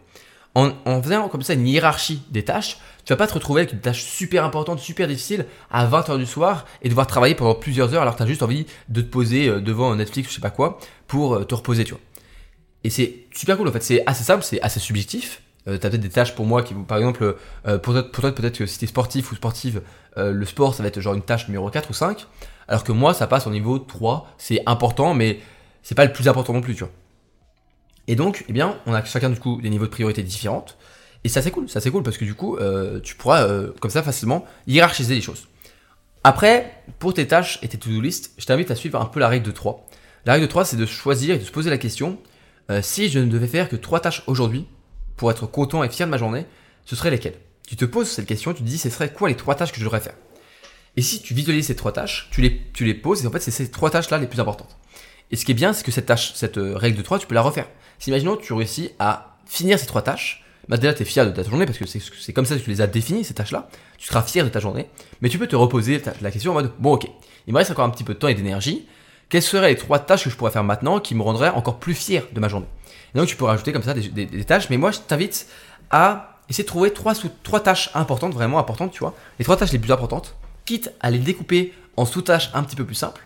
En, 0.56 1.02
faisant 1.02 1.30
comme 1.30 1.42
ça 1.42 1.54
une 1.54 1.68
hiérarchie 1.68 2.22
des 2.30 2.46
tâches, 2.46 2.78
tu 3.06 3.12
vas 3.12 3.18
pas 3.18 3.28
te 3.28 3.34
retrouver 3.34 3.62
avec 3.62 3.74
une 3.74 3.80
tâche 3.80 4.04
super 4.04 4.44
importante, 4.44 4.80
super 4.80 5.08
difficile 5.08 5.46
à 5.72 5.88
20h 5.88 6.18
du 6.18 6.28
soir 6.28 6.66
et 6.84 6.90
devoir 6.90 7.08
travailler 7.08 7.34
pendant 7.34 7.56
plusieurs 7.56 7.94
heures 7.94 8.04
alors 8.04 8.14
que 8.14 8.20
tu 8.20 8.24
as 8.24 8.28
juste 8.28 8.44
envie 8.44 8.68
de 8.88 9.02
te 9.02 9.08
poser 9.08 9.48
euh, 9.48 9.60
devant 9.60 9.96
Netflix 9.96 10.30
je 10.30 10.36
sais 10.36 10.42
pas 10.42 10.52
quoi 10.52 10.78
pour 11.08 11.34
euh, 11.34 11.44
te 11.44 11.56
reposer, 11.56 11.84
tu 11.86 11.92
vois. 11.94 12.02
Et 12.84 12.92
c'est 12.92 13.26
super 13.34 13.58
cool 13.58 13.68
en 13.68 13.72
fait, 13.72 13.82
c'est 13.82 14.04
assez 14.06 14.24
simple, 14.24 14.44
c'est 14.44 14.62
assez 14.62 14.80
subjectif. 14.80 15.42
Euh, 15.68 15.78
tu 15.78 15.86
as 15.86 15.90
peut-être 15.90 16.02
des 16.02 16.10
tâches 16.10 16.36
pour 16.36 16.46
moi 16.46 16.62
qui, 16.64 16.74
par 16.74 16.98
exemple, 16.98 17.36
euh, 17.68 17.78
pour, 17.78 17.94
toi, 17.94 18.32
peut-être 18.34 18.58
que 18.58 18.66
si 18.66 18.80
tu 18.80 18.86
es 18.86 18.88
sportif 18.88 19.32
ou 19.32 19.36
sportive, 19.36 19.82
euh, 20.18 20.32
le 20.32 20.46
sport 20.46 20.76
ça 20.76 20.84
va 20.84 20.90
être 20.90 21.00
genre 21.00 21.14
une 21.14 21.22
tâche 21.22 21.48
numéro 21.48 21.70
4 21.70 21.90
ou 21.90 21.94
5, 21.94 22.28
alors 22.68 22.84
que 22.84 22.92
moi 22.92 23.14
ça 23.14 23.28
passe 23.28 23.48
au 23.48 23.50
niveau 23.50 23.80
3, 23.80 24.28
c'est 24.38 24.62
important 24.66 25.14
mais 25.14 25.40
c'est 25.82 25.96
pas 25.96 26.06
le 26.06 26.14
plus 26.14 26.28
important 26.28 26.54
non 26.54 26.62
plus, 26.62 26.76
tu 26.76 26.84
vois. 26.84 26.92
Et 28.08 28.16
donc, 28.16 28.46
eh 28.50 28.54
bien, 28.54 28.78
on 28.86 28.94
a 28.94 29.04
chacun 29.06 29.30
du 29.30 29.40
coup 29.40 29.62
des 29.62 29.70
niveaux 29.70 29.86
de 29.86 29.92
priorité 29.92 30.24
différentes. 30.24 30.78
Et 31.24 31.30
ça 31.30 31.42
c'est 31.42 31.52
cool, 31.52 31.70
ça 31.70 31.80
c'est 31.80 31.90
cool 31.90 32.04
parce 32.04 32.18
que 32.18 32.26
du 32.26 32.36
coup, 32.36 32.58
tu 33.02 33.16
pourras 33.16 33.48
comme 33.80 33.92
ça 33.92 34.04
facilement 34.04 34.46
hiérarchiser 34.68 35.16
les 35.16 35.22
choses. 35.22 35.48
Après, 36.26 36.84
pour 37.00 37.14
tes 37.14 37.28
tâches 37.28 37.60
et 37.62 37.70
tes 37.70 37.78
to-do 37.78 38.02
list, 38.02 38.34
je 38.38 38.46
t'invite 38.46 38.72
à 38.72 38.76
suivre 38.76 39.00
un 39.00 39.06
peu 39.06 39.22
la 39.22 39.30
règle 39.30 39.46
de 39.46 39.52
3. 39.52 39.86
La 40.26 40.34
règle 40.34 40.48
de 40.48 40.50
3, 40.50 40.66
c'est 40.66 40.78
de 40.78 40.86
choisir 40.86 41.36
et 41.36 41.40
de 41.40 41.46
se 41.46 41.52
poser 41.52 41.70
la 41.70 41.78
question 41.78 42.18
euh, 42.70 42.82
si 42.82 43.10
je 43.10 43.20
ne 43.20 43.26
devais 43.26 43.48
faire 43.48 43.68
que 43.68 43.76
trois 43.76 44.00
tâches 44.00 44.24
aujourd'hui 44.28 44.66
pour 45.16 45.32
être 45.32 45.48
content 45.48 45.84
et 45.84 45.90
fier 45.90 46.08
de 46.08 46.12
ma 46.12 46.18
journée, 46.18 46.46
ce 46.86 46.96
serait 46.96 47.12
lesquelles? 47.12 47.40
Tu 47.68 47.76
te 47.76 47.86
poses 47.86 48.10
cette 48.10 48.26
question, 48.26 48.54
tu 48.54 48.62
te 48.62 48.68
dis 48.68 48.78
ce 48.78 48.90
serait 48.90 49.12
quoi 49.12 49.30
les 49.30 49.36
trois 49.36 49.56
tâches 49.56 49.72
que 49.72 49.80
je 49.80 49.84
devrais 49.84 50.02
faire? 50.02 50.16
Et 50.96 51.02
si 51.02 51.22
tu 51.22 51.34
visualises 51.34 51.68
ces 51.68 51.76
trois 51.76 51.92
tâches, 51.92 52.30
tu 52.32 52.42
les, 52.42 52.62
tu 52.74 52.86
les 52.86 52.94
poses 52.94 53.24
et 53.24 53.28
en 53.28 53.32
fait 53.32 53.40
c'est 53.40 53.52
ces 53.52 53.72
trois 53.72 53.90
tâches 53.90 54.10
là 54.10 54.18
les 54.18 54.28
plus 54.28 54.40
importantes. 54.40 54.78
Et 55.32 55.36
ce 55.36 55.46
qui 55.46 55.52
est 55.52 55.56
bien, 55.56 55.74
c'est 55.74 55.84
que 55.84 55.92
cette 55.92 56.06
tâche, 56.06 56.34
cette 56.36 56.60
euh, 56.60 56.78
règle 56.78 56.98
de 56.98 57.02
3, 57.02 57.18
tu 57.18 57.26
peux 57.26 57.34
la 57.34 57.42
refaire. 57.42 57.68
Si 57.98 58.12
imaginons 58.12 58.36
tu 58.36 58.54
réussis 58.54 58.92
à 59.00 59.38
finir 59.48 59.80
ces 59.80 59.88
trois 59.88 60.04
tâches, 60.04 60.44
bah 60.68 60.78
déjà 60.78 60.94
tu 60.94 61.02
es 61.02 61.06
fier 61.06 61.26
de 61.26 61.32
ta 61.32 61.44
journée 61.44 61.66
parce 61.66 61.78
que 61.78 61.86
c'est 61.86 62.34
comme 62.34 62.46
ça 62.46 62.56
que 62.56 62.62
tu 62.62 62.70
les 62.70 62.82
as 62.82 62.88
définies 62.88 63.24
ces 63.24 63.34
tâches-là, 63.34 63.68
tu 63.98 64.08
seras 64.08 64.22
fier 64.22 64.46
de 64.46 64.50
ta 64.50 64.60
journée, 64.60 64.88
mais 65.22 65.30
tu 65.30 65.38
peux 65.38 65.48
te 65.48 65.56
reposer 65.56 66.02
la 66.22 66.32
question 66.32 66.52
en 66.52 66.54
mode 66.56 66.72
bon 66.80 66.94
ok, 66.94 67.08
il 67.48 67.54
me 67.54 67.58
reste 67.58 67.72
encore 67.72 67.86
un 67.86 67.90
petit 67.90 68.04
peu 68.04 68.14
de 68.14 68.20
temps 68.20 68.28
et 68.28 68.36
d'énergie, 68.36 68.88
quelles 69.34 69.42
seraient 69.42 69.70
les 69.70 69.76
trois 69.76 69.98
tâches 69.98 70.26
que 70.26 70.30
je 70.30 70.36
pourrais 70.36 70.52
faire 70.52 70.64
maintenant 70.64 71.00
qui 71.00 71.16
me 71.16 71.24
rendraient 71.24 71.50
encore 71.50 71.80
plus 71.80 71.96
fier 71.96 72.28
de 72.34 72.40
ma 72.40 72.50
journée? 72.50 72.68
Et 73.16 73.18
donc 73.18 73.28
tu 73.28 73.36
peux 73.36 73.46
rajouter 73.46 73.74
comme 73.74 73.82
ça 73.82 73.96
des, 73.96 74.46
tâches, 74.46 74.70
mais 74.70 74.78
moi 74.78 74.92
je 74.92 75.00
t'invite 75.00 75.48
à 75.90 76.38
essayer 76.52 76.64
de 76.64 76.68
trouver 76.68 76.94
trois, 76.94 77.16
trois 77.42 77.60
tâches 77.60 77.90
importantes, 77.96 78.36
vraiment 78.36 78.60
importantes, 78.60 78.92
tu 78.92 79.00
vois, 79.00 79.16
les 79.40 79.44
trois 79.44 79.58
tâches 79.58 79.72
les 79.72 79.80
plus 79.80 79.92
importantes, 79.92 80.36
quitte 80.66 80.94
à 81.00 81.10
les 81.10 81.18
découper 81.18 81.74
en 81.98 82.06
sous-tâches 82.06 82.52
un 82.54 82.62
petit 82.62 82.76
peu 82.76 82.86
plus 82.86 82.94
simples, 82.94 83.26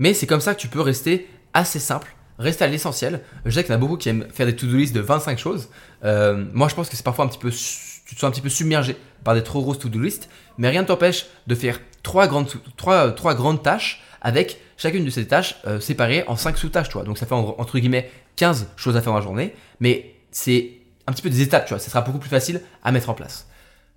mais 0.00 0.12
c'est 0.12 0.26
comme 0.26 0.40
ça 0.40 0.56
que 0.56 0.60
tu 0.60 0.66
peux 0.66 0.80
rester 0.80 1.28
assez 1.54 1.78
simple, 1.78 2.16
rester 2.40 2.64
à 2.64 2.66
l'essentiel. 2.66 3.20
Je 3.44 3.52
sais 3.52 3.62
qu'il 3.62 3.70
y 3.70 3.74
en 3.74 3.76
a 3.76 3.80
beaucoup 3.80 3.96
qui 3.96 4.08
aiment 4.08 4.26
faire 4.32 4.46
des 4.46 4.56
to-do 4.56 4.76
list 4.76 4.92
de 4.92 5.00
25 5.00 5.38
choses. 5.38 5.68
Euh, 6.02 6.46
moi 6.52 6.66
je 6.66 6.74
pense 6.74 6.88
que 6.88 6.96
c'est 6.96 7.04
parfois 7.04 7.24
un 7.24 7.28
petit 7.28 7.38
peu, 7.38 7.50
tu 7.50 8.16
te 8.16 8.18
sens 8.18 8.24
un 8.24 8.32
petit 8.32 8.40
peu 8.40 8.48
submergé 8.48 8.96
par 9.22 9.36
des 9.36 9.44
trop 9.44 9.62
grosses 9.62 9.78
to-do 9.78 10.00
list, 10.00 10.30
mais 10.56 10.68
rien 10.68 10.82
ne 10.82 10.88
t'empêche 10.88 11.26
de 11.46 11.54
faire 11.54 11.78
trois 12.02 12.26
grandes 12.26 13.62
tâches 13.62 14.02
avec 14.20 14.60
chacune 14.78 15.04
de 15.04 15.10
ces 15.10 15.26
tâches 15.26 15.56
euh, 15.66 15.80
séparées 15.80 16.24
en 16.28 16.36
5 16.36 16.56
sous-tâches, 16.56 16.88
tu 16.88 16.94
vois. 16.94 17.02
Donc 17.02 17.18
ça 17.18 17.26
fait 17.26 17.34
entre 17.34 17.78
guillemets 17.78 18.10
15 18.36 18.68
choses 18.76 18.96
à 18.96 19.02
faire 19.02 19.12
dans 19.12 19.18
la 19.18 19.24
journée, 19.24 19.52
mais 19.80 20.14
c'est 20.30 20.72
un 21.06 21.12
petit 21.12 21.22
peu 21.22 21.28
des 21.28 21.42
étapes, 21.42 21.66
tu 21.66 21.74
vois. 21.74 21.80
Ça 21.80 21.90
sera 21.90 22.00
beaucoup 22.00 22.18
plus 22.18 22.30
facile 22.30 22.62
à 22.82 22.92
mettre 22.92 23.10
en 23.10 23.14
place. 23.14 23.48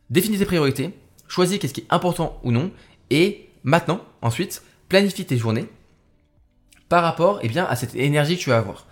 Définis 0.09 0.39
tes 0.39 0.45
priorités, 0.45 0.89
choisis 1.29 1.59
qu'est-ce 1.59 1.73
qui 1.73 1.81
est 1.81 1.87
important 1.89 2.39
ou 2.43 2.51
non, 2.51 2.71
et 3.09 3.47
maintenant, 3.63 4.01
ensuite, 4.21 4.63
planifie 4.89 5.25
tes 5.25 5.37
journées 5.37 5.69
par 6.89 7.03
rapport 7.03 7.39
eh 7.43 7.47
bien, 7.47 7.65
à 7.65 7.77
cette 7.77 7.95
énergie 7.95 8.37
que 8.37 8.41
tu 8.41 8.49
vas 8.49 8.57
avoir. 8.57 8.87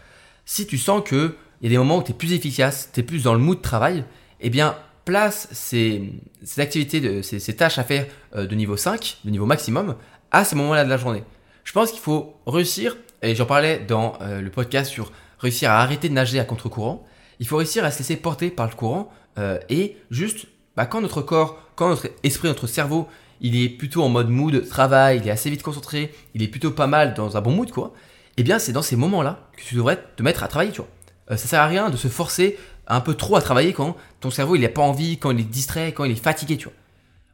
Si 0.45 0.65
tu 0.65 0.77
sens 0.77 1.03
qu'il 1.07 1.33
y 1.61 1.65
a 1.65 1.69
des 1.69 1.77
moments 1.77 1.97
où 1.97 2.03
tu 2.03 2.11
es 2.11 2.13
plus 2.13 2.31
efficace, 2.31 2.89
tu 2.93 3.01
es 3.01 3.03
plus 3.03 3.23
dans 3.23 3.33
le 3.33 3.39
mood 3.39 3.57
de 3.57 3.61
travail, 3.61 4.05
eh 4.39 4.49
bien, 4.49 4.77
place 5.03 5.49
ces, 5.51 6.13
activités, 6.57 7.23
ces, 7.23 7.39
ces, 7.39 7.55
tâches 7.55 7.77
à 7.77 7.83
faire 7.83 8.05
euh, 8.35 8.45
de 8.45 8.55
niveau 8.55 8.77
5, 8.77 9.17
de 9.25 9.31
niveau 9.31 9.45
maximum, 9.45 9.95
à 10.31 10.45
ce 10.45 10.55
moment-là 10.55 10.85
de 10.85 10.89
la 10.89 10.97
journée. 10.97 11.23
Je 11.69 11.73
pense 11.75 11.91
qu'il 11.91 11.99
faut 11.99 12.33
réussir, 12.47 12.97
et 13.21 13.35
j'en 13.35 13.45
parlais 13.45 13.77
dans 13.77 14.17
euh, 14.21 14.41
le 14.41 14.49
podcast 14.49 14.89
sur 14.89 15.11
réussir 15.37 15.69
à 15.69 15.81
arrêter 15.83 16.09
de 16.09 16.15
nager 16.15 16.39
à 16.39 16.43
contre-courant, 16.43 17.05
il 17.39 17.47
faut 17.47 17.57
réussir 17.57 17.85
à 17.85 17.91
se 17.91 17.99
laisser 17.99 18.15
porter 18.15 18.49
par 18.49 18.67
le 18.67 18.73
courant 18.73 19.11
euh, 19.37 19.59
et 19.69 19.95
juste, 20.09 20.47
bah, 20.75 20.87
quand 20.87 20.99
notre 20.99 21.21
corps, 21.21 21.61
quand 21.75 21.89
notre 21.89 22.07
esprit, 22.23 22.47
notre 22.47 22.65
cerveau, 22.65 23.07
il 23.39 23.55
est 23.55 23.69
plutôt 23.69 24.01
en 24.01 24.09
mode 24.09 24.29
mood 24.29 24.67
travail, 24.67 25.19
il 25.21 25.27
est 25.27 25.31
assez 25.31 25.51
vite 25.51 25.61
concentré, 25.61 26.11
il 26.33 26.41
est 26.41 26.47
plutôt 26.47 26.71
pas 26.71 26.87
mal 26.87 27.13
dans 27.13 27.37
un 27.37 27.41
bon 27.41 27.51
mood, 27.51 27.69
quoi, 27.69 27.93
eh 28.37 28.41
bien 28.41 28.57
c'est 28.57 28.71
dans 28.71 28.81
ces 28.81 28.95
moments-là 28.95 29.47
que 29.55 29.61
tu 29.61 29.75
devrais 29.75 30.03
te 30.17 30.23
mettre 30.23 30.43
à 30.43 30.47
travailler, 30.47 30.71
tu 30.71 30.81
vois. 30.81 30.89
Euh, 31.29 31.37
ça 31.37 31.47
sert 31.47 31.61
à 31.61 31.67
rien 31.67 31.91
de 31.91 31.97
se 31.97 32.07
forcer 32.07 32.57
un 32.87 32.99
peu 32.99 33.13
trop 33.13 33.35
à 33.35 33.43
travailler 33.43 33.73
quand 33.73 33.95
ton 34.21 34.31
cerveau 34.31 34.55
il 34.55 34.61
n'a 34.61 34.69
pas 34.69 34.81
envie, 34.81 35.19
quand 35.19 35.29
il 35.29 35.39
est 35.39 35.43
distrait, 35.43 35.91
quand 35.91 36.05
il 36.05 36.13
est 36.13 36.15
fatigué, 36.15 36.57
tu 36.57 36.63
vois. 36.63 36.73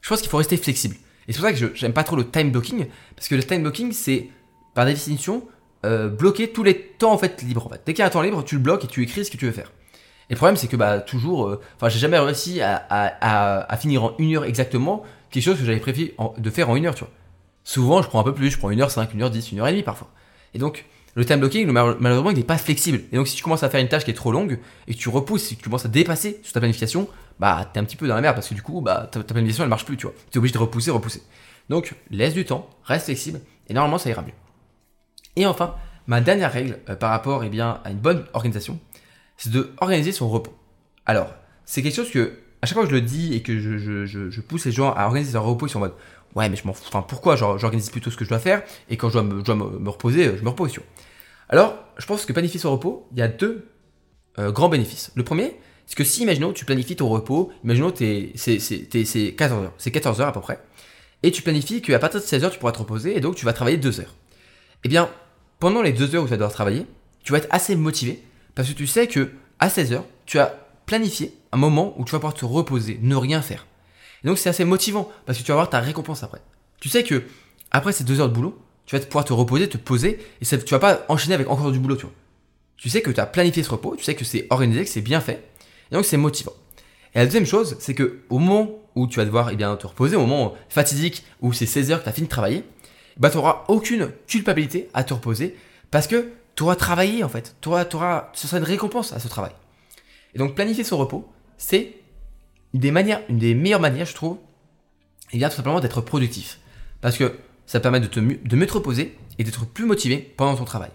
Je 0.00 0.08
pense 0.08 0.20
qu'il 0.20 0.30
faut 0.30 0.38
rester 0.38 0.56
flexible. 0.56 0.96
Et 1.28 1.32
c'est 1.32 1.38
pour 1.38 1.46
ça 1.46 1.52
que 1.52 1.58
je 1.58 1.66
j'aime 1.74 1.92
pas 1.92 2.04
trop 2.04 2.16
le 2.16 2.28
time 2.28 2.50
blocking, 2.50 2.86
parce 3.14 3.28
que 3.28 3.34
le 3.34 3.42
time 3.42 3.62
blocking, 3.62 3.92
c'est 3.92 4.28
par 4.74 4.86
définition 4.86 5.46
euh, 5.86 6.08
bloquer 6.08 6.52
tous 6.52 6.62
les 6.62 6.78
temps 6.78 7.12
en 7.12 7.18
fait 7.18 7.40
libres. 7.42 7.70
Dès 7.86 7.94
qu'il 7.94 8.00
y 8.00 8.02
a 8.02 8.06
un 8.06 8.10
temps 8.10 8.20
libre, 8.20 8.44
tu 8.44 8.56
le 8.56 8.60
bloques 8.60 8.84
et 8.84 8.88
tu 8.88 9.02
écris 9.02 9.24
ce 9.24 9.30
que 9.30 9.36
tu 9.36 9.46
veux 9.46 9.52
faire. 9.52 9.72
Et 10.28 10.34
le 10.34 10.36
problème, 10.36 10.56
c'est 10.56 10.68
que 10.68 10.76
bah 10.76 11.00
toujours, 11.00 11.48
euh, 11.48 11.60
enfin, 11.76 11.88
j'ai 11.88 11.98
jamais 11.98 12.18
réussi 12.18 12.60
à, 12.60 13.76
finir 13.80 14.04
en 14.04 14.14
une 14.18 14.36
heure 14.36 14.44
exactement 14.44 15.04
quelque 15.30 15.42
chose 15.42 15.58
que 15.58 15.64
j'avais 15.64 15.80
prévu 15.80 16.12
de 16.38 16.50
faire 16.50 16.70
en 16.70 16.76
une 16.76 16.86
heure, 16.86 16.94
tu 16.94 17.04
vois. 17.04 17.12
Souvent, 17.64 18.02
je 18.02 18.08
prends 18.08 18.20
un 18.20 18.24
peu 18.24 18.34
plus, 18.34 18.50
je 18.50 18.58
prends 18.58 18.70
une 18.70 18.80
heure 18.80 18.90
5, 18.90 19.14
une 19.14 19.22
heure 19.22 19.30
10, 19.30 19.52
une 19.52 19.60
heure 19.60 19.68
et 19.68 19.72
demie 19.72 19.82
parfois. 19.82 20.08
Et 20.54 20.58
donc, 20.58 20.86
le 21.14 21.24
time 21.24 21.40
blocking, 21.40 21.66
malheureusement, 21.70 22.30
il 22.30 22.36
n'est 22.36 22.44
pas 22.44 22.58
flexible. 22.58 23.00
Et 23.12 23.16
donc, 23.16 23.26
si 23.26 23.36
tu 23.36 23.42
commences 23.42 23.62
à 23.62 23.70
faire 23.70 23.80
une 23.80 23.88
tâche 23.88 24.04
qui 24.04 24.10
est 24.10 24.14
trop 24.14 24.32
longue 24.32 24.58
et 24.86 24.94
que 24.94 24.98
tu 24.98 25.08
repousses, 25.08 25.42
si 25.42 25.56
tu 25.56 25.64
commences 25.64 25.84
à 25.84 25.88
dépasser 25.88 26.40
sur 26.42 26.52
ta 26.52 26.60
planification, 26.60 27.08
bah, 27.38 27.68
t'es 27.72 27.80
un 27.80 27.84
petit 27.84 27.96
peu 27.96 28.06
dans 28.06 28.14
la 28.14 28.20
merde 28.20 28.36
parce 28.36 28.48
que 28.48 28.54
du 28.54 28.62
coup, 28.62 28.80
bah, 28.80 29.08
ta, 29.10 29.22
planification, 29.22 29.64
elle 29.64 29.70
marche 29.70 29.84
plus, 29.84 29.96
tu 29.96 30.06
vois. 30.06 30.14
Tu 30.30 30.36
es 30.36 30.38
obligé 30.38 30.54
de 30.54 30.58
repousser, 30.58 30.90
repousser. 30.90 31.22
Donc, 31.68 31.94
laisse 32.10 32.34
du 32.34 32.44
temps, 32.44 32.68
reste 32.84 33.06
flexible 33.06 33.40
et 33.68 33.74
normalement, 33.74 33.98
ça 33.98 34.08
ira 34.08 34.22
mieux. 34.22 34.32
Et 35.36 35.46
enfin, 35.46 35.74
ma 36.06 36.20
dernière 36.20 36.52
règle 36.52 36.78
euh, 36.88 36.96
par 36.96 37.10
rapport 37.10 37.44
eh 37.44 37.48
bien, 37.48 37.80
à 37.84 37.90
une 37.90 37.98
bonne 37.98 38.24
organisation, 38.32 38.78
c'est 39.36 39.50
de 39.50 39.72
organiser 39.80 40.12
son 40.12 40.28
repos. 40.28 40.54
Alors, 41.06 41.32
c'est 41.64 41.82
quelque 41.82 41.94
chose 41.94 42.10
que, 42.10 42.38
à 42.62 42.66
chaque 42.66 42.74
fois 42.74 42.84
que 42.84 42.90
je 42.90 42.94
le 42.94 43.00
dis 43.00 43.34
et 43.34 43.42
que 43.42 43.58
je, 43.58 44.40
pousse 44.40 44.66
les 44.66 44.72
gens 44.72 44.92
à 44.92 45.06
organiser 45.06 45.32
leur 45.32 45.44
repos, 45.44 45.66
ils 45.66 45.70
sont 45.70 45.78
en 45.78 45.82
mode 45.82 45.94
Ouais, 46.36 46.48
mais 46.48 46.56
je 46.56 46.64
m'en 46.64 46.72
fous. 46.72 46.84
Enfin, 46.86 47.02
pourquoi 47.02 47.34
J'organise 47.34 47.90
plutôt 47.90 48.10
ce 48.10 48.16
que 48.16 48.24
je 48.24 48.28
dois 48.28 48.38
faire 48.38 48.62
et 48.88 48.96
quand 48.96 49.08
je 49.08 49.18
dois 49.18 49.54
me, 49.56 49.88
reposer, 49.88 50.36
je 50.36 50.44
me 50.44 50.48
repose. 50.48 50.70
Tu 50.70 50.80
Alors, 51.48 51.74
je 51.98 52.06
pense 52.06 52.24
que 52.24 52.32
planifier 52.32 52.60
son 52.60 52.70
repos, 52.70 53.08
il 53.12 53.18
y 53.18 53.22
a 53.22 53.28
deux 53.28 53.66
euh, 54.38 54.52
grands 54.52 54.68
bénéfices. 54.68 55.10
Le 55.16 55.24
premier, 55.24 55.56
c'est 55.86 55.96
que 55.96 56.04
si, 56.04 56.22
imaginons, 56.22 56.52
tu 56.52 56.64
planifies 56.64 56.94
ton 56.94 57.08
repos, 57.08 57.50
imaginons, 57.64 57.92
c'est 57.96 58.32
14 59.36 59.64
heures, 59.64 59.72
c'est 59.76 59.90
14 59.90 60.20
heures 60.20 60.28
à 60.28 60.32
peu 60.32 60.40
près, 60.40 60.60
et 61.24 61.32
tu 61.32 61.42
planifies 61.42 61.82
qu'à 61.82 61.98
partir 61.98 62.20
de 62.20 62.24
16 62.24 62.44
heures, 62.44 62.50
tu 62.52 62.60
pourras 62.60 62.70
te 62.72 62.78
reposer 62.78 63.16
et 63.16 63.20
donc 63.20 63.34
tu 63.34 63.44
vas 63.44 63.52
travailler 63.52 63.76
2 63.76 64.00
heures. 64.00 64.14
Eh 64.84 64.88
bien, 64.88 65.10
pendant 65.58 65.82
les 65.82 65.92
deux 65.92 66.14
heures 66.14 66.22
où 66.22 66.26
tu 66.26 66.30
vas 66.30 66.36
devoir 66.36 66.52
travailler, 66.52 66.86
tu 67.22 67.32
vas 67.32 67.38
être 67.38 67.48
assez 67.50 67.76
motivé 67.76 68.22
parce 68.54 68.68
que 68.68 68.74
tu 68.74 68.86
sais 68.86 69.08
que 69.08 69.30
à 69.58 69.68
16 69.68 69.92
heures, 69.92 70.04
tu 70.26 70.38
as 70.38 70.69
planifié 70.90 71.32
un 71.52 71.56
moment 71.56 71.94
où 71.98 72.04
tu 72.04 72.10
vas 72.10 72.18
pouvoir 72.18 72.34
te 72.34 72.44
reposer, 72.44 72.98
ne 73.00 73.14
rien 73.14 73.42
faire. 73.42 73.64
Et 74.24 74.26
donc 74.26 74.38
c'est 74.38 74.48
assez 74.48 74.64
motivant 74.64 75.08
parce 75.24 75.38
que 75.38 75.44
tu 75.44 75.48
vas 75.52 75.54
avoir 75.54 75.70
ta 75.70 75.78
récompense 75.78 76.24
après. 76.24 76.42
Tu 76.80 76.88
sais 76.88 77.04
que 77.04 77.22
après 77.70 77.92
ces 77.92 78.02
deux 78.02 78.20
heures 78.20 78.28
de 78.28 78.34
boulot, 78.34 78.60
tu 78.86 78.96
vas 78.96 79.06
pouvoir 79.06 79.24
te 79.24 79.32
reposer, 79.32 79.68
te 79.68 79.78
poser 79.78 80.18
et 80.40 80.44
ça, 80.44 80.58
tu 80.58 80.74
vas 80.74 80.80
pas 80.80 81.04
enchaîner 81.08 81.34
avec 81.36 81.48
encore 81.48 81.70
du 81.70 81.78
boulot, 81.78 81.94
tu 81.94 82.06
vois. 82.06 82.14
Tu 82.76 82.88
sais 82.88 83.02
que 83.02 83.12
tu 83.12 83.20
as 83.20 83.26
planifié 83.26 83.62
ce 83.62 83.70
repos, 83.70 83.94
tu 83.96 84.02
sais 84.02 84.16
que 84.16 84.24
c'est 84.24 84.48
organisé, 84.50 84.82
que 84.82 84.90
c'est 84.90 85.00
bien 85.00 85.20
fait, 85.20 85.44
et 85.92 85.94
donc 85.94 86.04
c'est 86.04 86.16
motivant. 86.16 86.54
Et 87.14 87.20
la 87.20 87.24
deuxième 87.24 87.46
chose, 87.46 87.76
c'est 87.78 87.94
que 87.94 88.22
au 88.28 88.40
moment 88.40 88.80
où 88.96 89.06
tu 89.06 89.20
vas 89.20 89.24
devoir 89.24 89.50
eh 89.50 89.56
bien, 89.56 89.76
te 89.76 89.86
reposer, 89.86 90.16
au 90.16 90.26
moment 90.26 90.54
fatidique 90.68 91.24
où 91.40 91.52
c'est 91.52 91.66
16 91.66 91.92
heures 91.92 91.98
que 92.00 92.04
tu 92.04 92.08
as 92.08 92.14
fini 92.14 92.26
de 92.26 92.32
travailler, 92.32 92.64
bah, 93.16 93.30
tu 93.30 93.36
n'auras 93.36 93.64
aucune 93.68 94.10
culpabilité 94.26 94.88
à 94.92 95.04
te 95.04 95.14
reposer 95.14 95.54
parce 95.92 96.08
que 96.08 96.30
tu 96.56 96.64
auras 96.64 96.74
travaillé 96.74 97.22
en 97.22 97.28
fait. 97.28 97.54
Tu 97.60 97.68
auras, 97.68 97.84
ce 98.32 98.48
sera 98.48 98.58
une 98.58 98.64
récompense 98.64 99.12
à 99.12 99.20
ce 99.20 99.28
travail. 99.28 99.52
Et 100.34 100.38
donc 100.38 100.54
planifier 100.54 100.84
son 100.84 100.96
repos, 100.96 101.28
c'est 101.58 101.96
une 102.74 102.80
des 102.80 102.90
meilleures 103.54 103.80
manières, 103.80 104.06
je 104.06 104.14
trouve, 104.14 104.38
et 105.32 105.38
bien 105.38 105.48
tout 105.48 105.56
simplement 105.56 105.80
d'être 105.80 106.00
productif. 106.00 106.60
Parce 107.00 107.16
que 107.16 107.38
ça 107.66 107.80
permet 107.80 108.00
de, 108.00 108.06
te, 108.06 108.20
de 108.20 108.56
mieux 108.56 108.66
te 108.66 108.72
reposer 108.72 109.16
et 109.38 109.44
d'être 109.44 109.66
plus 109.66 109.86
motivé 109.86 110.18
pendant 110.36 110.56
ton 110.56 110.64
travail. 110.64 110.90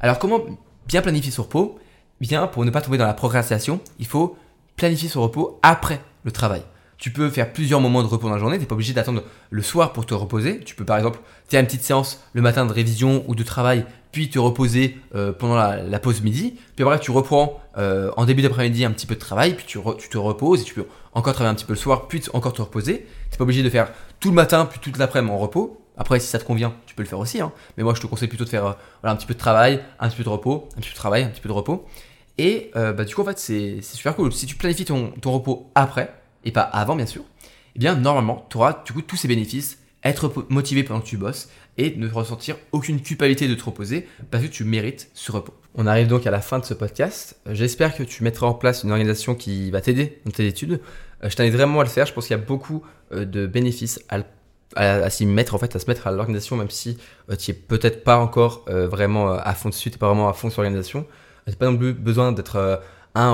Alors 0.00 0.18
comment 0.18 0.40
bien 0.86 1.02
planifier 1.02 1.30
son 1.30 1.42
repos? 1.44 1.78
Bien, 2.20 2.48
pour 2.48 2.64
ne 2.64 2.70
pas 2.70 2.80
tomber 2.80 2.98
dans 2.98 3.06
la 3.06 3.14
procrastination, 3.14 3.80
il 3.98 4.06
faut 4.06 4.36
planifier 4.76 5.08
son 5.08 5.22
repos 5.22 5.60
après 5.62 6.00
le 6.24 6.32
travail. 6.32 6.62
Tu 6.96 7.12
peux 7.12 7.30
faire 7.30 7.52
plusieurs 7.52 7.80
moments 7.80 8.02
de 8.02 8.08
repos 8.08 8.26
dans 8.26 8.34
la 8.34 8.40
journée, 8.40 8.56
tu 8.56 8.62
n'es 8.62 8.66
pas 8.66 8.74
obligé 8.74 8.92
d'attendre 8.92 9.22
le 9.50 9.62
soir 9.62 9.92
pour 9.92 10.04
te 10.04 10.14
reposer. 10.14 10.58
Tu 10.60 10.74
peux 10.74 10.84
par 10.84 10.96
exemple 10.96 11.20
faire 11.48 11.60
une 11.60 11.66
petite 11.66 11.84
séance 11.84 12.20
le 12.32 12.42
matin 12.42 12.66
de 12.66 12.72
révision 12.72 13.24
ou 13.28 13.36
de 13.36 13.44
travail, 13.44 13.86
puis 14.12 14.30
te 14.30 14.38
reposer 14.38 14.98
euh, 15.14 15.32
pendant 15.32 15.56
la, 15.56 15.98
pause 15.98 16.22
midi. 16.22 16.54
Puis 16.76 16.84
après, 16.84 16.98
tu 16.98 17.10
reprends 17.10 17.60
euh, 17.76 18.10
en 18.16 18.24
début 18.24 18.42
d'après-midi 18.42 18.84
un 18.84 18.90
petit 18.90 19.06
peu 19.06 19.14
de 19.14 19.20
travail, 19.20 19.54
puis 19.54 19.66
tu, 19.66 19.78
te 19.78 20.18
reposes 20.18 20.62
et 20.62 20.64
tu 20.64 20.74
peux 20.74 20.86
encore 21.12 21.34
travailler 21.34 21.52
un 21.52 21.54
petit 21.54 21.66
peu 21.66 21.72
le 21.72 21.78
soir, 21.78 22.08
puis 22.08 22.22
encore 22.32 22.52
te 22.52 22.62
reposer. 22.62 22.98
Tu 22.98 23.32
n'es 23.32 23.38
pas 23.38 23.44
obligé 23.44 23.62
de 23.62 23.70
faire 23.70 23.90
tout 24.20 24.28
le 24.28 24.34
matin, 24.34 24.66
puis 24.66 24.80
toute 24.80 24.98
l'après-midi 24.98 25.32
en 25.32 25.38
repos. 25.38 25.80
Après, 25.96 26.20
si 26.20 26.28
ça 26.28 26.38
te 26.38 26.44
convient, 26.44 26.74
tu 26.86 26.94
peux 26.94 27.02
le 27.02 27.08
faire 27.08 27.18
aussi. 27.18 27.40
Hein. 27.40 27.52
Mais 27.76 27.82
moi, 27.82 27.94
je 27.94 28.00
te 28.00 28.06
conseille 28.06 28.28
plutôt 28.28 28.44
de 28.44 28.48
faire 28.48 28.66
euh, 28.66 28.72
un 29.02 29.16
petit 29.16 29.26
peu 29.26 29.34
de 29.34 29.38
travail, 29.38 29.80
un 29.98 30.08
petit 30.08 30.16
peu 30.16 30.24
de 30.24 30.28
repos, 30.28 30.68
un 30.76 30.80
petit 30.80 30.90
peu 30.90 30.94
de 30.94 30.98
travail, 30.98 31.24
un 31.24 31.28
petit 31.28 31.40
peu 31.40 31.48
de 31.48 31.54
repos. 31.54 31.86
Et 32.40 32.70
bah, 32.72 33.04
du 33.04 33.12
coup, 33.16 33.22
en 33.22 33.24
fait, 33.24 33.38
c'est 33.40 33.82
super 33.82 34.14
cool. 34.14 34.32
Si 34.32 34.46
tu 34.46 34.54
planifies 34.54 34.84
ton 34.84 35.12
repos 35.24 35.72
après, 35.74 36.14
et 36.44 36.52
pas 36.52 36.62
avant 36.62 36.96
bien 36.96 37.06
sûr, 37.06 37.22
eh 37.76 37.78
bien 37.78 37.94
normalement 37.94 38.46
tu 38.50 38.56
auras 38.56 38.82
du 38.84 38.92
coup 38.92 39.02
tous 39.02 39.16
ces 39.16 39.28
bénéfices, 39.28 39.78
être 40.08 40.46
motivé 40.48 40.82
pendant 40.82 41.00
que 41.00 41.06
tu 41.06 41.16
bosses 41.16 41.48
et 41.76 41.94
ne 41.96 42.08
ressentir 42.08 42.56
aucune 42.72 43.00
culpabilité 43.00 43.48
de 43.48 43.54
te 43.54 43.64
reposer 43.64 44.08
parce 44.30 44.44
que 44.44 44.48
tu 44.48 44.64
mérites 44.64 45.10
ce 45.14 45.32
repos. 45.32 45.54
On 45.74 45.86
arrive 45.86 46.08
donc 46.08 46.26
à 46.26 46.30
la 46.30 46.40
fin 46.40 46.58
de 46.58 46.64
ce 46.64 46.74
podcast. 46.74 47.38
J'espère 47.50 47.96
que 47.96 48.02
tu 48.02 48.24
mettras 48.24 48.46
en 48.46 48.54
place 48.54 48.82
une 48.82 48.90
organisation 48.90 49.34
qui 49.34 49.70
va 49.70 49.80
t'aider 49.80 50.20
dans 50.24 50.32
tes 50.32 50.46
études. 50.46 50.80
Euh, 51.22 51.30
je 51.30 51.36
t'invite 51.36 51.54
vraiment 51.54 51.80
à 51.80 51.84
le 51.84 51.88
faire. 51.88 52.06
Je 52.06 52.12
pense 52.12 52.26
qu'il 52.26 52.36
y 52.36 52.40
a 52.40 52.42
beaucoup 52.42 52.82
euh, 53.12 53.24
de 53.24 53.46
bénéfices 53.46 54.00
à, 54.08 55.10
s'y 55.10 55.26
mettre, 55.26 55.54
en 55.54 55.58
fait, 55.58 55.74
à 55.76 55.78
se 55.78 55.86
mettre 55.86 56.06
à 56.06 56.10
l'organisation, 56.10 56.56
même 56.56 56.70
si 56.70 56.98
euh, 57.30 57.36
tu 57.36 57.50
n'es 57.50 57.56
peut-être 57.56 58.04
pas 58.04 58.18
encore 58.18 58.64
vraiment 58.66 59.32
à 59.32 59.54
fond 59.54 59.70
dessus, 59.70 59.90
tu 59.90 59.96
n'es 59.96 59.98
pas 59.98 60.08
vraiment 60.08 60.28
à 60.28 60.32
fond 60.32 60.50
sur 60.50 60.62
l'organisation. 60.62 61.06
Tu 61.44 61.50
n'as 61.50 61.56
pas 61.56 61.70
non 61.70 61.76
plus 61.76 61.94
besoin 61.94 62.32
d'être 62.32 62.80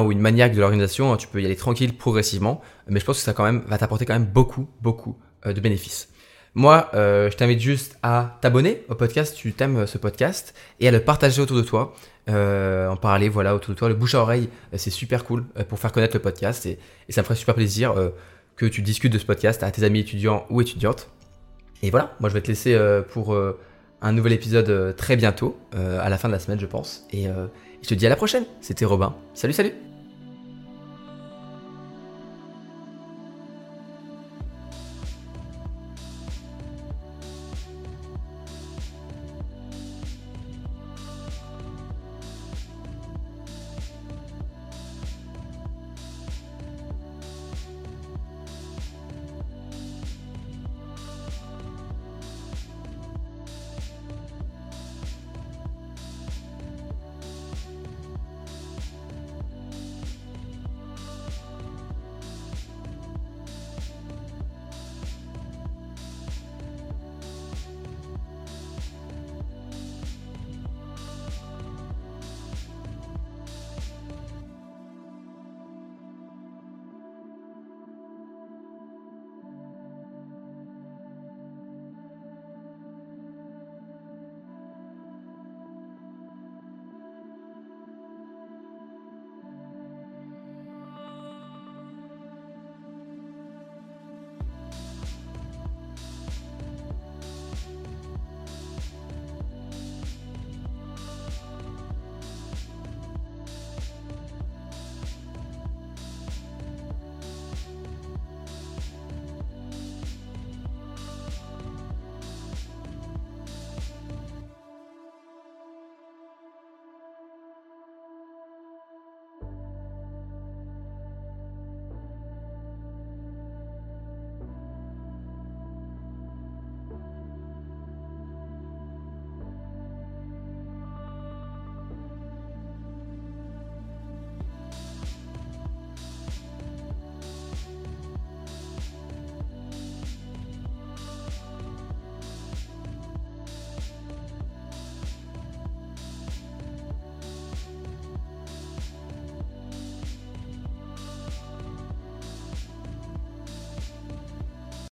ou 0.05 0.13
une 0.13 0.21
maniaque 0.21 0.55
de 0.55 0.61
l'organisation, 0.61 1.13
hein, 1.13 1.17
tu 1.17 1.29
peux 1.29 1.43
y 1.43 1.45
aller 1.45 1.57
tranquille, 1.57 1.97
progressivement, 1.97 2.61
mais 2.89 3.01
je 3.01 3.05
pense 3.05 3.19
que 3.19 3.23
ça 3.23 3.33
quand 3.33 3.45
même 3.45 3.63
va 3.67 3.79
t'apporter 3.79 4.07
quand 4.07 4.15
même 4.15 4.27
beaucoup, 4.27 4.69
beaucoup 4.81 5.17
euh, 5.47 5.53
de 5.53 5.61
bénéfices. 5.61 6.09
Moi, 6.55 6.89
euh, 6.95 7.31
je 7.31 7.37
t'invite 7.37 7.61
juste 7.61 7.99
à 8.03 8.39
t'abonner 8.41 8.85
au 8.89 8.95
podcast, 8.95 9.35
tu 9.37 9.53
t'aimes 9.53 9.79
euh, 9.79 9.87
ce 9.87 9.99
podcast, 9.99 10.55
et 10.79 10.87
à 10.87 10.93
le 10.93 11.01
partager 11.01 11.43
autour 11.43 11.57
de 11.57 11.63
toi, 11.63 11.95
en 12.29 12.97
parler, 12.97 13.29
voilà, 13.29 13.55
autour 13.55 13.75
de 13.75 13.79
toi. 13.79 13.89
Le 13.89 13.95
bouche 13.95 14.15
à 14.15 14.21
oreille, 14.21 14.49
c'est 14.75 14.91
super 14.91 15.25
cool 15.25 15.45
pour 15.69 15.79
faire 15.79 15.93
connaître 15.93 16.15
le 16.15 16.23
podcast, 16.23 16.65
et, 16.67 16.79
ça 17.11 17.21
me 17.21 17.25
ferait 17.25 17.37
super 17.37 17.55
plaisir 17.55 17.95
que 18.57 18.67
tu 18.67 18.83
discutes 18.83 19.13
de 19.13 19.19
ce 19.19 19.27
podcast 19.27 19.63
à 19.63 19.71
tes 19.71 19.83
amis 19.83 20.01
étudiants 20.01 20.47
ou 20.49 20.61
étudiantes. 20.61 21.11
Et 21.83 21.91
voilà, 21.91 22.15
moi 22.21 22.31
je 22.31 22.35
vais 22.35 22.41
te 22.41 22.49
laisser 22.49 22.79
pour 23.11 23.37
un 24.01 24.13
nouvel 24.13 24.33
épisode 24.33 24.97
très 24.97 25.17
bientôt, 25.17 25.59
à 25.75 26.09
la 26.09 26.17
fin 26.17 26.29
de 26.29 26.33
la 26.33 26.39
semaine 26.39 26.61
je 26.61 26.67
pense. 26.67 27.07
Et 27.13 27.27
je 27.83 27.89
te 27.89 27.95
dis 27.95 28.07
à 28.07 28.09
la 28.09 28.17
prochaine. 28.17 28.45
C'était 28.63 28.87
Robin. 28.87 29.15
Salut, 29.35 29.53
salut 29.53 29.94